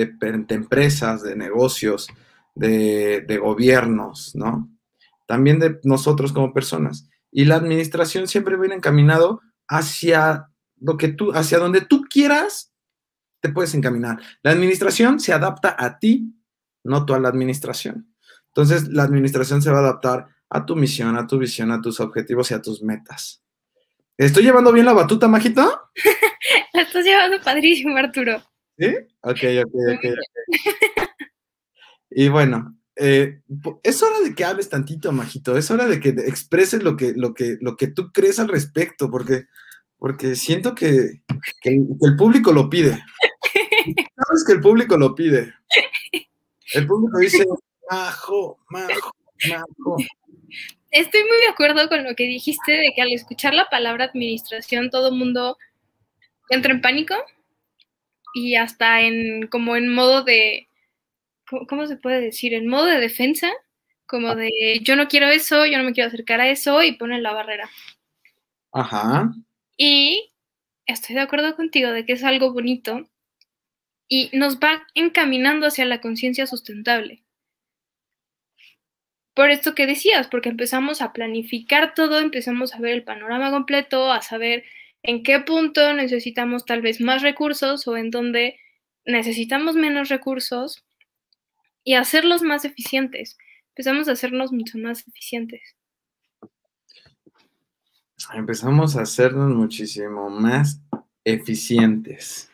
empresas, 0.48 1.22
de 1.22 1.36
negocios, 1.36 2.08
de, 2.54 3.38
gobiernos, 3.40 4.34
¿no? 4.34 4.68
También 5.26 5.58
de 5.58 5.78
nosotros 5.84 6.34
como 6.34 6.52
personas. 6.52 7.08
Y 7.36 7.46
la 7.46 7.56
administración 7.56 8.28
siempre 8.28 8.56
viene 8.56 8.76
encaminado 8.76 9.40
hacia 9.66 10.50
lo 10.80 10.96
que 10.96 11.08
tú, 11.08 11.32
hacia 11.32 11.58
donde 11.58 11.80
tú 11.80 12.04
quieras, 12.08 12.72
te 13.40 13.48
puedes 13.48 13.74
encaminar. 13.74 14.20
La 14.44 14.52
administración 14.52 15.18
se 15.18 15.32
adapta 15.32 15.74
a 15.76 15.98
ti, 15.98 16.32
no 16.84 17.04
tú 17.04 17.12
a 17.12 17.18
la 17.18 17.28
administración. 17.28 18.14
Entonces, 18.46 18.86
la 18.86 19.02
administración 19.02 19.62
se 19.62 19.72
va 19.72 19.78
a 19.78 19.80
adaptar 19.80 20.28
a 20.48 20.64
tu 20.64 20.76
misión, 20.76 21.16
a 21.16 21.26
tu 21.26 21.36
visión, 21.38 21.72
a 21.72 21.80
tus 21.80 21.98
objetivos 21.98 22.52
y 22.52 22.54
a 22.54 22.62
tus 22.62 22.84
metas. 22.84 23.42
¿Estoy 24.16 24.44
llevando 24.44 24.72
bien 24.72 24.86
la 24.86 24.92
batuta, 24.92 25.26
Majito? 25.26 25.90
la 26.72 26.82
estás 26.82 27.04
llevando 27.04 27.40
padrísimo, 27.42 27.96
Arturo. 27.96 28.40
¿Sí? 28.78 28.94
Ok, 29.22 29.40
ok, 29.64 29.74
ok. 29.96 30.04
y 32.10 32.28
bueno, 32.28 32.78
eh, 32.96 33.40
es 33.82 34.02
hora 34.02 34.20
de 34.20 34.34
que 34.34 34.44
hables 34.44 34.68
tantito, 34.68 35.12
Majito. 35.12 35.56
Es 35.56 35.70
hora 35.70 35.86
de 35.86 36.00
que 36.00 36.10
expreses 36.10 36.82
lo 36.82 36.96
que, 36.96 37.12
lo 37.14 37.34
que, 37.34 37.56
lo 37.60 37.76
que 37.76 37.88
tú 37.88 38.12
crees 38.12 38.38
al 38.38 38.48
respecto, 38.48 39.10
porque, 39.10 39.44
porque 39.98 40.36
siento 40.36 40.74
que, 40.74 41.22
que 41.60 41.70
el 41.70 42.16
público 42.16 42.52
lo 42.52 42.70
pide. 42.70 42.92
Sabes 44.26 44.44
que 44.46 44.52
el 44.52 44.60
público 44.60 44.96
lo 44.96 45.14
pide. 45.14 45.52
El 46.72 46.86
público 46.86 47.18
dice, 47.18 47.44
majo, 47.90 48.58
majo, 48.68 49.14
majo. 49.48 49.96
Estoy 50.90 51.22
muy 51.22 51.38
de 51.38 51.48
acuerdo 51.48 51.88
con 51.88 52.04
lo 52.04 52.14
que 52.14 52.24
dijiste 52.24 52.72
de 52.72 52.92
que 52.94 53.02
al 53.02 53.12
escuchar 53.12 53.52
la 53.52 53.68
palabra 53.68 54.04
administración 54.04 54.90
todo 54.90 55.08
el 55.08 55.16
mundo 55.16 55.58
entra 56.50 56.72
en 56.72 56.80
pánico 56.80 57.14
y 58.32 58.54
hasta 58.54 59.00
en 59.00 59.48
como 59.48 59.74
en 59.74 59.92
modo 59.92 60.22
de 60.22 60.68
¿cómo, 61.48 61.86
se 61.86 61.96
puede 61.96 62.20
decir? 62.20 62.54
En 62.54 62.66
modo 62.66 62.86
de 62.86 63.00
defensa, 63.00 63.50
como 64.06 64.34
de 64.34 64.80
yo 64.82 64.96
no 64.96 65.08
quiero 65.08 65.28
eso, 65.28 65.66
yo 65.66 65.78
no 65.78 65.84
me 65.84 65.92
quiero 65.92 66.08
acercar 66.08 66.40
a 66.40 66.48
eso 66.48 66.82
y 66.82 66.92
ponen 66.92 67.22
la 67.22 67.32
barrera. 67.32 67.70
Ajá. 68.72 69.32
Y 69.76 70.32
estoy 70.86 71.14
de 71.14 71.22
acuerdo 71.22 71.56
contigo 71.56 71.90
de 71.90 72.04
que 72.04 72.14
es 72.14 72.24
algo 72.24 72.52
bonito 72.52 73.08
y 74.08 74.30
nos 74.36 74.58
va 74.58 74.86
encaminando 74.94 75.66
hacia 75.66 75.84
la 75.84 76.00
conciencia 76.00 76.46
sustentable 76.46 77.24
por 79.34 79.50
esto 79.50 79.74
que 79.74 79.86
decías, 79.86 80.28
porque 80.28 80.48
empezamos 80.48 81.02
a 81.02 81.12
planificar 81.12 81.94
todo, 81.94 82.20
empezamos 82.20 82.74
a 82.74 82.78
ver 82.78 82.94
el 82.94 83.02
panorama 83.02 83.50
completo, 83.50 84.12
a 84.12 84.22
saber 84.22 84.64
en 85.02 85.22
qué 85.24 85.40
punto 85.40 85.92
necesitamos 85.92 86.64
tal 86.64 86.80
vez 86.80 87.00
más 87.00 87.20
recursos 87.20 87.86
o 87.88 87.96
en 87.96 88.10
dónde 88.10 88.58
necesitamos 89.04 89.74
menos 89.74 90.08
recursos 90.08 90.84
y 91.84 91.94
hacerlos 91.94 92.42
más 92.42 92.64
eficientes. 92.64 93.36
Empezamos 93.68 94.08
a 94.08 94.12
hacernos 94.12 94.52
mucho 94.52 94.78
más 94.78 95.06
eficientes. 95.06 95.76
Empezamos 98.32 98.96
a 98.96 99.02
hacernos 99.02 99.54
muchísimo 99.54 100.30
más 100.30 100.80
eficientes. 101.24 102.50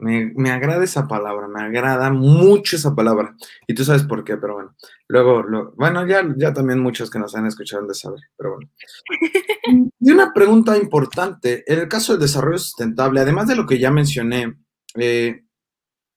Me, 0.00 0.50
agrada 0.50 0.84
esa 0.84 1.08
palabra, 1.08 1.48
me 1.48 1.60
agrada 1.60 2.10
mucho 2.10 2.76
esa 2.76 2.94
palabra. 2.94 3.36
Y 3.66 3.74
tú 3.74 3.84
sabes 3.84 4.04
por 4.04 4.22
qué, 4.24 4.36
pero 4.36 4.54
bueno. 4.54 4.76
Luego, 5.08 5.72
bueno, 5.76 6.06
ya, 6.06 6.22
ya 6.36 6.52
también 6.52 6.78
muchos 6.78 7.10
que 7.10 7.18
nos 7.18 7.34
han 7.34 7.46
escuchado 7.46 7.82
han 7.82 7.88
de 7.88 7.94
saber, 7.94 8.20
pero 8.36 8.54
bueno. 8.54 8.70
Y 10.00 10.10
una 10.10 10.32
pregunta 10.32 10.78
importante, 10.78 11.64
en 11.70 11.80
el 11.80 11.88
caso 11.88 12.12
del 12.12 12.22
desarrollo 12.22 12.58
sustentable, 12.58 13.20
además 13.20 13.48
de 13.48 13.56
lo 13.56 13.66
que 13.66 13.78
ya 13.78 13.90
mencioné, 13.90 14.56
eh, 14.94 15.44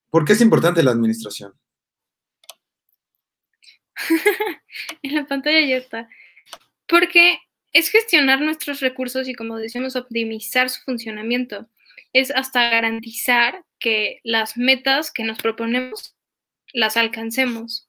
¿por 0.09 0.23
qué 0.23 0.33
es 0.33 0.41
importante 0.41 0.83
la 0.83 0.91
administración? 0.91 1.53
en 5.03 5.15
la 5.15 5.25
pantalla 5.25 5.59
ya 5.65 5.77
está. 5.77 6.09
Porque 6.87 7.39
es 7.73 7.89
gestionar 7.89 8.41
nuestros 8.41 8.79
recursos 8.79 9.27
y, 9.27 9.33
como 9.33 9.57
decimos, 9.57 9.95
optimizar 9.95 10.69
su 10.69 10.81
funcionamiento. 10.81 11.67
Es 12.13 12.31
hasta 12.31 12.69
garantizar 12.69 13.63
que 13.79 14.19
las 14.23 14.57
metas 14.57 15.11
que 15.11 15.23
nos 15.23 15.39
proponemos 15.39 16.15
las 16.73 16.97
alcancemos. 16.97 17.87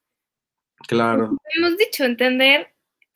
Claro. 0.88 1.36
hemos 1.54 1.76
dicho, 1.76 2.04
entender 2.04 2.74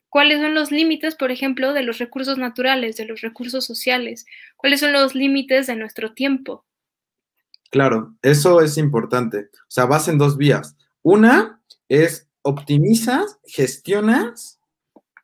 cuáles 0.08 0.40
son 0.40 0.54
los 0.54 0.70
límites, 0.70 1.14
por 1.14 1.30
ejemplo, 1.30 1.72
de 1.72 1.82
los 1.82 1.98
recursos 1.98 2.38
naturales, 2.38 2.96
de 2.96 3.06
los 3.06 3.20
recursos 3.20 3.64
sociales, 3.64 4.24
cuáles 4.56 4.80
son 4.80 4.92
los 4.92 5.14
límites 5.14 5.66
de 5.66 5.76
nuestro 5.76 6.14
tiempo. 6.14 6.64
Claro, 7.70 8.14
eso 8.22 8.60
es 8.60 8.78
importante. 8.78 9.50
O 9.52 9.68
sea, 9.68 9.86
vas 9.86 10.08
en 10.08 10.18
dos 10.18 10.36
vías. 10.36 10.76
Una 11.02 11.60
es 11.88 12.25
optimizas, 12.46 13.40
gestionas 13.44 14.60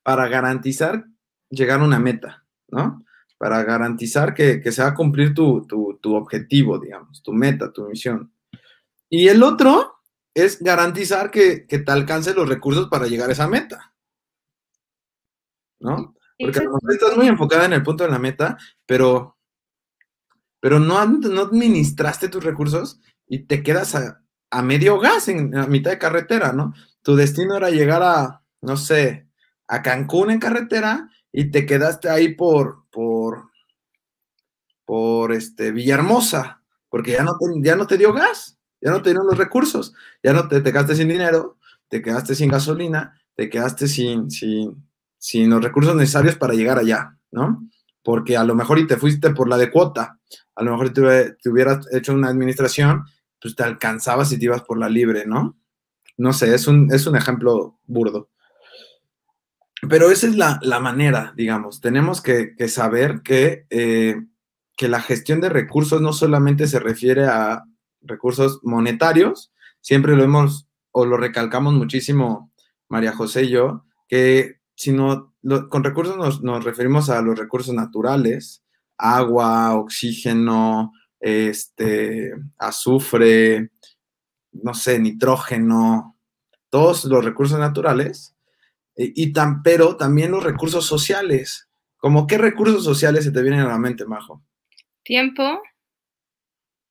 para 0.02 0.26
garantizar 0.26 1.04
llegar 1.50 1.80
a 1.80 1.84
una 1.84 2.00
meta, 2.00 2.44
¿no? 2.68 3.04
Para 3.38 3.62
garantizar 3.62 4.34
que, 4.34 4.60
se 4.72 4.82
va 4.82 4.88
a 4.88 4.94
cumplir 4.94 5.32
tu, 5.32 5.64
objetivo, 6.02 6.80
digamos, 6.80 7.22
tu 7.22 7.32
meta, 7.32 7.72
tu 7.72 7.86
misión. 7.86 8.32
Y 9.08 9.28
el 9.28 9.44
otro 9.44 10.00
es 10.34 10.60
garantizar 10.60 11.30
que, 11.30 11.66
te 11.68 11.92
alcance 11.92 12.34
los 12.34 12.48
recursos 12.48 12.88
para 12.88 13.06
llegar 13.06 13.28
a 13.28 13.32
esa 13.32 13.46
meta, 13.46 13.94
¿no? 15.78 16.16
Porque 16.36 16.58
a 16.58 16.64
lo 16.64 16.72
mejor 16.72 16.92
estás 16.92 17.16
muy 17.16 17.28
enfocada 17.28 17.66
en 17.66 17.74
el 17.74 17.84
punto 17.84 18.02
de 18.02 18.10
la 18.10 18.18
meta, 18.18 18.58
pero, 18.84 19.38
pero 20.58 20.80
no, 20.80 21.06
no 21.06 21.42
administraste 21.42 22.28
tus 22.28 22.42
recursos 22.42 23.00
y 23.28 23.44
te 23.44 23.62
quedas 23.62 23.94
a, 23.94 24.24
a 24.50 24.62
medio 24.62 24.98
gas 24.98 25.28
en 25.28 25.52
la 25.52 25.68
mitad 25.68 25.92
de 25.92 25.98
carretera, 25.98 26.52
¿no? 26.52 26.74
Tu 27.02 27.16
destino 27.16 27.56
era 27.56 27.70
llegar 27.70 28.02
a, 28.02 28.42
no 28.60 28.76
sé, 28.76 29.26
a 29.68 29.82
Cancún 29.82 30.30
en 30.30 30.38
carretera 30.38 31.08
y 31.32 31.50
te 31.50 31.66
quedaste 31.66 32.08
ahí 32.08 32.34
por, 32.34 32.84
por, 32.90 33.50
por 34.84 35.32
este, 35.32 35.72
Villahermosa, 35.72 36.62
porque 36.88 37.12
ya 37.12 37.22
no, 37.22 37.32
te, 37.38 37.46
ya 37.62 37.76
no 37.76 37.86
te 37.86 37.96
dio 37.96 38.12
gas, 38.12 38.58
ya 38.80 38.90
no 38.90 39.00
te 39.00 39.10
dieron 39.10 39.26
los 39.26 39.38
recursos, 39.38 39.94
ya 40.22 40.32
no 40.32 40.46
te, 40.48 40.60
te 40.60 40.72
quedaste 40.72 40.94
sin 40.94 41.08
dinero, 41.08 41.58
te 41.88 42.02
quedaste 42.02 42.34
sin 42.34 42.50
gasolina, 42.50 43.18
te 43.34 43.48
quedaste 43.48 43.88
sin, 43.88 44.30
sin, 44.30 44.86
sin 45.16 45.50
los 45.50 45.62
recursos 45.62 45.96
necesarios 45.96 46.36
para 46.36 46.54
llegar 46.54 46.78
allá, 46.78 47.16
¿no? 47.30 47.66
Porque 48.02 48.36
a 48.36 48.44
lo 48.44 48.54
mejor 48.54 48.78
y 48.78 48.86
te 48.86 48.96
fuiste 48.96 49.30
por 49.30 49.48
la 49.48 49.56
de 49.56 49.70
cuota, 49.70 50.18
a 50.54 50.62
lo 50.62 50.72
mejor 50.72 50.92
te, 50.92 51.32
te 51.32 51.48
hubieras 51.48 51.86
hecho 51.92 52.12
una 52.12 52.28
administración, 52.28 53.04
pues 53.40 53.56
te 53.56 53.62
alcanzabas 53.62 54.28
si 54.28 54.38
te 54.38 54.44
ibas 54.44 54.62
por 54.62 54.78
la 54.78 54.88
libre, 54.88 55.24
¿no? 55.26 55.56
No 56.16 56.32
sé, 56.32 56.54
es 56.54 56.66
un, 56.66 56.92
es 56.92 57.06
un 57.06 57.16
ejemplo 57.16 57.78
burdo. 57.86 58.30
Pero 59.88 60.10
esa 60.10 60.28
es 60.28 60.36
la, 60.36 60.80
manera, 60.80 61.32
digamos. 61.36 61.80
Tenemos 61.80 62.20
que, 62.20 62.54
saber 62.68 63.22
que, 63.22 63.66
eh, 63.70 64.16
que 64.76 64.88
la 64.88 65.00
gestión 65.00 65.40
de 65.40 65.48
recursos 65.48 66.00
no 66.00 66.12
solamente 66.12 66.68
se 66.68 66.78
refiere 66.78 67.26
a 67.26 67.64
recursos 68.00 68.60
monetarios, 68.62 69.52
siempre 69.80 70.14
lo 70.14 70.22
hemos 70.22 70.68
o 70.92 71.04
lo 71.04 71.16
recalcamos 71.16 71.74
muchísimo 71.74 72.52
María 72.88 73.12
José 73.12 73.44
y 73.44 73.50
yo, 73.50 73.84
que 74.08 74.60
sino 74.74 75.34
con 75.70 75.84
recursos 75.84 76.16
nos, 76.16 76.42
nos, 76.42 76.64
referimos 76.64 77.10
a 77.10 77.20
los 77.20 77.38
recursos 77.38 77.74
naturales, 77.74 78.62
agua, 78.96 79.74
oxígeno, 79.74 80.92
este, 81.18 82.32
azufre, 82.58 83.71
no 84.52 84.74
sé, 84.74 84.98
nitrógeno, 84.98 86.16
todos 86.70 87.04
los 87.04 87.24
recursos 87.24 87.58
naturales, 87.58 88.34
y, 88.94 89.32
tan, 89.32 89.62
pero 89.62 89.96
también 89.96 90.32
los 90.32 90.44
recursos 90.44 90.86
sociales. 90.86 91.68
¿Cómo 91.96 92.26
qué 92.26 92.36
recursos 92.36 92.84
sociales 92.84 93.24
se 93.24 93.30
te 93.30 93.42
vienen 93.42 93.60
a 93.60 93.68
la 93.68 93.78
mente, 93.78 94.04
Majo? 94.04 94.42
Tiempo, 95.02 95.62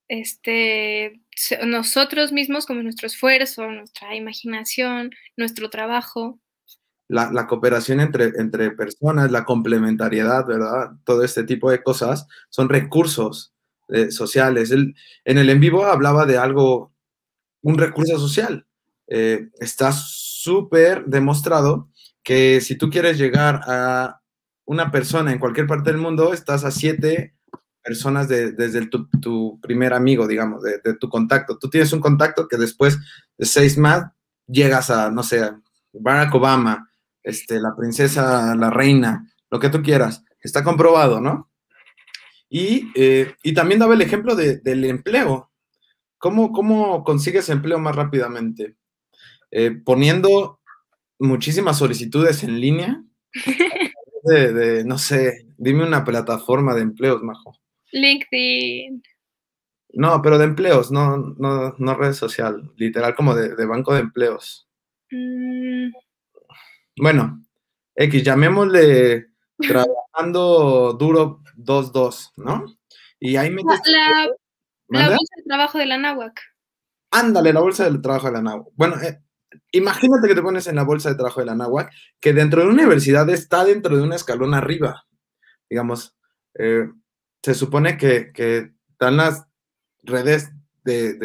este, 0.07 1.21
nosotros 1.65 2.31
mismos 2.31 2.65
como 2.65 2.81
nuestro 2.81 3.07
esfuerzo, 3.07 3.69
nuestra 3.71 4.15
imaginación, 4.15 5.11
nuestro 5.37 5.69
trabajo. 5.69 6.39
La, 7.07 7.47
cooperación 7.47 7.99
entre, 7.99 8.31
entre 8.37 8.71
personas, 8.71 9.31
la 9.31 9.43
complementariedad, 9.45 10.45
¿verdad? 10.45 10.91
Todo 11.03 11.23
este 11.23 11.43
tipo 11.43 11.69
de 11.69 11.83
cosas 11.83 12.27
son 12.49 12.69
recursos 12.69 13.53
eh, 13.89 14.11
sociales. 14.11 14.71
en 14.71 14.95
el 15.25 15.49
en 15.49 15.59
vivo 15.59 15.85
hablaba 15.85 16.25
de 16.25 16.37
algo, 16.37 16.93
un 17.61 17.77
recurso 17.77 18.19
social. 18.19 18.65
Eh, 19.07 19.49
está 19.59 19.91
súper 19.91 21.05
demostrado 21.05 21.89
que 22.23 22.61
si 22.61 22.77
tú 22.77 22.89
quieres 22.89 23.17
llegar 23.17 23.61
a 23.67 24.21
una 24.65 24.91
persona 24.91 25.31
en 25.31 25.39
cualquier 25.39 25.67
parte 25.67 25.91
del 25.91 25.99
mundo, 25.99 26.33
estás 26.33 26.63
a 26.63 26.71
siete 26.71 27.35
personas 27.83 28.27
desde 28.27 28.87
tu, 28.87 29.59
primer 29.59 29.93
amigo, 29.93 30.27
digamos, 30.27 30.61
de, 30.63 30.93
tu 30.99 31.09
contacto. 31.09 31.57
Tú 31.57 31.69
tienes 31.69 31.91
un 31.93 31.99
contacto 31.99 32.47
que 32.47 32.57
después 32.57 32.99
de 33.37 33.45
seis 33.45 33.77
más 33.77 34.05
llegas 34.47 34.89
a, 34.89 35.09
no 35.09 35.23
sé, 35.23 35.51
Barack 35.93 36.33
Obama, 36.35 36.89
este, 37.23 37.59
la 37.59 37.75
princesa, 37.75 38.55
la 38.55 38.69
reina, 38.69 39.27
lo 39.49 39.59
que 39.59 39.69
tú 39.69 39.81
quieras. 39.81 40.23
Está 40.41 40.63
comprobado, 40.63 41.19
¿no? 41.19 41.49
Y, 42.49 42.91
eh, 42.95 43.33
también 43.55 43.79
daba 43.79 43.93
el 43.93 44.01
ejemplo 44.01 44.35
del 44.35 44.85
empleo. 44.85 45.50
¿Cómo, 46.21 46.51
¿Cómo 46.51 47.03
consigues 47.03 47.49
empleo 47.49 47.79
más 47.79 47.95
rápidamente? 47.95 48.75
Eh, 49.49 49.71
poniendo 49.71 50.59
muchísimas 51.19 51.79
solicitudes 51.79 52.43
en 52.43 52.61
línea. 52.61 53.03
De, 54.23 54.83
no 54.85 54.99
sé, 54.99 55.47
dime 55.57 55.83
una 55.83 56.03
plataforma 56.03 56.75
de 56.75 56.81
empleos, 56.81 57.23
Majo. 57.23 57.57
LinkedIn. 57.91 59.01
No, 59.93 60.21
pero 60.21 60.37
de 60.37 60.43
empleos, 60.43 60.91
no, 60.91 61.17
no, 61.17 61.73
no 61.79 61.95
red 61.95 62.13
social, 62.13 62.71
literal 62.75 63.15
como 63.15 63.33
de, 63.33 63.65
banco 63.65 63.95
de 63.95 64.01
empleos. 64.01 64.69
Mm. 65.09 65.89
Bueno, 66.97 67.43
X, 67.95 68.23
llamémosle 68.23 69.31
trabajando 69.57 70.93
duro 70.93 71.41
2-2, 71.57 72.33
¿no? 72.37 72.65
Y 73.19 73.37
ahí 73.37 73.49
me... 73.49 73.63
La, 73.63 74.29
la, 74.99 75.09
bolsa 75.09 75.35
de 75.37 75.43
trabajo 75.43 75.77
de 75.77 75.85
la 75.85 75.97
NAWAC. 75.97 76.41
Ándale, 77.11 77.53
la 77.53 77.59
bolsa 77.59 77.89
de 77.89 77.99
trabajo 77.99 78.27
de 78.27 78.33
la 78.33 78.41
NAWAC. 78.41 78.67
Bueno, 78.75 79.01
eh, 79.01 79.21
imagínate 79.71 80.27
que 80.27 80.35
te 80.35 80.41
pones 80.41 80.67
en 80.67 80.75
la 80.75 80.83
bolsa 80.83 81.09
de 81.09 81.15
trabajo 81.15 81.39
de 81.39 81.45
la 81.45 81.55
NAWAC, 81.55 81.91
que 82.19 82.33
dentro 82.33 82.61
de 82.61 82.67
una 82.67 82.83
universidad 82.83 83.29
está 83.29 83.63
dentro 83.63 83.95
de 83.95 84.03
un 84.03 84.13
escalón 84.13 84.53
arriba. 84.53 85.05
Digamos, 85.69 86.15
eh, 86.55 86.89
se 87.41 87.53
supone 87.53 87.97
que, 87.97 88.31
que, 88.33 88.71
están 88.91 89.17
las 89.17 89.45
redes 90.03 90.51
de, 90.83 91.15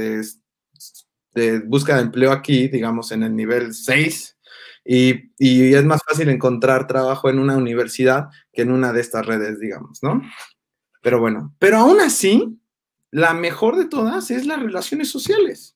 de, 1.35 1.61
búsqueda 1.61 1.97
de 1.97 2.03
empleo 2.03 2.33
aquí, 2.33 2.69
digamos, 2.69 3.13
en 3.13 3.23
el 3.23 3.37
nivel 3.37 3.75
6, 3.75 4.39
y, 4.85 5.33
y, 5.37 5.75
es 5.75 5.85
más 5.85 6.01
fácil 6.09 6.29
encontrar 6.31 6.87
trabajo 6.87 7.29
en 7.29 7.39
una 7.39 7.57
universidad 7.57 8.29
que 8.53 8.63
en 8.63 8.71
una 8.71 8.93
de 8.93 9.01
estas 9.01 9.27
redes, 9.27 9.59
digamos, 9.59 10.03
¿no? 10.03 10.23
Pero 11.03 11.21
bueno, 11.21 11.55
pero 11.59 11.79
aún 11.79 12.01
así, 12.01 12.59
la 13.17 13.33
mejor 13.33 13.77
de 13.77 13.87
todas 13.87 14.31
es 14.31 14.45
las 14.45 14.61
relaciones 14.61 15.09
sociales. 15.09 15.75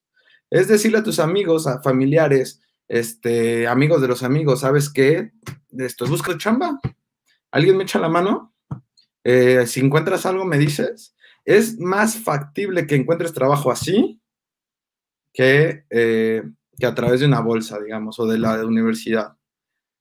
Es 0.51 0.69
decirle 0.69 0.99
a 0.99 1.03
tus 1.03 1.19
amigos, 1.19 1.67
a 1.67 1.81
familiares, 1.81 2.61
este, 2.87 3.67
amigos 3.67 4.03
de 4.03 4.09
los 4.09 4.23
amigos, 4.23 4.61
¿sabes 4.61 4.93
qué? 4.93 5.33
Esto, 5.71 6.07
busco 6.07 6.37
chamba. 6.37 6.79
¿Alguien 7.51 7.79
me 7.79 7.85
echa 7.85 7.99
la 7.99 8.11
mano? 8.11 8.55
Eh, 9.25 9.67
si 9.67 9.81
encuentras 9.81 10.27
algo, 10.27 10.45
me 10.45 10.59
dices. 10.59 11.17
Es 11.47 11.79
más 11.79 12.19
factible 12.19 12.87
que 12.87 12.97
encuentres 12.97 13.33
trabajo 13.33 13.71
así 13.71 14.21
que, 15.33 15.87
eh, 15.89 16.43
que 16.79 16.87
a 16.87 16.95
través 16.95 17.21
de 17.21 17.27
una 17.27 17.41
bolsa, 17.41 17.81
digamos, 17.81 18.21
o 18.21 18.27
de 18.27 18.37
la 18.37 18.63
universidad. 18.67 19.39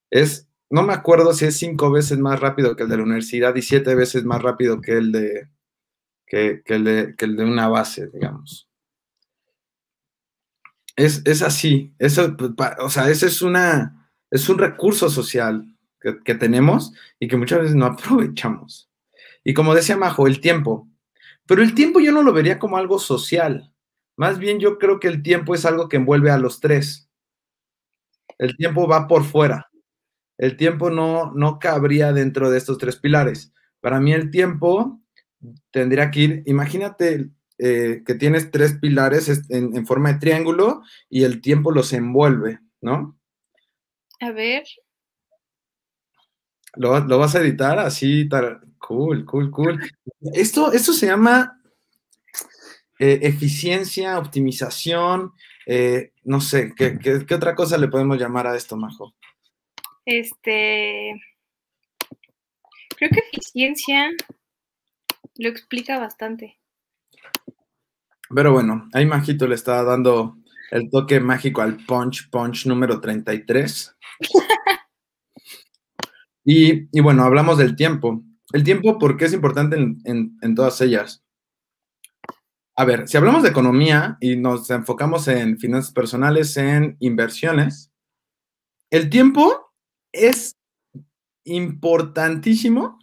Es, 0.09 0.49
no 0.69 0.83
me 0.83 0.91
acuerdo 0.91 1.31
si 1.31 1.45
es 1.45 1.55
cinco 1.55 1.89
veces 1.89 2.19
más 2.19 2.41
rápido 2.41 2.75
que 2.75 2.83
el 2.83 2.89
de 2.89 2.97
la 2.97 3.03
universidad 3.03 3.55
y 3.55 3.61
siete 3.61 3.95
veces 3.95 4.25
más 4.25 4.41
rápido 4.41 4.81
que 4.81 4.97
el 4.97 5.13
de, 5.13 5.47
que 6.29 6.61
el 6.65 6.83
de, 6.83 7.15
que 7.17 7.25
el 7.25 7.35
de 7.35 7.43
una 7.43 7.67
base, 7.67 8.07
digamos. 8.13 8.69
Es, 10.99 11.41
así, 11.41 11.93
eso, 11.97 12.35
pues, 12.35 12.51
o 12.79 12.89
sea, 12.89 13.09
ese 13.09 13.27
es 13.27 13.41
una, 13.41 14.11
es 14.29 14.49
un 14.49 14.57
recurso 14.57 15.09
social 15.09 15.65
que, 16.01 16.35
tenemos 16.35 16.93
y 17.19 17.29
que 17.29 17.37
muchas 17.37 17.59
veces 17.59 17.75
no 17.75 17.85
aprovechamos. 17.85 18.91
Y 19.45 19.53
como 19.53 19.73
decía 19.73 19.95
Majo, 19.95 20.27
el 20.27 20.41
tiempo. 20.41 20.89
Pero 21.45 21.61
el 21.61 21.73
tiempo 21.73 22.01
yo 22.01 22.11
no 22.11 22.21
lo 22.21 22.33
vería 22.33 22.59
como 22.59 22.75
algo 22.75 22.99
social. 22.99 23.73
Más 24.17 24.39
bien 24.39 24.59
yo 24.59 24.77
creo 24.77 24.99
que 24.99 25.07
el 25.07 25.23
tiempo 25.23 25.55
es 25.55 25.65
algo 25.65 25.87
que 25.87 25.95
envuelve 25.95 26.31
a 26.31 26.37
los 26.37 26.59
tres. 26.59 27.09
El 28.37 28.57
tiempo 28.57 28.85
va 28.85 29.07
por 29.07 29.23
fuera. 29.23 29.71
El 30.37 30.57
tiempo 30.57 30.89
no, 30.89 31.31
no 31.33 31.59
cabría 31.59 32.11
dentro 32.11 32.49
de 32.49 32.57
estos 32.57 32.77
tres 32.77 32.97
pilares. 32.97 33.53
Para 33.79 34.01
mí 34.01 34.11
el 34.11 34.31
tiempo 34.31 34.98
tendría 35.71 36.11
que 36.11 36.19
ir, 36.19 36.43
imagínate 36.45 37.29
eh, 37.57 38.03
que 38.05 38.15
tienes 38.15 38.51
tres 38.51 38.77
pilares 38.79 39.49
en, 39.49 39.85
forma 39.85 40.13
de 40.13 40.19
triángulo 40.19 40.81
y 41.09 41.23
el 41.23 41.41
tiempo 41.41 41.71
los 41.71 41.91
envuelve, 41.93 42.59
¿no? 42.81 43.19
A 44.21 44.31
ver. 44.31 44.63
¿Lo, 46.75 47.17
vas 47.17 47.35
a 47.35 47.41
editar 47.41 47.79
así? 47.79 48.29
Cool, 48.77 49.25
cool, 49.25 49.51
cool. 49.51 49.79
Esto, 50.33 50.71
esto 50.71 50.93
se 50.93 51.07
llama 51.07 51.61
eh, 52.99 53.19
eficiencia, 53.23 54.19
optimización, 54.19 55.33
eh, 55.65 56.13
no 56.23 56.41
sé, 56.41 56.73
¿qué, 56.75 56.97
¿qué, 56.97 57.35
otra 57.35 57.55
cosa 57.55 57.77
le 57.77 57.89
podemos 57.89 58.17
llamar 58.17 58.47
a 58.47 58.55
esto, 58.55 58.75
Majo? 58.75 59.13
Este, 60.05 61.13
creo 62.97 63.09
que 63.11 63.19
eficiencia 63.31 64.09
lo 65.39 65.49
explica 65.49 65.97
bastante. 65.97 66.59
Pero 68.33 68.51
bueno, 68.53 68.87
ahí 68.93 69.05
Majito 69.05 69.47
le 69.47 69.55
está 69.55 69.83
dando 69.83 70.37
el 70.71 70.89
toque 70.89 71.19
mágico 71.19 71.61
al 71.61 71.77
punch, 71.85 72.29
punch 72.29 72.67
número 72.67 73.01
33. 73.01 73.97
y, 76.45 76.87
y 76.95 77.01
bueno, 77.01 77.23
hablamos 77.23 77.57
del 77.57 77.75
tiempo. 77.75 78.21
El 78.51 78.63
tiempo, 78.63 78.99
¿por 78.99 79.17
qué 79.17 79.25
es 79.25 79.33
importante 79.33 79.77
en, 79.77 80.37
en 80.41 80.55
todas 80.55 80.79
ellas? 80.81 81.23
A 82.75 82.85
ver, 82.85 83.07
si 83.07 83.17
hablamos 83.17 83.43
de 83.43 83.49
economía 83.49 84.17
y 84.19 84.35
nos 84.35 84.69
enfocamos 84.69 85.27
en 85.27 85.57
finanzas 85.57 85.91
personales, 85.91 86.55
en 86.57 86.97
inversiones, 86.99 87.91
el 88.89 89.09
tiempo 89.09 89.73
es 90.11 90.57
importantísimo 91.45 92.99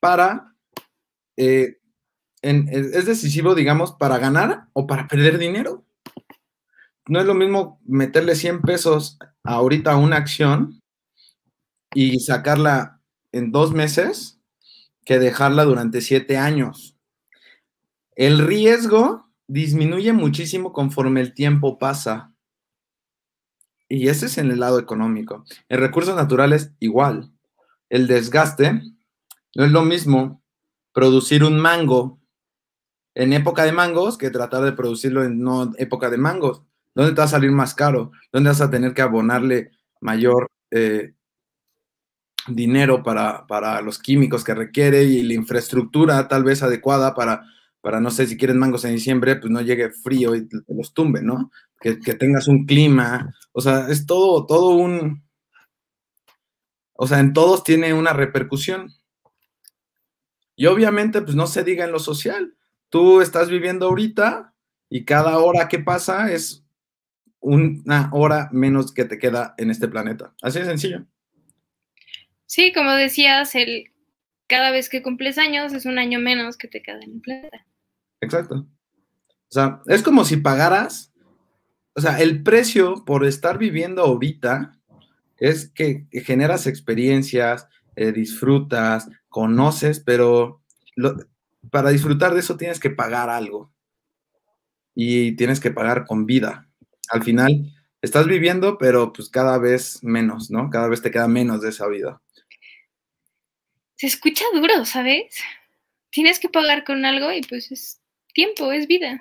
para, 0.00 0.53
eh, 1.36 1.78
es 2.42 3.06
decisivo, 3.06 3.54
digamos, 3.54 3.92
para 3.92 4.18
ganar 4.18 4.68
o 4.74 4.86
para 4.86 5.08
perder 5.08 5.38
dinero. 5.38 5.84
No 7.08 7.20
es 7.20 7.26
lo 7.26 7.34
mismo 7.34 7.80
meterle 7.86 8.34
100 8.34 8.62
pesos 8.62 9.18
ahorita 9.42 9.92
a 9.92 9.96
una 9.96 10.16
acción 10.16 10.82
y 11.94 12.20
sacarla 12.20 13.00
en 13.32 13.50
dos 13.50 13.72
meses 13.72 14.40
que 15.04 15.18
dejarla 15.18 15.64
durante 15.64 16.00
siete 16.00 16.36
años. 16.36 16.96
El 18.16 18.38
riesgo 18.38 19.30
disminuye 19.46 20.12
muchísimo 20.12 20.72
conforme 20.72 21.20
el 21.20 21.34
tiempo 21.34 21.78
pasa. 21.78 22.32
Y 23.88 24.08
ese 24.08 24.26
es 24.26 24.38
en 24.38 24.50
el 24.50 24.60
lado 24.60 24.78
económico. 24.78 25.44
En 25.68 25.80
recursos 25.80 26.16
naturales, 26.16 26.72
igual. 26.78 27.32
El 27.90 28.06
desgaste 28.06 28.80
no 29.54 29.64
es 29.64 29.70
lo 29.70 29.82
mismo 29.82 30.42
producir 30.94 31.44
un 31.44 31.60
mango 31.60 32.18
en 33.14 33.34
época 33.34 33.64
de 33.64 33.72
mangos 33.72 34.16
que 34.16 34.30
tratar 34.30 34.62
de 34.62 34.72
producirlo 34.72 35.22
en 35.22 35.40
no 35.40 35.72
época 35.76 36.08
de 36.08 36.16
mangos. 36.16 36.62
¿Dónde 36.94 37.12
te 37.12 37.18
va 37.18 37.24
a 37.24 37.28
salir 37.28 37.50
más 37.50 37.74
caro? 37.74 38.12
¿Dónde 38.32 38.48
vas 38.48 38.62
a 38.62 38.70
tener 38.70 38.94
que 38.94 39.02
abonarle 39.02 39.72
mayor 40.00 40.48
eh, 40.70 41.12
dinero 42.48 43.02
para, 43.02 43.46
para, 43.46 43.82
los 43.82 43.98
químicos 43.98 44.42
que 44.44 44.54
requiere 44.54 45.04
y 45.04 45.22
la 45.22 45.34
infraestructura 45.34 46.26
tal 46.28 46.44
vez 46.44 46.62
adecuada 46.62 47.14
para 47.14 47.44
para 47.84 48.00
no 48.00 48.10
sé 48.10 48.26
si 48.26 48.38
quieres 48.38 48.56
mangos 48.56 48.86
en 48.86 48.94
diciembre, 48.94 49.36
pues 49.36 49.50
no 49.52 49.60
llegue 49.60 49.90
frío 49.90 50.34
y 50.34 50.48
te 50.48 50.56
los 50.68 50.94
tumbe, 50.94 51.20
¿no? 51.20 51.50
Que, 51.78 51.96
tengas 52.14 52.48
un 52.48 52.64
clima, 52.64 53.34
o 53.52 53.60
sea, 53.60 53.88
es 53.90 54.06
todo, 54.06 54.46
todo 54.46 54.70
un, 54.70 55.22
o 56.94 57.06
sea, 57.06 57.20
en 57.20 57.34
todos 57.34 57.62
tiene 57.62 57.92
una 57.92 58.14
repercusión. 58.14 58.90
Y 60.56 60.66
obviamente, 60.66 61.20
pues 61.22 61.34
no 61.34 61.46
se 61.46 61.64
diga 61.64 61.84
en 61.84 61.92
lo 61.92 61.98
social. 61.98 62.54
Tú 62.88 63.20
estás 63.20 63.48
viviendo 63.48 63.86
ahorita 63.86 64.54
y 64.88 65.04
cada 65.04 65.38
hora 65.38 65.68
que 65.68 65.78
pasa 65.78 66.32
es 66.32 66.64
una 67.40 68.08
hora 68.12 68.48
menos 68.52 68.92
que 68.92 69.04
te 69.04 69.18
queda 69.18 69.54
en 69.58 69.70
este 69.70 69.88
planeta. 69.88 70.34
Así 70.40 70.60
de 70.60 70.64
sencillo. 70.64 71.04
Sí, 72.46 72.72
como 72.72 72.92
decías, 72.92 73.54
el, 73.54 73.90
cada 74.46 74.70
vez 74.70 74.88
que 74.88 75.02
cumples 75.02 75.38
años 75.38 75.72
es 75.72 75.86
un 75.86 75.98
año 75.98 76.20
menos 76.20 76.56
que 76.56 76.68
te 76.68 76.82
queda 76.82 77.00
en 77.02 77.14
el 77.14 77.20
planeta. 77.20 77.66
Exacto. 78.20 78.66
O 79.48 79.52
sea, 79.54 79.82
es 79.86 80.02
como 80.02 80.24
si 80.24 80.36
pagaras, 80.36 81.12
o 81.94 82.00
sea, 82.00 82.20
el 82.20 82.42
precio 82.42 83.04
por 83.04 83.24
estar 83.24 83.58
viviendo 83.58 84.02
ahorita 84.02 84.78
es 85.36 85.70
que, 85.70 86.06
generas 86.24 86.66
experiencias, 86.66 87.68
eh, 87.96 88.12
disfrutas, 88.12 89.08
conoces, 89.28 90.00
pero 90.00 90.62
para 91.70 91.90
disfrutar 91.90 92.34
de 92.34 92.40
eso 92.40 92.56
tienes 92.56 92.80
que 92.80 92.90
pagar 92.90 93.30
algo. 93.30 93.72
Y 94.94 95.32
tienes 95.32 95.58
que 95.58 95.72
pagar 95.72 96.06
con 96.06 96.24
vida. 96.24 96.68
Al 97.10 97.24
final, 97.24 97.72
estás 98.00 98.26
viviendo, 98.26 98.78
pero 98.78 99.12
pues 99.12 99.28
cada 99.28 99.58
vez 99.58 100.02
menos, 100.02 100.50
¿no? 100.50 100.70
Cada 100.70 100.88
vez 100.88 101.02
te 101.02 101.10
queda 101.10 101.26
menos 101.26 101.62
de 101.62 101.70
esa 101.70 101.88
vida. 101.88 102.20
Se 103.96 104.06
escucha 104.06 104.44
duro, 104.54 104.84
¿sabes? 104.84 105.36
Tienes 106.10 106.38
que 106.38 106.48
pagar 106.48 106.84
con 106.84 107.04
algo 107.04 107.32
y 107.32 107.42
pues 107.42 107.72
es 107.72 108.00
tiempo, 108.32 108.70
es 108.72 108.86
vida. 108.86 109.18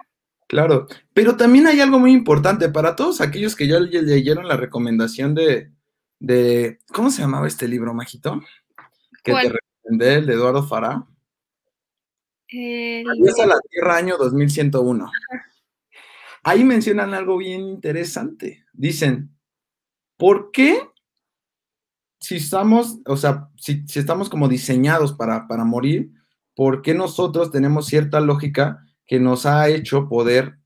Claro, 0.47 0.87
pero 1.13 1.37
también 1.37 1.65
hay 1.67 1.79
algo 1.79 1.97
muy 1.97 2.11
importante 2.11 2.69
para 2.69 2.95
todos 2.95 3.21
aquellos 3.21 3.55
que 3.55 3.67
ya 3.67 3.79
leyeron 3.79 4.47
la 4.47 4.57
recomendación 4.57 5.33
de, 5.33 5.71
de 6.19 6.79
¿cómo 6.91 7.09
se 7.09 7.21
llamaba 7.21 7.47
este 7.47 7.67
libro, 7.67 7.93
Majito? 7.93 8.41
Que 9.23 9.33
te 9.33 9.49
recomendé, 9.49 10.15
el 10.15 10.25
de 10.25 10.33
Eduardo 10.33 10.63
Fará. 10.63 11.07
El... 12.49 13.07
a 13.07 13.45
la 13.45 13.59
Tierra, 13.69 13.95
año 13.95 14.17
2101. 14.17 15.11
Ahí 16.43 16.63
mencionan 16.63 17.13
algo 17.13 17.37
bien 17.37 17.61
interesante. 17.61 18.65
Dicen, 18.73 19.35
¿por 20.17 20.51
qué 20.51 20.81
si 22.19 22.37
estamos, 22.37 22.99
o 23.05 23.17
sea, 23.17 23.49
si, 23.57 23.85
si 23.87 23.99
estamos 23.99 24.29
como 24.29 24.47
diseñados 24.47 25.13
para, 25.13 25.47
para 25.47 25.65
morir, 25.65 26.11
¿por 26.55 26.81
qué 26.81 26.93
nosotros 26.93 27.51
tenemos 27.51 27.87
cierta 27.87 28.19
lógica 28.19 28.85
que 29.05 29.19
nos 29.19 29.45
ha 29.45 29.67
hecho 29.67 30.07
poder 30.07 30.57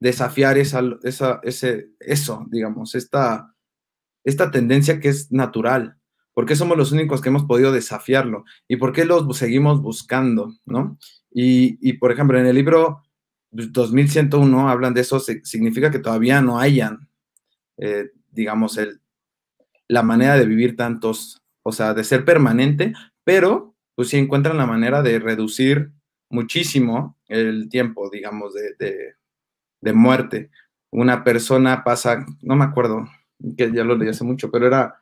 desafiar 0.00 0.58
esa, 0.58 0.82
esa, 1.02 1.40
ese, 1.42 1.90
eso, 2.00 2.46
digamos, 2.50 2.94
esta, 2.94 3.54
esta 4.24 4.50
tendencia 4.50 5.00
que 5.00 5.08
es 5.08 5.32
natural. 5.32 5.95
¿Por 6.36 6.44
qué 6.44 6.54
somos 6.54 6.76
los 6.76 6.92
únicos 6.92 7.22
que 7.22 7.30
hemos 7.30 7.44
podido 7.44 7.72
desafiarlo? 7.72 8.44
¿Y 8.68 8.76
por 8.76 8.92
qué 8.92 9.06
los 9.06 9.34
seguimos 9.38 9.80
buscando? 9.80 10.52
¿no? 10.66 10.98
Y, 11.30 11.94
por 11.94 12.12
ejemplo, 12.12 12.38
en 12.38 12.44
el 12.44 12.54
libro 12.54 13.00
2101 13.52 14.68
hablan 14.68 14.92
de 14.92 15.00
eso, 15.00 15.18
significa 15.18 15.90
que 15.90 15.98
todavía 15.98 16.42
no 16.42 16.60
hayan, 16.60 17.08
eh, 17.78 18.10
digamos, 18.32 18.76
el, 18.76 19.00
la 19.88 20.02
manera 20.02 20.36
de 20.36 20.44
vivir 20.44 20.76
tantos, 20.76 21.40
o 21.62 21.72
sea, 21.72 21.94
de 21.94 22.04
ser 22.04 22.26
permanente, 22.26 22.92
pero 23.24 23.74
pues 23.94 24.10
sí 24.10 24.18
encuentran 24.18 24.58
la 24.58 24.66
manera 24.66 25.00
de 25.00 25.18
reducir 25.18 25.90
muchísimo 26.28 27.16
el 27.28 27.70
tiempo, 27.70 28.10
digamos, 28.10 28.52
de, 28.52 29.14
muerte. 29.94 30.50
Una 30.90 31.24
persona 31.24 31.82
pasa, 31.82 32.26
no 32.42 32.56
me 32.56 32.64
acuerdo, 32.66 33.08
que 33.56 33.72
ya 33.72 33.84
lo 33.84 33.96
leí 33.96 34.10
hace 34.10 34.24
mucho, 34.24 34.50
pero 34.50 34.66
era 34.66 35.00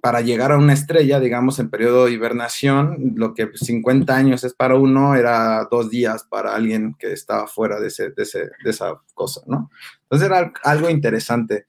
para 0.00 0.20
llegar 0.20 0.52
a 0.52 0.58
una 0.58 0.72
estrella, 0.72 1.18
digamos, 1.18 1.58
en 1.58 1.68
periodo 1.68 2.06
de 2.06 2.12
hibernación, 2.12 3.14
lo 3.16 3.34
que 3.34 3.50
50 3.52 4.14
años 4.14 4.44
es 4.44 4.54
para 4.54 4.76
uno, 4.76 5.16
era 5.16 5.66
dos 5.68 5.90
días 5.90 6.24
para 6.24 6.54
alguien 6.54 6.94
que 6.98 7.12
estaba 7.12 7.48
fuera 7.48 7.80
de, 7.80 7.88
ese, 7.88 8.10
de, 8.10 8.24
esa 8.64 9.00
cosa, 9.14 9.40
¿no? 9.46 9.70
Entonces 10.02 10.28
era 10.28 10.52
algo 10.62 10.88
interesante. 10.90 11.66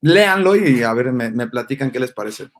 Léanlo 0.00 0.56
y 0.56 0.82
a 0.82 0.92
ver, 0.92 1.12
me, 1.12 1.30
me 1.30 1.46
platican 1.46 1.90
qué 1.90 2.00
les 2.00 2.12
parece. 2.12 2.50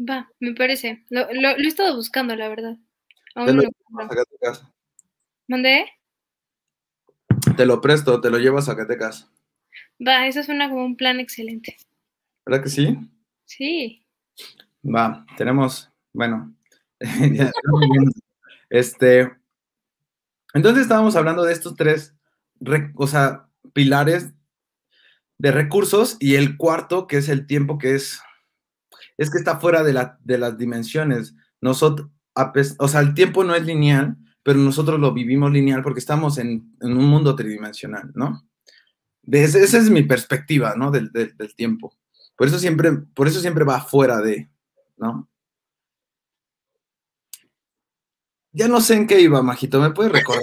Va, 0.00 0.30
me 0.38 0.54
parece. 0.54 1.04
Lo, 1.10 1.28
he 1.28 1.66
estado 1.66 1.94
buscando, 1.96 2.34
la 2.34 2.48
verdad. 2.48 2.76
te 3.34 3.52
lo, 3.52 3.62
llevas 3.62 4.08
a 4.08 4.38
casa. 4.40 4.74
¿Mandé? 5.46 5.86
Te 7.56 7.66
lo 7.66 7.80
presto, 7.80 8.20
te 8.20 8.30
lo 8.30 8.38
llevas 8.38 8.68
a 8.68 8.72
Zacatecas. 8.72 9.30
Va, 10.06 10.26
eso 10.26 10.42
suena 10.42 10.68
como 10.68 10.84
un 10.84 10.96
plan 10.96 11.20
excelente. 11.20 11.76
¿Verdad 12.46 12.62
que 12.62 12.70
sí? 12.70 12.98
Sí. 13.44 14.02
Va, 14.84 15.26
tenemos, 15.36 15.90
bueno, 16.12 16.54
este, 18.70 19.30
entonces 20.54 20.82
estábamos 20.82 21.16
hablando 21.16 21.44
de 21.44 21.52
estos 21.52 21.76
tres, 21.76 22.14
o 22.94 23.06
sea, 23.06 23.46
pilares 23.72 24.32
de 25.38 25.52
recursos 25.52 26.16
y 26.18 26.36
el 26.36 26.56
cuarto, 26.56 27.06
que 27.06 27.18
es 27.18 27.28
el 27.28 27.46
tiempo, 27.46 27.78
que 27.78 27.94
es 27.94 28.20
es 29.20 29.30
que 29.30 29.36
está 29.36 29.60
fuera 29.60 29.82
de, 29.82 30.38
las 30.38 30.56
dimensiones. 30.56 31.34
Nosotros, 31.60 32.08
o 32.78 32.88
sea, 32.88 33.00
el 33.00 33.12
tiempo 33.12 33.44
no 33.44 33.54
es 33.54 33.66
lineal, 33.66 34.16
pero 34.42 34.58
nosotros 34.58 34.98
lo 34.98 35.12
vivimos 35.12 35.52
lineal 35.52 35.82
porque 35.82 36.00
estamos 36.00 36.38
en, 36.38 36.74
un 36.80 37.04
mundo 37.04 37.36
tridimensional, 37.36 38.10
¿no? 38.14 38.48
Esa 39.30 39.78
es 39.78 39.90
mi 39.90 40.02
perspectiva, 40.02 40.74
¿no? 40.76 40.90
Del, 40.90 41.12
del, 41.12 41.54
tiempo. 41.54 41.96
Por 42.36 42.48
eso 42.48 42.58
siempre, 42.58 42.92
por 42.92 43.28
eso 43.28 43.40
siempre 43.40 43.64
va 43.64 43.80
fuera 43.80 44.20
de, 44.20 44.48
¿no? 44.96 45.28
Ya 48.52 48.66
no 48.66 48.80
sé 48.80 48.94
en 48.94 49.06
qué 49.06 49.20
iba, 49.20 49.42
Majito, 49.42 49.80
¿me 49.80 49.90
puedes 49.90 50.12
recordar? 50.12 50.42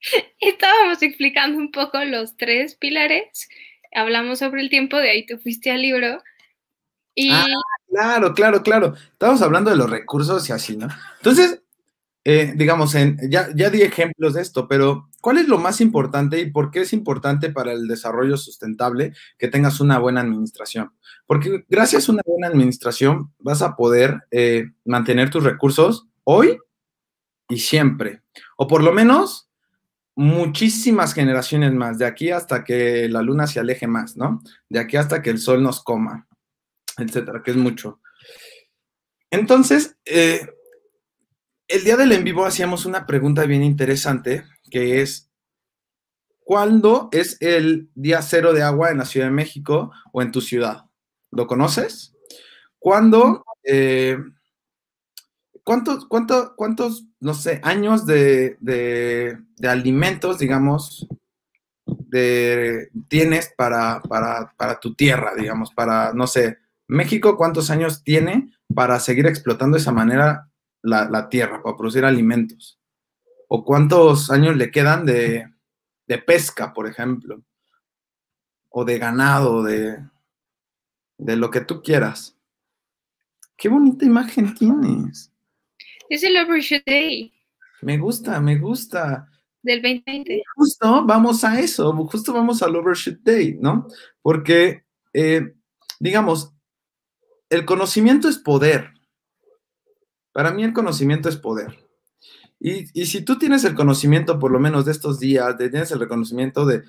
Estábamos 0.40 1.02
explicando 1.02 1.58
un 1.58 1.70
poco 1.70 2.02
los 2.04 2.36
tres 2.36 2.74
pilares, 2.76 3.48
hablamos 3.92 4.38
sobre 4.38 4.62
el 4.62 4.70
tiempo, 4.70 4.96
de 4.96 5.10
ahí 5.10 5.26
te 5.26 5.38
fuiste 5.38 5.70
al 5.70 5.82
libro. 5.82 6.22
Y... 7.14 7.30
Ah, 7.32 7.44
claro, 7.88 8.34
claro, 8.34 8.62
claro. 8.62 8.94
Estábamos 9.12 9.42
hablando 9.42 9.70
de 9.70 9.76
los 9.76 9.90
recursos 9.90 10.48
y 10.48 10.52
así, 10.52 10.76
¿no? 10.76 10.88
Entonces, 11.18 11.62
eh, 12.24 12.52
digamos, 12.56 12.94
en, 12.94 13.18
ya, 13.30 13.48
ya 13.54 13.70
di 13.70 13.82
ejemplos 13.82 14.34
de 14.34 14.42
esto, 14.42 14.66
pero 14.66 15.08
¿cuál 15.26 15.38
es 15.38 15.48
lo 15.48 15.58
más 15.58 15.80
importante 15.80 16.38
y 16.38 16.52
por 16.52 16.70
qué 16.70 16.82
es 16.82 16.92
importante 16.92 17.50
para 17.50 17.72
el 17.72 17.88
desarrollo 17.88 18.36
sustentable 18.36 19.12
que 19.36 19.48
tengas 19.48 19.80
una 19.80 19.98
buena 19.98 20.20
administración? 20.20 20.92
Porque 21.26 21.64
gracias 21.68 22.08
a 22.08 22.12
una 22.12 22.22
buena 22.24 22.46
administración 22.46 23.34
vas 23.40 23.60
a 23.60 23.74
poder 23.74 24.22
eh, 24.30 24.66
mantener 24.84 25.28
tus 25.28 25.42
recursos 25.42 26.06
hoy 26.22 26.60
y 27.48 27.58
siempre, 27.58 28.22
o 28.56 28.68
por 28.68 28.84
lo 28.84 28.92
menos 28.92 29.50
muchísimas 30.14 31.12
generaciones 31.12 31.72
más, 31.72 31.98
de 31.98 32.06
aquí 32.06 32.30
hasta 32.30 32.62
que 32.62 33.08
la 33.08 33.20
luna 33.20 33.48
se 33.48 33.58
aleje 33.58 33.88
más, 33.88 34.16
¿no? 34.16 34.44
De 34.68 34.78
aquí 34.78 34.96
hasta 34.96 35.22
que 35.22 35.30
el 35.30 35.40
sol 35.40 35.60
nos 35.60 35.82
coma, 35.82 36.28
etcétera, 36.98 37.42
que 37.44 37.50
es 37.50 37.56
mucho. 37.56 37.98
Entonces, 39.32 39.96
eh, 40.04 40.48
el 41.66 41.82
día 41.82 41.96
del 41.96 42.12
en 42.12 42.22
vivo 42.22 42.44
hacíamos 42.44 42.86
una 42.86 43.06
pregunta 43.06 43.44
bien 43.44 43.64
interesante, 43.64 44.44
que 44.70 45.02
es, 45.02 45.30
¿cuándo 46.44 47.08
es 47.12 47.36
el 47.40 47.90
día 47.94 48.22
cero 48.22 48.52
de 48.52 48.62
agua 48.62 48.90
en 48.90 48.98
la 48.98 49.04
Ciudad 49.04 49.26
de 49.26 49.32
México 49.32 49.92
o 50.12 50.22
en 50.22 50.32
tu 50.32 50.40
ciudad? 50.40 50.86
¿Lo 51.30 51.46
conoces? 51.46 52.14
¿Cuándo? 52.78 53.44
Eh, 53.64 54.18
¿Cuántos, 55.66 56.06
cuántos, 56.06 57.06
no 57.18 57.34
sé, 57.34 57.60
años 57.64 58.06
de, 58.06 58.56
alimentos, 59.68 60.38
digamos, 60.38 61.08
de, 61.84 62.88
tienes 63.08 63.52
para, 63.56 64.00
para, 64.00 64.78
tu 64.80 64.94
tierra, 64.94 65.32
digamos, 65.36 65.74
para, 65.74 66.12
no 66.12 66.28
sé, 66.28 66.58
México, 66.86 67.36
¿cuántos 67.36 67.70
años 67.70 68.04
tiene 68.04 68.52
para 68.72 69.00
seguir 69.00 69.26
explotando 69.26 69.76
de 69.76 69.80
esa 69.80 69.90
manera 69.90 70.48
la, 70.82 71.28
tierra, 71.28 71.60
para 71.64 71.76
producir 71.76 72.04
alimentos? 72.04 72.78
¿O 73.48 73.64
cuántos 73.64 74.30
años 74.30 74.56
le 74.56 74.70
quedan 74.70 75.06
de, 75.06 75.48
de 76.06 76.18
pesca, 76.18 76.72
por 76.72 76.88
ejemplo? 76.88 77.42
O 78.68 78.84
de 78.84 78.98
ganado, 78.98 79.62
de, 79.62 79.98
de 81.18 81.36
lo 81.36 81.50
que 81.50 81.60
tú 81.60 81.82
quieras. 81.82 82.36
Qué 83.56 83.68
bonita 83.68 84.04
imagen 84.04 84.54
tienes. 84.54 85.32
Es 86.08 86.22
el 86.22 86.36
Overshoot 86.36 86.84
Day. 86.84 87.32
Me 87.82 87.98
gusta, 87.98 88.40
me 88.40 88.58
gusta. 88.58 89.28
Del 89.62 89.82
2020. 89.82 90.42
Justo 90.54 91.04
vamos 91.04 91.42
a 91.42 91.58
eso, 91.58 91.92
justo 92.06 92.32
vamos 92.32 92.62
al 92.62 92.76
Overshoot 92.76 93.20
Day, 93.22 93.56
¿no? 93.60 93.88
Porque, 94.22 94.84
eh, 95.12 95.54
digamos, 95.98 96.52
el 97.48 97.64
conocimiento 97.64 98.28
es 98.28 98.38
poder. 98.38 98.92
Para 100.32 100.52
mí 100.52 100.62
el 100.62 100.72
conocimiento 100.72 101.28
es 101.28 101.36
poder. 101.36 101.85
Y, 102.68 103.06
si 103.06 103.20
tú 103.20 103.38
tienes 103.38 103.62
el 103.62 103.76
conocimiento, 103.76 104.40
por 104.40 104.50
lo 104.50 104.58
menos 104.58 104.84
de 104.84 104.90
estos 104.90 105.20
días, 105.20 105.56
tienes 105.56 105.92
el 105.92 106.00
reconocimiento 106.00 106.66
de, 106.66 106.82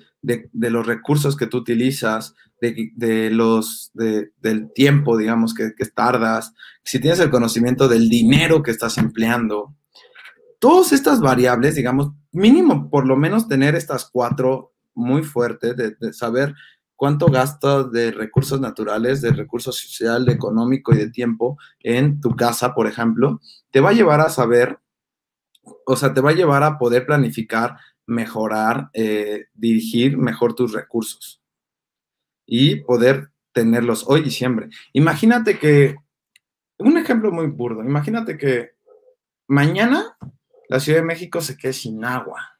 los 0.52 0.84
recursos 0.84 1.36
que 1.36 1.46
tú 1.46 1.58
utilizas, 1.58 2.34
de, 2.60 3.30
los, 3.30 3.92
del 3.94 4.72
tiempo, 4.74 5.16
digamos, 5.16 5.54
que, 5.54 5.74
que, 5.76 5.84
tardas, 5.86 6.52
si 6.82 6.98
tienes 6.98 7.20
el 7.20 7.30
conocimiento 7.30 7.86
del 7.86 8.08
dinero 8.08 8.60
que 8.64 8.72
estás 8.72 8.98
empleando, 8.98 9.76
todas 10.58 10.92
estas 10.92 11.20
variables, 11.20 11.76
digamos, 11.76 12.10
mínimo 12.32 12.90
por 12.90 13.06
lo 13.06 13.16
menos 13.16 13.46
tener 13.46 13.76
estas 13.76 14.10
cuatro 14.10 14.72
muy 14.94 15.22
fuertes, 15.22 15.76
de, 15.76 16.12
saber 16.12 16.56
cuánto 16.96 17.26
gastas 17.26 17.92
de 17.92 18.10
recursos 18.10 18.60
naturales, 18.60 19.20
de 19.22 19.30
recursos 19.30 19.76
social, 19.76 20.24
de 20.24 20.32
económico 20.32 20.92
y 20.92 20.96
de 20.96 21.10
tiempo 21.10 21.56
en 21.78 22.20
tu 22.20 22.34
casa, 22.34 22.74
por 22.74 22.88
ejemplo, 22.88 23.40
te 23.70 23.78
va 23.78 23.90
a 23.90 23.92
llevar 23.92 24.20
a 24.20 24.28
saber 24.28 24.80
o 25.86 25.96
sea, 25.96 26.14
te 26.14 26.20
va 26.20 26.30
a 26.30 26.34
llevar 26.34 26.62
a 26.62 26.78
poder 26.78 27.06
planificar, 27.06 27.76
mejorar, 28.06 28.90
eh, 28.92 29.46
dirigir 29.54 30.16
mejor 30.16 30.54
tus 30.54 30.72
recursos 30.72 31.42
y 32.46 32.76
poder 32.76 33.30
tenerlos 33.52 34.04
hoy 34.08 34.22
y 34.26 34.30
siempre. 34.30 34.68
Imagínate 34.92 35.58
que, 35.58 35.96
un 36.78 36.96
ejemplo 36.96 37.30
muy 37.30 37.46
burdo, 37.48 37.82
imagínate 37.82 38.38
que 38.38 38.72
mañana 39.46 40.16
la 40.68 40.80
Ciudad 40.80 41.00
de 41.00 41.04
México 41.04 41.40
se 41.40 41.56
quede 41.56 41.72
sin 41.72 42.04
agua. 42.04 42.58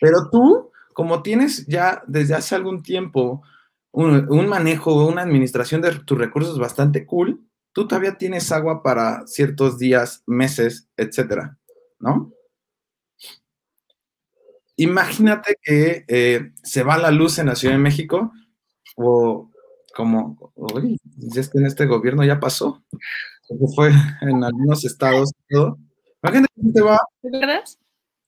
Pero 0.00 0.30
tú, 0.30 0.70
como 0.94 1.22
tienes 1.22 1.66
ya 1.66 2.02
desde 2.06 2.34
hace 2.34 2.54
algún 2.54 2.82
tiempo 2.82 3.42
un, 3.92 4.26
un 4.30 4.48
manejo, 4.48 5.06
una 5.06 5.22
administración 5.22 5.82
de 5.82 5.94
tus 6.00 6.18
recursos 6.18 6.58
bastante 6.58 7.04
cool, 7.06 7.44
tú 7.72 7.86
todavía 7.86 8.16
tienes 8.16 8.50
agua 8.50 8.82
para 8.82 9.26
ciertos 9.26 9.78
días, 9.78 10.22
meses, 10.26 10.88
etcétera. 10.96 11.59
¿No? 12.00 12.32
Imagínate 14.76 15.56
que 15.62 16.04
eh, 16.08 16.52
se 16.62 16.82
va 16.82 16.98
la 16.98 17.10
luz 17.10 17.38
en 17.38 17.46
la 17.46 17.54
Ciudad 17.54 17.74
de 17.74 17.80
México 17.80 18.32
o 18.96 19.50
como, 19.94 20.52
oye, 20.54 20.96
es 21.36 21.48
que 21.50 21.58
en 21.58 21.66
este 21.66 21.86
gobierno 21.86 22.24
ya 22.24 22.40
pasó, 22.40 22.82
fue 23.74 23.90
en 24.22 24.42
algunos 24.42 24.84
estados 24.84 25.32
todo. 25.48 25.78
Imagínate 26.22 26.54
que 26.54 26.72
se 26.72 26.82
va. 26.82 26.98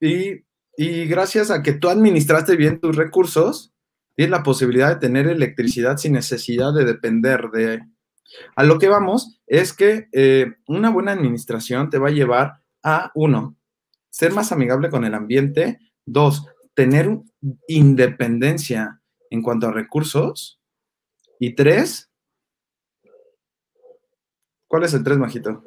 Y, 0.01 0.45
y 0.77 1.07
gracias 1.07 1.51
a 1.51 1.63
que 1.63 1.73
tú 1.73 1.89
administraste 1.89 2.57
bien 2.57 2.81
tus 2.81 2.97
recursos, 2.97 3.73
tienes 4.15 4.31
la 4.31 4.43
posibilidad 4.43 4.89
de 4.89 4.97
tener 4.97 5.27
electricidad 5.29 5.97
sin 5.97 6.13
necesidad 6.13 6.75
de 6.75 6.85
depender 6.85 7.51
de... 7.53 7.83
A 8.57 8.65
lo 8.65 8.79
que 8.79 8.89
vamos 8.89 9.41
es 9.47 9.73
que 9.73 10.09
eh, 10.13 10.55
una 10.67 10.91
buena 10.91 11.13
administración 11.13 11.91
te 11.91 11.99
va 11.99 12.09
a 12.09 12.13
llevar 12.13 12.63
a, 12.83 13.13
uno, 13.15 13.57
ser 14.13 14.33
más 14.33 14.53
amigable 14.53 14.91
con 14.91 15.05
el 15.05 15.15
ambiente. 15.15 15.81
Dos, 16.05 16.47
tener 16.75 17.19
independencia 17.67 19.01
en 19.31 19.43
cuanto 19.43 19.67
a 19.67 19.73
recursos. 19.73 20.61
Y 21.41 21.55
tres, 21.55 22.11
¿cuál 24.69 24.85
es 24.85 24.95
el 24.95 25.03
tres, 25.03 25.19
Majito? 25.19 25.65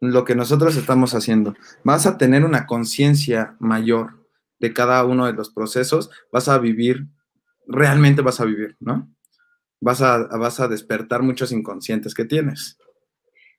Lo 0.00 0.24
que 0.24 0.34
nosotros 0.34 0.76
estamos 0.76 1.14
haciendo. 1.14 1.54
Vas 1.84 2.06
a 2.06 2.18
tener 2.18 2.44
una 2.44 2.66
conciencia 2.66 3.56
mayor 3.60 4.26
de 4.58 4.74
cada 4.74 5.04
uno 5.04 5.26
de 5.26 5.32
los 5.32 5.50
procesos. 5.50 6.10
Vas 6.32 6.48
a 6.48 6.58
vivir, 6.58 7.06
realmente 7.66 8.22
vas 8.22 8.40
a 8.40 8.44
vivir, 8.44 8.76
¿no? 8.80 9.08
Vas 9.80 10.02
a, 10.02 10.18
vas 10.36 10.58
a 10.60 10.68
despertar 10.68 11.22
muchos 11.22 11.52
inconscientes 11.52 12.14
que 12.14 12.24
tienes. 12.24 12.76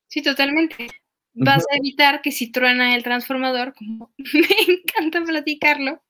Sí, 0.08 0.22
totalmente 0.22 1.03
vas 1.34 1.66
a 1.72 1.78
evitar 1.78 2.22
que 2.22 2.32
si 2.32 2.52
truena 2.52 2.96
el 2.96 3.04
transformador, 3.04 3.74
como 3.74 4.14
me 4.18 4.74
encanta 4.74 5.24
platicarlo, 5.24 6.02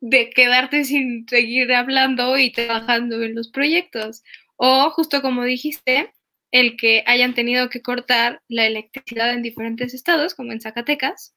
de 0.00 0.30
quedarte 0.30 0.84
sin 0.84 1.26
seguir 1.28 1.72
hablando 1.72 2.38
y 2.38 2.52
trabajando 2.52 3.22
en 3.22 3.34
los 3.34 3.48
proyectos. 3.48 4.22
O 4.56 4.90
justo 4.90 5.22
como 5.22 5.44
dijiste, 5.44 6.12
el 6.50 6.76
que 6.76 7.04
hayan 7.06 7.34
tenido 7.34 7.68
que 7.68 7.82
cortar 7.82 8.42
la 8.48 8.66
electricidad 8.66 9.32
en 9.32 9.42
diferentes 9.42 9.94
estados, 9.94 10.34
como 10.34 10.52
en 10.52 10.60
Zacatecas. 10.60 11.34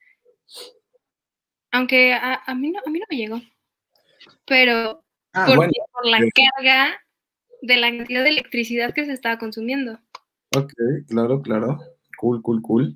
Aunque 1.71 2.13
a, 2.13 2.53
mí, 2.55 2.71
no, 2.71 2.79
a 2.85 2.89
mí 2.89 2.99
no 2.99 3.05
me 3.09 3.17
llegó. 3.17 3.41
Pero 4.45 5.03
ah, 5.33 5.45
por, 5.45 5.69
por 5.91 6.05
la 6.05 6.19
carga 6.35 7.01
de 7.61 7.77
la 7.77 7.95
cantidad 7.95 8.23
de 8.23 8.29
electricidad 8.29 8.93
que 8.93 9.05
se 9.05 9.13
estaba 9.13 9.37
consumiendo. 9.37 9.99
Ok, 10.55 10.73
claro, 11.07 11.41
claro. 11.41 11.79
Cool, 12.21 12.43
cool, 12.43 12.61
cool. 12.61 12.95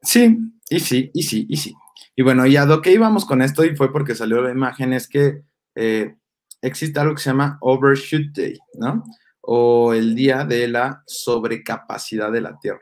Sí, 0.00 0.38
y 0.70 0.80
sí, 0.80 1.10
y 1.12 1.22
sí, 1.22 1.44
y 1.50 1.58
sí. 1.58 1.74
Y 2.16 2.22
bueno, 2.22 2.46
y 2.46 2.56
a 2.56 2.64
lo 2.64 2.80
que 2.80 2.90
íbamos 2.90 3.26
con 3.26 3.42
esto, 3.42 3.62
y 3.62 3.76
fue 3.76 3.92
porque 3.92 4.14
salió 4.14 4.40
la 4.40 4.50
imagen, 4.50 4.94
es 4.94 5.06
que 5.06 5.42
eh, 5.74 6.16
existe 6.62 6.98
algo 6.98 7.14
que 7.14 7.20
se 7.20 7.28
llama 7.28 7.58
Overshoot 7.60 8.34
Day, 8.34 8.58
¿no? 8.78 9.04
O 9.42 9.92
el 9.92 10.14
día 10.14 10.46
de 10.46 10.66
la 10.66 11.02
sobrecapacidad 11.06 12.32
de 12.32 12.40
la 12.40 12.58
Tierra. 12.58 12.80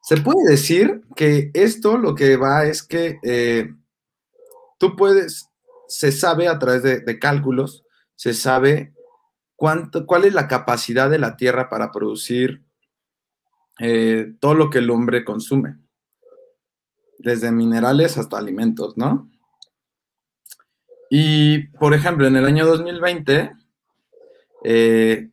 Se 0.00 0.18
puede 0.18 0.48
decir 0.48 1.02
que 1.16 1.50
esto 1.52 1.98
lo 1.98 2.14
que 2.14 2.36
va 2.36 2.66
es 2.66 2.84
que 2.84 3.18
eh, 3.24 3.74
tú 4.78 4.94
puedes, 4.94 5.48
se 5.88 6.12
sabe 6.12 6.46
a 6.46 6.60
través 6.60 6.84
de, 6.84 7.00
de 7.00 7.18
cálculos, 7.18 7.84
se 8.14 8.32
sabe 8.32 8.94
cuánto, 9.56 10.06
cuál 10.06 10.24
es 10.24 10.34
la 10.34 10.46
capacidad 10.46 11.10
de 11.10 11.18
la 11.18 11.36
Tierra 11.36 11.68
para 11.68 11.90
producir 11.90 12.62
eh, 13.78 14.34
todo 14.40 14.54
lo 14.54 14.70
que 14.70 14.78
el 14.78 14.90
hombre 14.90 15.24
consume, 15.24 15.76
desde 17.18 17.52
minerales 17.52 18.16
hasta 18.18 18.38
alimentos, 18.38 18.96
¿no? 18.96 19.30
Y, 21.10 21.68
por 21.78 21.94
ejemplo, 21.94 22.26
en 22.26 22.36
el 22.36 22.46
año 22.46 22.66
2020, 22.66 23.52
eh, 24.64 25.30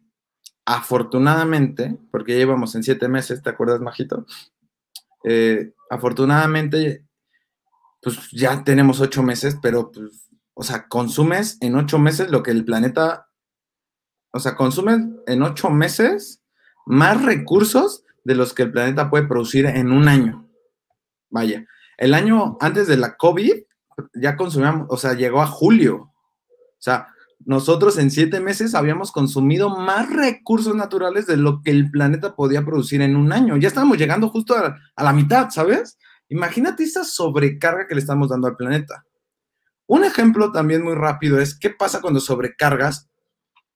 afortunadamente, 0.65 1.97
porque 2.11 2.35
ya 2.35 2.41
íbamos 2.41 2.75
en 2.75 2.83
siete 2.83 3.07
meses, 3.07 3.41
¿te 3.41 3.49
acuerdas, 3.49 3.81
Majito? 3.81 4.25
Eh, 5.23 5.73
afortunadamente, 5.89 7.05
pues 8.01 8.29
ya 8.31 8.63
tenemos 8.63 8.99
ocho 8.99 9.23
meses, 9.23 9.57
pero, 9.61 9.91
pues, 9.91 10.29
o 10.53 10.63
sea, 10.63 10.87
consumes 10.87 11.57
en 11.61 11.75
ocho 11.75 11.97
meses 11.97 12.29
lo 12.29 12.43
que 12.43 12.51
el 12.51 12.65
planeta, 12.65 13.29
o 14.31 14.39
sea, 14.39 14.55
consumes 14.55 14.99
en 15.25 15.41
ocho 15.41 15.69
meses 15.69 16.41
más 16.85 17.23
recursos 17.23 18.03
de 18.23 18.35
los 18.35 18.53
que 18.53 18.63
el 18.63 18.71
planeta 18.71 19.09
puede 19.09 19.27
producir 19.27 19.65
en 19.65 19.91
un 19.91 20.07
año. 20.07 20.49
Vaya, 21.29 21.65
el 21.97 22.13
año 22.13 22.57
antes 22.59 22.87
de 22.87 22.97
la 22.97 23.15
COVID 23.15 23.53
ya 24.13 24.35
consumíamos, 24.35 24.87
o 24.89 24.97
sea, 24.97 25.13
llegó 25.13 25.41
a 25.41 25.47
julio. 25.47 25.95
O 25.95 26.79
sea, 26.79 27.07
nosotros 27.45 27.97
en 27.97 28.09
siete 28.11 28.39
meses 28.39 28.75
habíamos 28.75 29.11
consumido 29.11 29.69
más 29.69 30.09
recursos 30.11 30.75
naturales 30.75 31.27
de 31.27 31.37
lo 31.37 31.61
que 31.61 31.71
el 31.71 31.91
planeta 31.91 32.35
podía 32.35 32.63
producir 32.63 33.01
en 33.01 33.15
un 33.15 33.33
año. 33.33 33.57
Ya 33.57 33.67
estábamos 33.67 33.97
llegando 33.97 34.29
justo 34.29 34.55
a, 34.55 34.77
la 35.03 35.13
mitad, 35.13 35.49
¿sabes? 35.49 35.97
Imagínate 36.29 36.83
esa 36.83 37.03
sobrecarga 37.03 37.87
que 37.87 37.95
le 37.95 38.01
estamos 38.01 38.29
dando 38.29 38.47
al 38.47 38.55
planeta. 38.55 39.05
Un 39.87 40.03
ejemplo 40.03 40.51
también 40.51 40.83
muy 40.83 40.95
rápido 40.95 41.39
es 41.39 41.57
qué 41.57 41.69
pasa 41.69 42.01
cuando 42.01 42.19
sobrecargas 42.19 43.09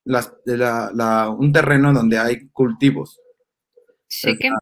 un 0.05 1.51
terreno 1.51 1.93
donde 1.93 2.17
hay 2.17 2.47
cultivos. 2.49 3.19
Se 4.09 4.37
quema, 4.37 4.57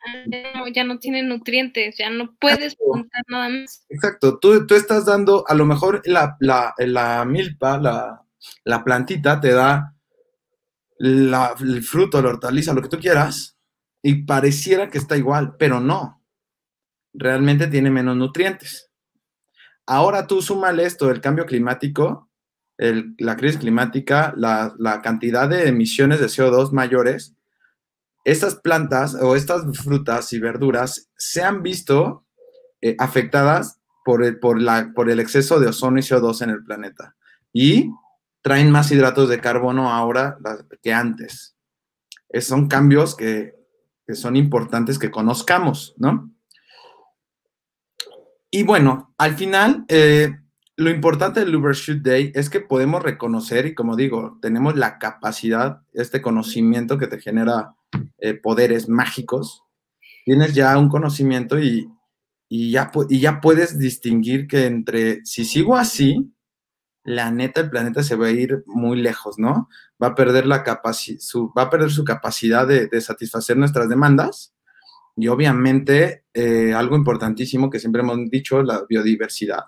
ya 0.73 0.83
no 0.83 0.97
tiene 0.97 1.21
nutrientes, 1.21 1.97
ya 1.97 2.09
no 2.09 2.35
puedes 2.39 2.75
plantar 2.75 3.23
nada 3.27 3.49
más. 3.49 3.85
Exacto, 3.89 4.39
tú, 4.39 4.65
tú, 4.65 4.75
estás 4.75 5.05
dando, 5.05 5.43
a 5.47 5.53
lo 5.53 5.65
mejor 5.65 6.01
la, 6.05 6.35
la 6.39 7.25
milpa, 7.25 7.77
la, 7.77 8.25
la 8.63 8.83
plantita 8.83 9.39
te 9.39 9.51
da 9.51 9.93
el 10.99 11.83
fruto, 11.83 12.21
la 12.21 12.29
hortaliza, 12.29 12.73
lo 12.73 12.81
que 12.81 12.89
tú 12.89 12.99
quieras, 12.99 13.57
y 14.01 14.23
pareciera 14.23 14.89
que 14.89 14.97
está 14.97 15.17
igual, 15.17 15.55
pero 15.57 15.79
no. 15.79 16.23
Realmente 17.13 17.67
tiene 17.67 17.89
menos 17.89 18.15
nutrientes. 18.15 18.91
Ahora 19.85 20.27
tú 20.27 20.41
súmale 20.41 20.85
esto 20.85 21.07
del 21.07 21.21
cambio 21.21 21.45
climático, 21.45 22.29
la 22.77 23.35
crisis 23.35 23.59
climática, 23.59 24.33
la, 24.35 25.01
cantidad 25.03 25.47
de 25.47 25.67
emisiones 25.67 26.19
de 26.19 26.27
CO2 26.27 26.71
mayores, 26.71 27.35
estas 28.25 28.55
plantas 28.55 29.15
o 29.15 29.35
estas 29.35 29.63
frutas 29.77 30.33
y 30.33 30.39
verduras 30.39 31.09
se 31.15 31.43
han 31.43 31.61
visto 31.61 32.25
eh, 32.81 32.95
afectadas 32.99 33.79
por 34.03 34.23
el, 34.23 34.39
por, 34.39 34.61
la, 34.61 34.91
por 34.93 35.09
el 35.09 35.19
exceso 35.19 35.59
de 35.59 35.67
ozono 35.67 35.99
y 35.99 36.01
CO2 36.01 36.41
en 36.41 36.49
el 36.49 36.63
planeta. 36.63 37.15
Y 37.53 37.91
traen 38.41 38.71
más 38.71 38.91
hidratos 38.91 39.29
de 39.29 39.39
carbono 39.39 39.91
ahora 39.91 40.37
que 40.81 40.93
antes. 40.93 41.55
son 42.41 42.67
cambios 42.67 43.15
que, 43.15 43.55
son 44.13 44.35
importantes 44.35 44.99
que 44.99 45.09
conozcamos, 45.09 45.95
¿no? 45.97 46.31
Y 48.51 48.63
bueno, 48.63 49.13
al 49.17 49.35
final, 49.35 49.85
eh, 49.87 50.31
lo 50.77 50.89
importante 50.89 51.39
del 51.39 51.59
Shoot 51.59 52.03
Day 52.03 52.31
es 52.35 52.49
que 52.49 52.59
podemos 52.59 53.01
reconocer 53.01 53.65
y 53.65 53.75
como 53.75 53.95
digo, 53.95 54.37
tenemos 54.41 54.75
la 54.75 54.99
capacidad, 54.99 55.81
este 55.93 56.21
conocimiento 56.21 56.97
que 56.97 57.07
te 57.07 57.19
genera 57.19 57.75
eh, 58.19 58.33
poderes 58.33 58.89
mágicos. 58.89 59.63
Tienes 60.25 60.53
ya 60.53 60.77
un 60.77 60.89
conocimiento 60.89 61.59
y, 61.59 61.87
ya, 62.49 62.91
y 63.09 63.19
ya 63.19 63.41
puedes 63.41 63.77
distinguir 63.77 64.47
que 64.47 64.65
entre 64.65 65.23
si 65.25 65.45
sigo 65.45 65.75
así, 65.75 66.33
la 67.03 67.31
neta 67.31 67.61
el 67.61 67.69
planeta 67.69 68.01
se 68.01 68.15
va 68.15 68.27
a 68.27 68.31
ir 68.31 68.63
muy 68.65 68.99
lejos, 68.99 69.37
¿no? 69.37 69.69
Va 70.01 70.07
a 70.07 70.15
perder, 70.15 70.47
la 70.47 70.63
su, 71.19 71.53
va 71.55 71.63
a 71.63 71.69
perder 71.69 71.91
su 71.91 72.03
capacidad 72.03 72.67
de, 72.67 72.89
satisfacer 73.01 73.57
nuestras 73.57 73.87
demandas 73.89 74.55
y 75.15 75.27
obviamente 75.27 76.25
eh, 76.33 76.73
algo 76.73 76.95
importantísimo 76.95 77.69
que 77.69 77.79
siempre 77.79 78.01
hemos 78.01 78.17
dicho, 78.29 78.63
la 78.63 78.85
biodiversidad. 78.89 79.65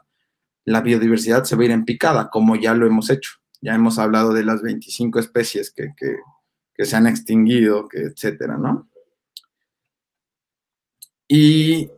La 0.66 0.82
biodiversidad 0.82 1.44
se 1.44 1.56
va 1.56 1.62
a 1.62 1.66
ir 1.66 1.72
en 1.72 1.86
picada, 1.86 2.30
como 2.30 2.56
ya 2.56 2.74
lo 2.74 2.88
hemos 2.88 3.10
hecho. 3.10 3.34
Ya 3.62 3.76
hemos 3.76 4.00
hablado 4.00 4.34
de 4.34 4.44
las 4.44 4.62
25 4.62 5.20
especies 5.20 5.72
que 5.72 5.94
se 6.86 6.96
han 6.96 7.08
extinguido, 7.08 7.88
que 7.88 8.00
etcétera, 8.00 8.58
¿no? 8.58 8.90
Y 11.28 11.90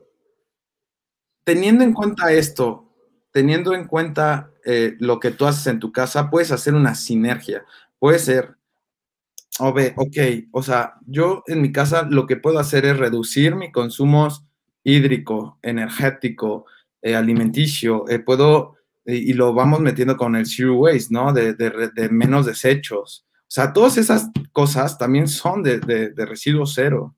teniendo 1.44 1.84
en 1.84 1.94
cuenta 1.94 2.32
esto, 2.32 2.90
teniendo 3.32 3.74
en 3.74 3.86
cuenta 3.86 4.52
eh, 4.66 4.96
lo 5.00 5.20
que 5.20 5.32
tú 5.32 5.46
haces 5.46 5.68
en 5.68 5.80
tu 5.80 5.92
casa, 5.92 6.30
puedes 6.30 6.52
hacer 6.52 6.74
una 6.74 6.96
sinergia. 6.96 7.66
Puede 8.00 8.20
ser, 8.20 8.56
ok, 9.60 10.18
o 10.52 10.64
sea, 10.64 10.96
yo 11.06 11.44
en 11.48 11.62
mi 11.62 11.72
casa 11.72 12.08
lo 12.10 12.26
que 12.26 12.38
puedo 12.38 12.60
hacer 12.60 12.86
es 12.86 12.98
reducir 12.98 13.56
mi 13.56 13.72
consumo 13.72 14.30
hídrico, 14.84 15.60
energético, 15.62 16.66
eh, 17.02 17.16
alimenticio. 17.16 18.08
Eh, 18.10 18.20
puedo, 18.20 18.76
y 19.06 19.34
lo 19.34 19.54
vamos 19.54 19.80
metiendo 19.80 20.18
con 20.18 20.36
el 20.36 20.46
zero 20.46 20.76
waste, 20.76 21.08
¿no? 21.14 21.34
De, 21.34 22.10
menos 22.12 22.46
desechos. 22.46 23.26
O 23.50 23.52
sea, 23.52 23.74
todas 23.74 23.98
esas 23.98 24.30
cosas 24.52 24.98
también 24.98 25.28
son 25.28 25.64
de, 25.64 25.80
de 25.80 26.26
residuo 26.26 26.66
cero. 26.66 27.16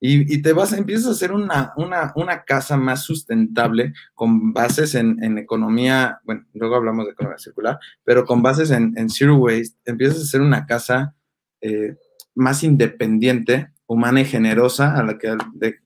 Y, 0.00 0.42
te 0.42 0.52
vas, 0.52 0.72
empiezas 0.72 1.08
a 1.08 1.10
hacer 1.10 1.32
una, 1.32 1.72
una, 1.76 2.44
casa 2.44 2.76
más 2.76 3.02
sustentable 3.02 3.94
con 4.14 4.52
bases 4.52 4.94
en, 4.94 5.38
economía, 5.38 6.20
bueno, 6.22 6.44
luego 6.54 6.76
hablamos 6.76 7.06
de 7.06 7.12
economía 7.12 7.38
circular, 7.38 7.80
pero 8.04 8.24
con 8.24 8.40
bases 8.40 8.70
en, 8.70 9.10
zero 9.10 9.36
waste, 9.38 9.76
empiezas 9.86 10.18
a 10.20 10.22
hacer 10.22 10.40
una 10.40 10.66
casa 10.66 11.16
eh, 11.60 11.96
más 12.36 12.62
independiente, 12.62 13.72
humana 13.86 14.20
y 14.20 14.24
generosa, 14.24 14.94
a 14.96 15.02
la 15.02 15.18
que, 15.18 15.36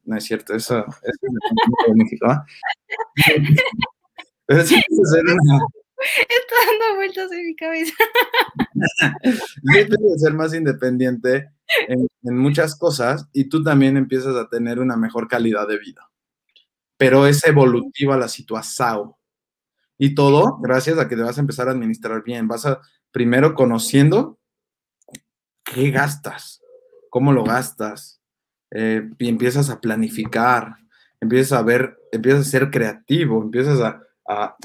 no 0.04 0.16
es 0.16 0.24
cierto, 0.24 0.54
eso, 0.54 0.84
es 1.02 1.18
de 1.22 1.94
México, 1.94 2.26
Pero 4.44 4.66
sí, 4.66 4.78
una, 4.90 5.58
Está 6.02 6.54
dando 6.66 6.96
vueltas 6.96 7.32
en 7.32 7.46
mi 7.46 7.54
cabeza. 7.54 7.94
Yo 9.24 10.18
ser 10.18 10.34
más 10.34 10.54
independiente 10.54 11.50
en, 11.88 12.36
muchas 12.36 12.76
cosas 12.76 13.28
y 13.32 13.44
tú 13.44 13.62
también 13.62 13.96
empiezas 13.96 14.36
a 14.36 14.48
tener 14.48 14.80
una 14.80 14.96
mejor 14.96 15.28
calidad 15.28 15.66
de 15.68 15.78
vida. 15.78 16.10
Pero 16.96 17.26
es 17.26 17.44
evolutiva 17.46 18.16
la 18.16 18.28
situación. 18.28 19.14
Y 19.98 20.14
todo 20.14 20.58
gracias 20.60 20.98
a 20.98 21.08
que 21.08 21.16
te 21.16 21.22
vas 21.22 21.38
a 21.38 21.40
empezar 21.40 21.68
a 21.68 21.72
administrar 21.72 22.22
bien. 22.22 22.48
Vas 22.48 22.66
a 22.66 22.80
primero 23.10 23.54
conociendo 23.54 24.38
qué 25.64 25.90
gastas, 25.90 26.62
cómo 27.10 27.32
lo 27.32 27.44
gastas, 27.44 28.20
eh, 28.70 29.08
y 29.18 29.28
empiezas 29.28 29.68
a 29.68 29.80
planificar, 29.80 30.76
empiezas 31.20 31.52
a 31.52 31.62
ver, 31.62 31.98
empiezas 32.10 32.46
a 32.46 32.50
ser 32.50 32.70
creativo, 32.70 33.42
empiezas 33.42 33.80
a, 33.80 34.02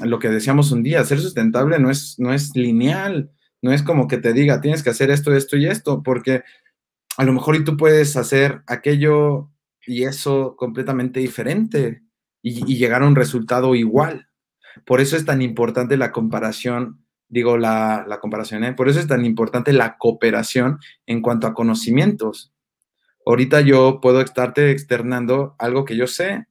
lo 0.04 0.18
que 0.18 0.28
decíamos 0.28 0.72
un 0.72 0.82
día, 0.82 1.04
ser 1.04 1.20
sustentable 1.20 1.78
no 1.78 1.90
es, 1.90 2.18
no 2.18 2.32
es 2.32 2.54
lineal, 2.54 3.30
no 3.60 3.72
es 3.72 3.82
como 3.82 4.06
que 4.06 4.18
te 4.18 4.32
diga, 4.32 4.60
tienes 4.60 4.82
que 4.82 4.90
hacer 4.90 5.10
esto, 5.10 5.34
esto 5.34 5.56
y 5.56 5.66
esto, 5.66 6.02
porque 6.02 6.42
a 7.16 7.24
lo 7.24 7.32
mejor 7.32 7.62
tú 7.64 7.76
puedes 7.76 8.16
hacer 8.16 8.62
aquello 8.66 9.50
y 9.84 10.04
eso 10.04 10.54
completamente 10.56 11.20
diferente 11.20 12.02
y, 12.42 12.76
llegar 12.76 13.02
a 13.02 13.08
un 13.08 13.16
resultado 13.16 13.74
igual. 13.74 14.28
Por 14.86 15.00
eso 15.00 15.16
es 15.16 15.24
tan 15.24 15.42
importante 15.42 15.96
la 15.96 16.12
comparación, 16.12 17.04
digo 17.28 17.56
la, 17.56 18.18
comparación, 18.20 18.64
¿eh? 18.64 18.72
por 18.74 18.88
eso 18.88 19.00
es 19.00 19.08
tan 19.08 19.24
importante 19.24 19.72
la 19.72 19.96
cooperación 19.98 20.78
en 21.06 21.20
cuanto 21.20 21.46
a 21.46 21.54
conocimientos. 21.54 22.52
Ahorita 23.26 23.60
yo 23.60 24.00
puedo 24.00 24.20
estarte 24.20 24.70
externando 24.70 25.56
algo 25.58 25.84
que 25.84 25.96
yo 25.96 26.06
sé 26.06 26.46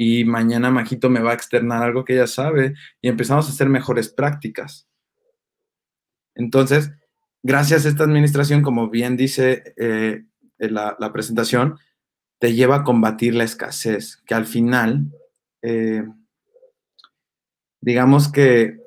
y 0.00 0.24
mañana 0.24 0.70
Majito 0.70 1.10
me 1.10 1.18
va 1.18 1.32
a 1.32 1.34
externar 1.34 1.82
algo 1.82 2.04
que 2.04 2.12
ella 2.12 2.28
sabe 2.28 2.74
y 3.02 3.08
empezamos 3.08 3.48
a 3.48 3.50
hacer 3.50 3.68
mejores 3.68 4.08
prácticas. 4.08 4.88
Entonces, 6.36 6.92
gracias 7.42 7.84
a 7.84 7.88
esta 7.88 8.04
administración, 8.04 8.62
como 8.62 8.90
bien 8.90 9.16
dice 9.16 9.74
eh, 9.76 10.24
la, 10.58 11.12
presentación, 11.12 11.80
te 12.38 12.54
lleva 12.54 12.76
a 12.76 12.84
combatir 12.84 13.34
la 13.34 13.42
escasez, 13.42 14.22
que 14.24 14.34
al 14.36 14.46
final, 14.46 15.10
eh, 15.62 16.04
digamos 17.80 18.30
que, 18.30 18.78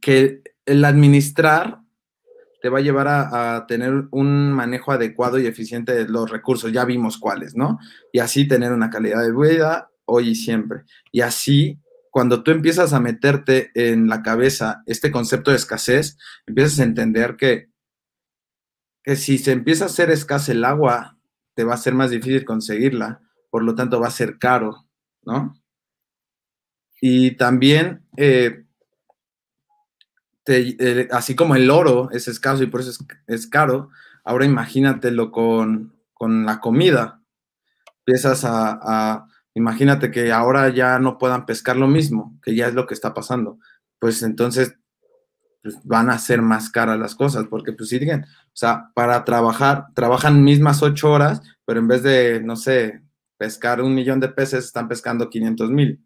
que 0.00 0.40
el 0.64 0.82
administrar 0.86 1.80
te 2.66 2.70
va 2.70 2.80
a 2.80 2.82
llevar 2.82 3.06
a, 3.06 3.64
tener 3.68 4.08
un 4.10 4.52
manejo 4.52 4.90
adecuado 4.90 5.38
y 5.38 5.46
eficiente 5.46 5.94
de 5.94 6.08
los 6.08 6.28
recursos. 6.28 6.72
Ya 6.72 6.84
vimos 6.84 7.16
cuáles, 7.16 7.54
¿no? 7.54 7.78
Y 8.12 8.18
así 8.18 8.48
tener 8.48 8.72
una 8.72 8.90
calidad 8.90 9.22
de 9.22 9.30
vida 9.30 9.92
hoy 10.04 10.30
y 10.30 10.34
siempre. 10.34 10.82
Y 11.12 11.20
así 11.20 11.78
cuando 12.10 12.42
tú 12.42 12.50
empiezas 12.50 12.92
a 12.92 12.98
meterte 12.98 13.70
en 13.76 14.08
la 14.08 14.24
cabeza 14.24 14.82
este 14.86 15.12
concepto 15.12 15.52
de 15.52 15.58
escasez, 15.58 16.18
empiezas 16.44 16.80
a 16.80 16.82
entender 16.82 17.36
que, 17.36 17.70
que 19.04 19.14
si 19.14 19.38
se 19.38 19.52
empieza 19.52 19.84
a 19.84 19.86
hacer 19.86 20.10
escasa 20.10 20.50
el 20.50 20.64
agua, 20.64 21.20
te 21.54 21.62
va 21.62 21.74
a 21.74 21.76
ser 21.76 21.94
más 21.94 22.10
difícil 22.10 22.44
conseguirla, 22.44 23.20
por 23.48 23.62
lo 23.62 23.76
tanto 23.76 24.00
va 24.00 24.08
a 24.08 24.10
ser 24.10 24.38
caro, 24.38 24.88
¿no? 25.22 25.54
Y 27.00 27.36
también, 27.36 28.08
eh, 28.16 28.64
eh, 30.46 31.08
así 31.10 31.34
como 31.34 31.56
el 31.56 31.70
oro 31.70 32.10
es 32.12 32.28
escaso 32.28 32.62
y 32.62 32.66
por 32.66 32.80
eso 32.80 32.92
es, 33.26 33.46
caro, 33.46 33.90
ahora 34.24 34.44
imagínatelo 34.44 35.30
con, 35.30 35.92
la 36.20 36.60
comida. 36.60 37.20
Empiezas 38.06 38.44
a, 38.44 39.26
imagínate 39.54 40.10
que 40.10 40.32
ahora 40.32 40.68
ya 40.68 40.98
no 40.98 41.18
puedan 41.18 41.46
pescar 41.46 41.76
lo 41.76 41.88
mismo, 41.88 42.38
que 42.42 42.54
ya 42.54 42.68
es 42.68 42.74
lo 42.74 42.86
que 42.86 42.94
está 42.94 43.14
pasando. 43.14 43.58
Pues 43.98 44.22
entonces 44.22 44.76
pues, 45.62 45.76
van 45.84 46.10
a 46.10 46.18
ser 46.18 46.42
más 46.42 46.70
caras 46.70 46.98
las 46.98 47.16
cosas, 47.16 47.46
porque 47.50 47.72
pues 47.72 47.88
siguen, 47.88 48.22
o 48.22 48.50
sea, 48.52 48.90
para 48.94 49.24
trabajar, 49.24 49.86
trabajan 49.94 50.44
mismas 50.44 50.82
ocho 50.82 51.10
horas, 51.10 51.42
pero 51.64 51.80
en 51.80 51.88
vez 51.88 52.02
de, 52.04 52.40
no 52.40 52.54
sé, 52.54 53.02
pescar 53.36 53.82
un 53.82 53.94
millón 53.94 54.20
de 54.20 54.28
peces, 54.28 54.64
están 54.64 54.86
pescando 54.88 55.28
500 55.28 55.70
mil. 55.70 56.05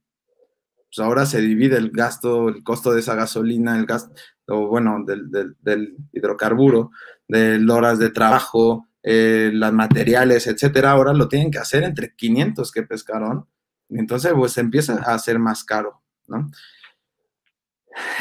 Pues 0.95 1.07
ahora 1.07 1.25
se 1.25 1.41
divide 1.41 1.77
el 1.77 1.91
gasto, 1.91 2.49
el 2.49 2.65
costo 2.65 2.93
de 2.93 3.01
esa 3.01 3.15
gasolina, 3.15 3.79
el 3.79 3.87
gasto, 3.87 4.13
o 4.49 4.67
bueno, 4.67 5.05
del, 5.05 5.97
hidrocarburo, 6.13 6.91
de 7.29 7.65
horas 7.71 8.01
de 8.01 8.11
trabajo, 8.11 8.89
eh, 9.03 9.51
los 9.53 9.73
materiales, 9.73 10.47
etcétera, 10.47 10.91
ahora 10.91 11.13
lo 11.13 11.29
tienen 11.29 11.51
que 11.51 11.59
hacer 11.59 11.85
entre 11.85 12.15
500 12.15 12.73
que 12.73 12.83
pescaron, 12.83 13.47
entonces 13.89 14.33
pues 14.35 14.59
empieza 14.59 14.95
a 14.95 15.19
ser 15.19 15.39
más 15.39 15.65
caro, 15.65 16.03
¿no? 16.27 16.51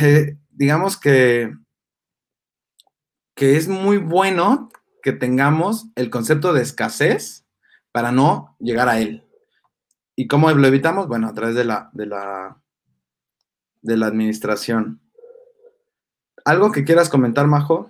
Eh, 0.02 0.38
digamos 0.50 0.98
que, 0.98 1.54
que 3.36 3.58
es 3.58 3.68
muy 3.68 3.98
bueno 3.98 4.70
que 5.02 5.12
tengamos 5.14 5.88
el 5.96 6.10
concepto 6.10 6.54
de 6.54 6.62
escasez 6.62 7.46
para 7.92 8.12
no 8.12 8.56
llegar 8.60 8.90
a 8.90 9.00
él. 9.00 9.29
¿Y 10.20 10.28
cómo 10.28 10.52
lo 10.52 10.68
evitamos? 10.68 11.08
Bueno, 11.08 11.30
a 11.30 11.34
través 11.34 11.56
de 11.56 11.64
la, 11.64 11.90
de 11.94 12.06
la, 12.06 12.62
de 13.82 13.96
la 13.96 14.08
administración. 14.08 15.00
¿Algo 16.44 16.74
que 16.74 16.84
quieras 16.84 17.08
comentar, 17.08 17.48
Majo? 17.48 17.90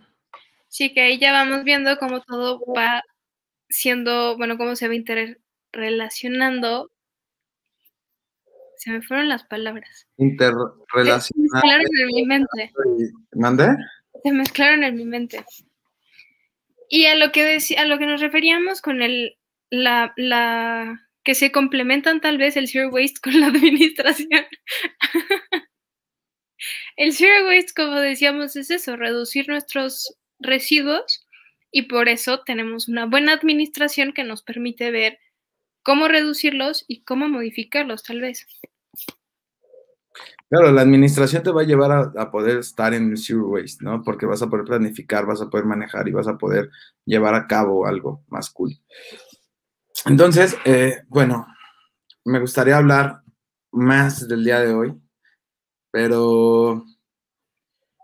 Sí, 0.68 0.94
que 0.94 1.02
ahí 1.02 1.18
ya 1.18 1.32
vamos 1.32 1.64
viendo 1.64 1.98
cómo 1.98 2.22
todo 2.22 2.62
va 2.78 3.02
siendo, 3.68 4.38
bueno, 4.38 4.60
cómo 4.60 4.76
se 4.76 4.88
va 4.88 4.94
interrelacionando. 4.94 6.92
Se 8.78 8.92
me 8.92 9.02
fueron 9.02 9.28
las 9.28 9.46
palabras. 9.46 10.08
Interrelacionando. 10.18 11.24
Se 11.32 11.34
mezclaron 11.40 11.88
en 12.00 12.08
mi 12.14 12.26
mente. 12.28 12.72
¿Mande? 13.32 13.76
Se 14.24 14.32
mezclaron 14.32 14.84
en 14.84 14.96
mi 14.96 15.06
mente. 15.06 15.44
Y 16.90 17.08
a 17.08 17.16
lo 17.16 17.32
que, 17.32 17.58
a 17.76 17.86
lo 17.86 17.98
que 17.98 18.06
nos 18.06 18.22
referíamos 18.22 18.84
con 18.84 19.02
el 19.02 19.36
la, 19.72 20.14
la, 20.16 21.09
que 21.24 21.36
se 21.36 21.52
complementan 21.52 22.22
tal 22.22 22.38
vez 22.38 22.58
el 22.58 22.68
zero 22.68 22.90
waste 22.90 23.20
con 23.24 23.40
la 23.40 23.48
administración. 23.48 24.46
el 26.98 27.14
zero 27.14 27.48
waste, 27.48 27.74
como 27.76 27.96
decíamos, 28.00 28.56
es 28.56 28.72
eso, 28.72 28.96
reducir 28.96 29.48
nuestros 29.48 30.18
residuos 30.40 31.26
y 31.72 31.84
por 31.84 32.10
eso 32.10 32.42
tenemos 32.46 32.88
una 32.88 33.06
buena 33.06 33.34
administración 33.34 34.14
que 34.14 34.24
nos 34.24 34.42
permite 34.42 34.92
ver 34.92 35.20
cómo 35.84 36.08
reducirlos 36.08 36.86
y 36.88 37.04
cómo 37.04 37.30
modificarlos 37.30 38.04
tal 38.04 38.22
vez. 38.22 38.48
Claro, 40.50 40.72
la 40.72 40.82
administración 40.82 41.44
te 41.44 41.52
va 41.52 41.62
a 41.62 41.66
llevar 41.66 42.12
a, 42.18 42.32
poder 42.32 42.58
estar 42.58 42.96
en 42.96 43.16
zero 43.18 43.50
waste, 43.50 43.86
¿no? 43.86 44.02
Porque 44.02 44.26
vas 44.26 44.42
a 44.42 44.50
poder 44.50 44.66
planificar, 44.66 45.28
vas 45.28 45.42
a 45.42 45.50
poder 45.50 45.66
manejar 45.66 46.08
y 46.08 46.12
vas 46.12 46.28
a 46.28 46.40
poder 46.40 46.72
llevar 47.06 47.36
a 47.36 47.46
cabo 47.46 47.86
algo 47.86 48.24
más 48.30 48.50
cool. 48.50 48.74
Entonces, 50.06 50.56
eh, 50.66 51.02
bueno, 51.08 51.48
me 52.26 52.40
gustaría 52.40 52.78
hablar 52.78 53.22
más 53.72 54.28
del 54.28 54.44
día 54.44 54.60
de 54.60 54.74
hoy, 54.74 54.94
pero, 55.92 56.86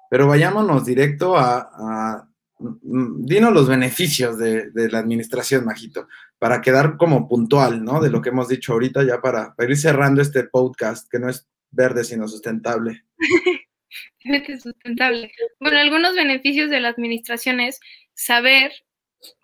pero 0.10 0.28
vayámonos 0.28 0.86
directo 0.86 1.38
a, 1.38 2.28
dinos 2.58 3.54
los 3.54 3.68
beneficios 3.68 4.38
de, 4.38 4.72
la 4.74 5.00
administración, 5.00 5.66
Majito, 5.66 6.08
para 6.40 6.62
quedar 6.62 6.98
como 6.98 7.28
puntual, 7.28 7.84
¿no? 7.84 8.02
De 8.02 8.10
lo 8.10 8.22
que 8.22 8.30
hemos 8.30 8.48
dicho 8.48 8.74
ahorita, 8.74 9.04
ya 9.04 9.22
para, 9.22 9.54
ir 9.60 9.78
cerrando 9.78 10.22
este 10.22 10.44
podcast, 10.46 11.10
que 11.10 11.20
no 11.20 11.30
es 11.30 11.48
verde, 11.72 12.04
sino 12.04 12.28
sustentable. 12.28 13.04
sustentable. 14.62 15.32
Bueno, 15.60 15.80
algunos 15.80 16.16
beneficios 16.16 16.70
de 16.70 16.80
la 16.80 16.90
administración 16.90 17.60
es 17.60 17.80
saber 18.14 18.72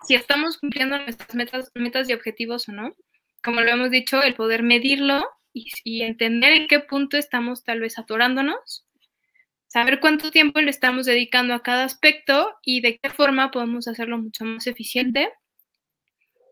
si 0.07 0.15
estamos 0.15 0.57
cumpliendo 0.57 0.97
nuestras 0.97 1.33
metas, 1.35 1.71
metas 1.75 2.09
y 2.09 2.13
objetivos 2.13 2.67
o 2.69 2.71
no. 2.71 2.95
Como 3.43 3.61
lo 3.61 3.69
hemos 3.69 3.91
dicho, 3.91 4.21
el 4.21 4.35
poder 4.35 4.63
medirlo 4.63 5.25
y, 5.53 6.03
entender 6.03 6.53
en 6.53 6.67
qué 6.67 6.79
punto 6.79 7.17
estamos 7.17 7.63
tal 7.63 7.79
vez 7.79 7.97
atorándonos, 7.97 8.87
saber 9.67 9.99
cuánto 9.99 10.31
tiempo 10.31 10.61
le 10.61 10.69
estamos 10.69 11.05
dedicando 11.05 11.53
a 11.53 11.63
cada 11.63 11.83
aspecto 11.83 12.53
y 12.63 12.81
de 12.81 12.99
qué 12.99 13.09
forma 13.09 13.51
podemos 13.51 13.87
hacerlo 13.87 14.17
mucho 14.17 14.45
más 14.45 14.67
eficiente, 14.67 15.31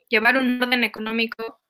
llevar 0.09 0.37
un 0.37 0.61
orden 0.61 0.83
económico 0.83 1.61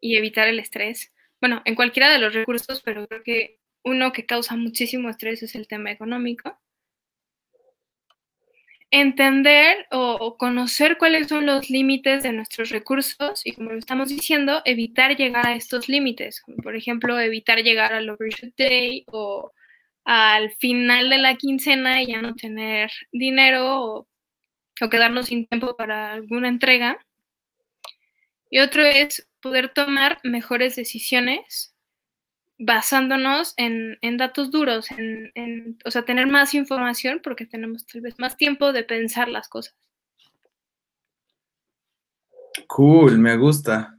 y 0.00 0.16
evitar 0.16 0.48
el 0.48 0.58
estrés. 0.58 1.12
Bueno, 1.40 1.62
en 1.64 1.74
cualquiera 1.74 2.10
de 2.10 2.18
los 2.18 2.34
recursos, 2.34 2.82
pero 2.84 3.06
creo 3.06 3.22
que 3.22 3.58
uno 3.84 4.12
que 4.12 4.26
causa 4.26 4.56
muchísimo 4.56 5.08
estrés 5.08 5.42
es 5.42 5.54
el 5.54 5.66
tema 5.66 5.90
económico 5.90 6.60
entender 8.90 9.86
o, 9.90 10.36
conocer 10.38 10.96
cuáles 10.98 11.28
son 11.28 11.46
los 11.46 11.70
límites 11.70 12.22
de 12.22 12.32
nuestros 12.32 12.70
recursos 12.70 13.42
y, 13.44 13.52
como 13.52 13.70
lo 13.72 13.78
estamos 13.78 14.08
diciendo, 14.08 14.62
evitar 14.64 15.16
llegar 15.16 15.46
a 15.46 15.54
estos 15.56 15.88
límites. 15.88 16.42
por 16.62 16.76
ejemplo, 16.76 17.18
evitar 17.20 17.62
llegar 17.62 17.92
al 17.92 18.08
overshoot 18.10 18.54
day 18.56 19.04
o 19.08 19.52
al 20.04 20.52
final 20.56 21.10
de 21.10 21.18
la 21.18 21.36
quincena 21.36 22.02
y 22.02 22.08
ya 22.08 22.22
no 22.22 22.34
tener 22.34 22.90
dinero 23.12 23.82
o, 23.82 24.08
o 24.80 24.88
quedarnos 24.88 25.26
sin 25.26 25.46
tiempo 25.46 25.76
para 25.76 26.12
alguna 26.12 26.48
entrega. 26.48 26.98
Y 28.50 28.60
otro 28.60 28.82
es 28.84 29.28
poder 29.40 29.70
tomar 29.70 30.18
mejores 30.24 30.76
decisiones 30.76 31.74
basándonos 32.58 33.54
en, 33.56 33.98
datos 34.16 34.50
duros, 34.50 34.88
en, 34.90 35.78
o 35.84 35.90
sea, 35.90 36.02
tener 36.02 36.26
más 36.26 36.54
información 36.54 37.20
porque 37.22 37.46
tenemos 37.46 37.86
tal 37.86 38.00
vez 38.00 38.18
más 38.18 38.36
tiempo 38.36 38.72
de 38.72 38.82
pensar 38.82 39.28
las 39.28 39.48
cosas. 39.48 39.74
Cool, 42.66 43.18
me 43.18 43.36
gusta. 43.36 43.98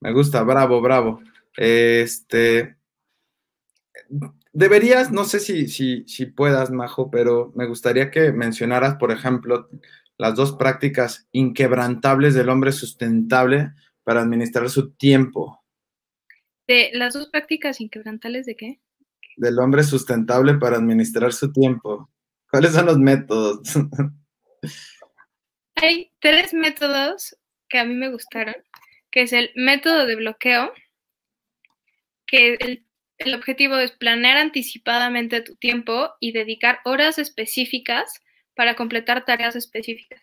Me 0.00 0.12
gusta, 0.12 0.42
bravo, 0.42 0.80
bravo. 0.80 1.20
Este, 1.56 2.76
deberías, 4.52 5.10
no 5.10 5.24
sé 5.24 5.40
si, 5.40 5.68
si, 5.68 6.04
si 6.06 6.26
puedas, 6.26 6.70
Majo, 6.70 7.10
pero 7.10 7.52
me 7.54 7.66
gustaría 7.66 8.10
que 8.10 8.32
mencionaras, 8.32 8.96
por 8.96 9.12
ejemplo, 9.12 9.68
las 10.16 10.34
dos 10.34 10.52
prácticas 10.52 11.28
inquebrantables 11.30 12.34
del 12.34 12.48
hombre 12.48 12.72
sustentable 12.72 13.72
para 14.08 14.22
administrar 14.22 14.70
su 14.70 14.92
tiempo. 14.92 15.62
¿De 16.66 16.88
las 16.94 17.12
dos 17.12 17.28
prácticas 17.28 17.78
inquebrantables 17.78 18.46
de 18.46 18.56
qué? 18.56 18.80
Del 19.36 19.58
hombre 19.58 19.82
sustentable 19.82 20.54
para 20.54 20.78
administrar 20.78 21.34
su 21.34 21.52
tiempo. 21.52 22.08
¿Cuáles 22.50 22.72
son 22.72 22.86
los 22.86 22.96
métodos? 22.96 23.60
Hay 25.74 26.10
tres 26.20 26.54
métodos 26.54 27.36
que 27.68 27.78
a 27.78 27.84
mí 27.84 27.92
me 27.92 28.10
gustaron, 28.10 28.54
que 29.10 29.20
es 29.20 29.34
el 29.34 29.50
método 29.54 30.06
de 30.06 30.16
bloqueo, 30.16 30.72
que 32.24 32.54
el, 32.54 32.86
el 33.18 33.34
objetivo 33.34 33.76
es 33.76 33.92
planear 33.92 34.38
anticipadamente 34.38 35.42
tu 35.42 35.54
tiempo 35.56 36.14
y 36.18 36.32
dedicar 36.32 36.78
horas 36.86 37.18
específicas 37.18 38.22
para 38.54 38.74
completar 38.74 39.26
tareas 39.26 39.54
específicas. 39.54 40.22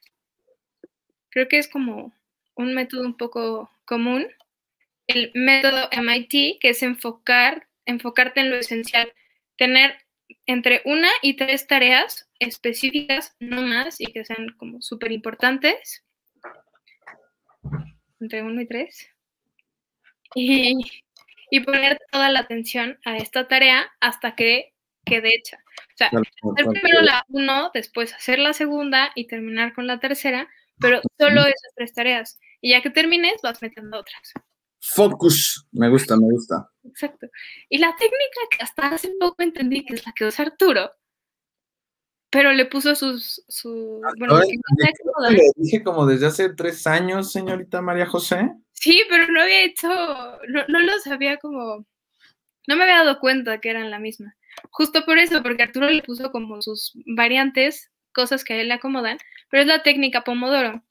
Creo 1.30 1.48
que 1.48 1.60
es 1.60 1.70
como 1.70 2.16
un 2.56 2.74
método 2.74 3.04
un 3.04 3.16
poco 3.16 3.70
común, 3.86 4.28
el 5.08 5.32
método 5.34 5.88
MIT, 5.92 6.60
que 6.60 6.70
es 6.70 6.84
enfocar, 6.84 7.68
enfocarte 7.86 8.42
en 8.42 8.50
lo 8.50 8.58
esencial, 8.58 9.12
tener 9.58 9.96
entre 10.46 10.82
una 10.86 11.10
y 11.22 11.36
tres 11.36 11.68
tareas 11.68 12.30
específicas, 12.40 13.36
no 13.40 13.62
más, 13.62 14.00
y 14.00 14.08
que 14.08 14.26
sean 14.26 14.50
como 14.58 14.82
súper 14.82 15.12
importantes, 15.12 16.04
entre 18.20 18.42
uno 18.44 18.62
y 18.62 18.68
tres, 18.68 19.10
y, 20.34 20.74
y, 21.52 21.60
poner 21.62 22.00
toda 22.12 22.30
la 22.30 22.42
atención 22.42 23.00
a 23.06 23.18
esta 23.18 23.48
tarea 23.48 23.90
hasta 24.00 24.36
que 24.36 24.74
quede 25.06 25.36
hecha. 25.36 25.58
O 25.94 25.98
sea, 25.98 26.08
hacer 26.08 26.66
primero 26.72 27.02
la 27.02 27.24
uno, 27.30 27.72
después 27.74 28.14
hacer 28.14 28.40
la 28.40 28.54
segunda 28.54 29.12
y 29.16 29.28
terminar 29.28 29.74
con 29.74 29.88
la 29.88 30.00
tercera, 30.00 30.50
pero 30.80 31.02
solo 31.18 31.42
esas 31.42 31.74
tres 31.76 31.94
tareas. 31.94 32.40
Y 32.62 32.72
ya 32.72 32.82
que 32.82 32.90
termines, 32.90 33.42
vas 33.42 33.62
metiendo 33.62 34.00
otras. 34.00 34.34
Focus, 34.82 35.68
me 35.72 35.90
gusta, 35.90 36.16
me 36.16 36.32
gusta. 36.32 36.70
Exacto. 36.84 37.28
Y 37.70 37.80
la 37.80 37.96
técnica 37.96 38.40
que 38.52 38.64
hasta 38.64 38.88
hace 38.88 39.12
poco 39.20 39.42
entendí 39.42 39.84
que 39.86 39.96
es 39.96 40.06
la 40.06 40.14
que 40.14 40.26
usa 40.26 40.46
Arturo, 40.46 40.92
pero 42.30 42.52
le 42.52 42.66
puso 42.66 42.96
sus, 42.96 43.44
su, 43.48 44.02
bueno, 44.20 44.40
le 45.30 45.52
dije 45.56 45.84
como 45.84 46.06
desde 46.06 46.28
hace 46.28 46.54
tres 46.54 46.86
años, 46.86 47.32
señorita 47.32 47.82
María 47.82 48.06
José. 48.06 48.52
Sí, 48.74 49.02
pero 49.10 49.32
no 49.32 49.42
había 49.42 49.64
hecho, 49.64 49.88
no, 50.50 50.68
no 50.68 50.82
lo 50.82 51.00
sabía 51.00 51.38
como, 51.38 51.86
no 52.68 52.76
me 52.76 52.84
había 52.84 53.06
dado 53.06 53.20
cuenta 53.20 53.62
que 53.62 53.70
eran 53.70 53.90
la 53.90 54.00
misma. 54.00 54.36
Justo 54.70 55.06
por 55.06 55.18
eso, 55.18 55.42
porque 55.44 55.64
Arturo 55.64 55.90
le 55.90 56.04
puso 56.04 56.32
como 56.32 56.62
sus 56.62 56.92
variantes, 57.06 57.90
cosas 58.14 58.44
que 58.44 58.54
a 58.54 58.62
él 58.62 58.68
le 58.68 58.74
acomodan, 58.76 59.18
pero 59.50 59.62
es 59.62 59.68
la 59.68 59.84
técnica 59.84 60.24
Pomodoro, 60.24 60.84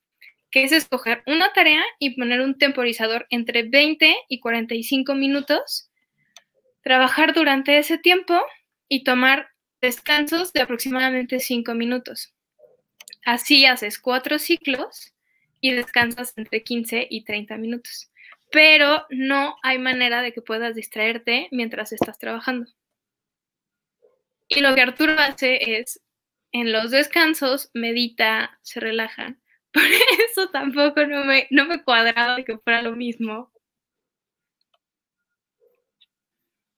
que 0.54 0.62
es 0.62 0.70
escoger 0.70 1.24
una 1.26 1.52
tarea 1.52 1.82
y 1.98 2.10
poner 2.10 2.40
un 2.40 2.56
temporizador 2.56 3.26
entre 3.30 3.64
20 3.64 4.14
y 4.28 4.38
45 4.38 5.16
minutos, 5.16 5.90
trabajar 6.80 7.34
durante 7.34 7.76
ese 7.76 7.98
tiempo 7.98 8.40
y 8.88 9.02
tomar 9.02 9.48
descansos 9.80 10.52
de 10.52 10.60
aproximadamente 10.60 11.40
5 11.40 11.74
minutos. 11.74 12.32
Así 13.24 13.66
haces 13.66 13.98
cuatro 13.98 14.38
ciclos 14.38 15.12
y 15.60 15.72
descansas 15.72 16.32
entre 16.36 16.62
15 16.62 17.08
y 17.10 17.24
30 17.24 17.56
minutos. 17.56 18.12
Pero 18.52 19.06
no 19.10 19.56
hay 19.64 19.80
manera 19.80 20.22
de 20.22 20.32
que 20.32 20.40
puedas 20.40 20.76
distraerte 20.76 21.48
mientras 21.50 21.90
estás 21.90 22.16
trabajando. 22.16 22.70
Y 24.46 24.60
lo 24.60 24.72
que 24.76 24.82
Arturo 24.82 25.14
hace 25.18 25.80
es, 25.80 26.00
en 26.52 26.70
los 26.70 26.92
descansos, 26.92 27.70
medita, 27.74 28.56
se 28.62 28.78
relaja. 28.78 29.36
Por 29.74 29.82
eso 30.28 30.48
tampoco 30.50 31.04
no 31.06 31.24
me, 31.24 31.48
no 31.50 31.66
me 31.66 31.82
cuadraba 31.82 32.42
que 32.44 32.58
fuera 32.58 32.82
lo 32.82 32.94
mismo. 32.94 33.50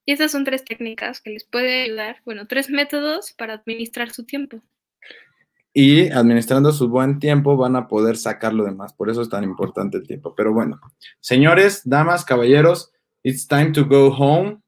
Y 0.06 0.12
esas 0.12 0.30
son 0.30 0.44
tres 0.44 0.64
técnicas 0.64 1.20
que 1.20 1.30
les 1.30 1.44
puede 1.44 1.82
ayudar, 1.82 2.22
bueno, 2.24 2.46
tres 2.46 2.70
métodos 2.70 3.32
para 3.32 3.54
administrar 3.54 4.12
su 4.12 4.24
tiempo. 4.24 4.62
Y 5.74 6.08
administrando 6.10 6.72
su 6.72 6.88
buen 6.88 7.18
tiempo 7.18 7.56
van 7.56 7.76
a 7.76 7.86
poder 7.86 8.16
sacar 8.16 8.54
lo 8.54 8.64
demás. 8.64 8.94
Por 8.94 9.10
eso 9.10 9.20
es 9.20 9.28
tan 9.28 9.44
importante 9.44 9.98
el 9.98 10.06
tiempo. 10.06 10.34
Pero 10.34 10.54
bueno, 10.54 10.80
señores, 11.20 11.82
damas, 11.84 12.24
caballeros, 12.24 12.92
it's 13.22 13.46
time 13.46 13.72
to 13.72 13.84
go 13.84 14.08
home. 14.08 14.62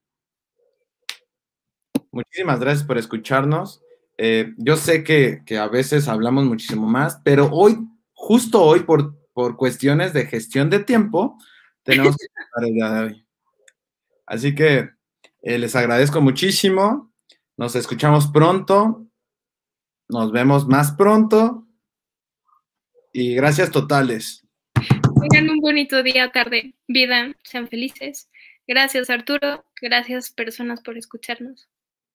Muchísimas 2.10 2.60
gracias 2.60 2.86
por 2.86 2.98
escucharnos. 2.98 3.80
Eh, 4.18 4.52
yo 4.58 4.76
sé 4.76 5.04
que, 5.04 5.40
a 5.56 5.68
veces 5.68 6.08
hablamos 6.08 6.44
muchísimo 6.44 6.86
más, 6.86 7.20
pero 7.24 7.48
hoy, 7.52 7.78
justo 8.28 8.62
hoy, 8.62 8.80
por, 8.80 9.16
por 9.32 9.56
cuestiones 9.56 10.12
de 10.12 10.26
gestión 10.26 10.68
de 10.68 10.80
tiempo, 10.80 11.38
tenemos 11.82 12.14
que 12.14 12.26
el 12.66 12.74
día 12.74 12.90
de 12.90 13.00
hoy. 13.00 13.26
Así 14.26 14.54
que 14.54 14.90
eh, 15.40 15.58
les 15.58 15.74
agradezco 15.74 16.20
muchísimo. 16.20 17.10
Nos 17.56 17.74
escuchamos 17.74 18.26
pronto. 18.26 19.06
Nos 20.10 20.30
vemos 20.30 20.68
más 20.68 20.92
pronto. 20.92 21.66
Y 23.14 23.34
gracias 23.34 23.70
totales. 23.70 24.46
Tengan 24.74 25.48
un 25.48 25.60
bonito 25.60 26.02
día, 26.02 26.30
tarde, 26.30 26.74
vida. 26.86 27.32
Sean 27.44 27.66
felices. 27.66 28.28
Gracias, 28.66 29.08
Arturo. 29.08 29.64
Gracias, 29.80 30.30
personas, 30.32 30.82
por 30.82 30.98
escucharnos. 30.98 31.66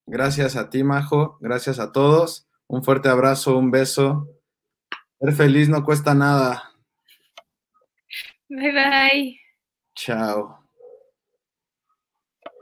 Gracias 0.06 0.56
a 0.56 0.70
ti, 0.70 0.84
Majo. 0.84 1.40
Gracias 1.42 1.80
a 1.80 1.92
todos. 1.92 2.48
Un 2.68 2.84
fuerte 2.84 3.10
abrazo, 3.10 3.58
un 3.58 3.72
beso. 3.72 4.30
Ser 5.24 5.32
feliz 5.32 5.70
no 5.70 5.86
cuesta 5.86 6.14
nada. 6.14 6.74
Bye 8.50 8.72
bye. 8.74 9.40
Chao. 9.96 10.63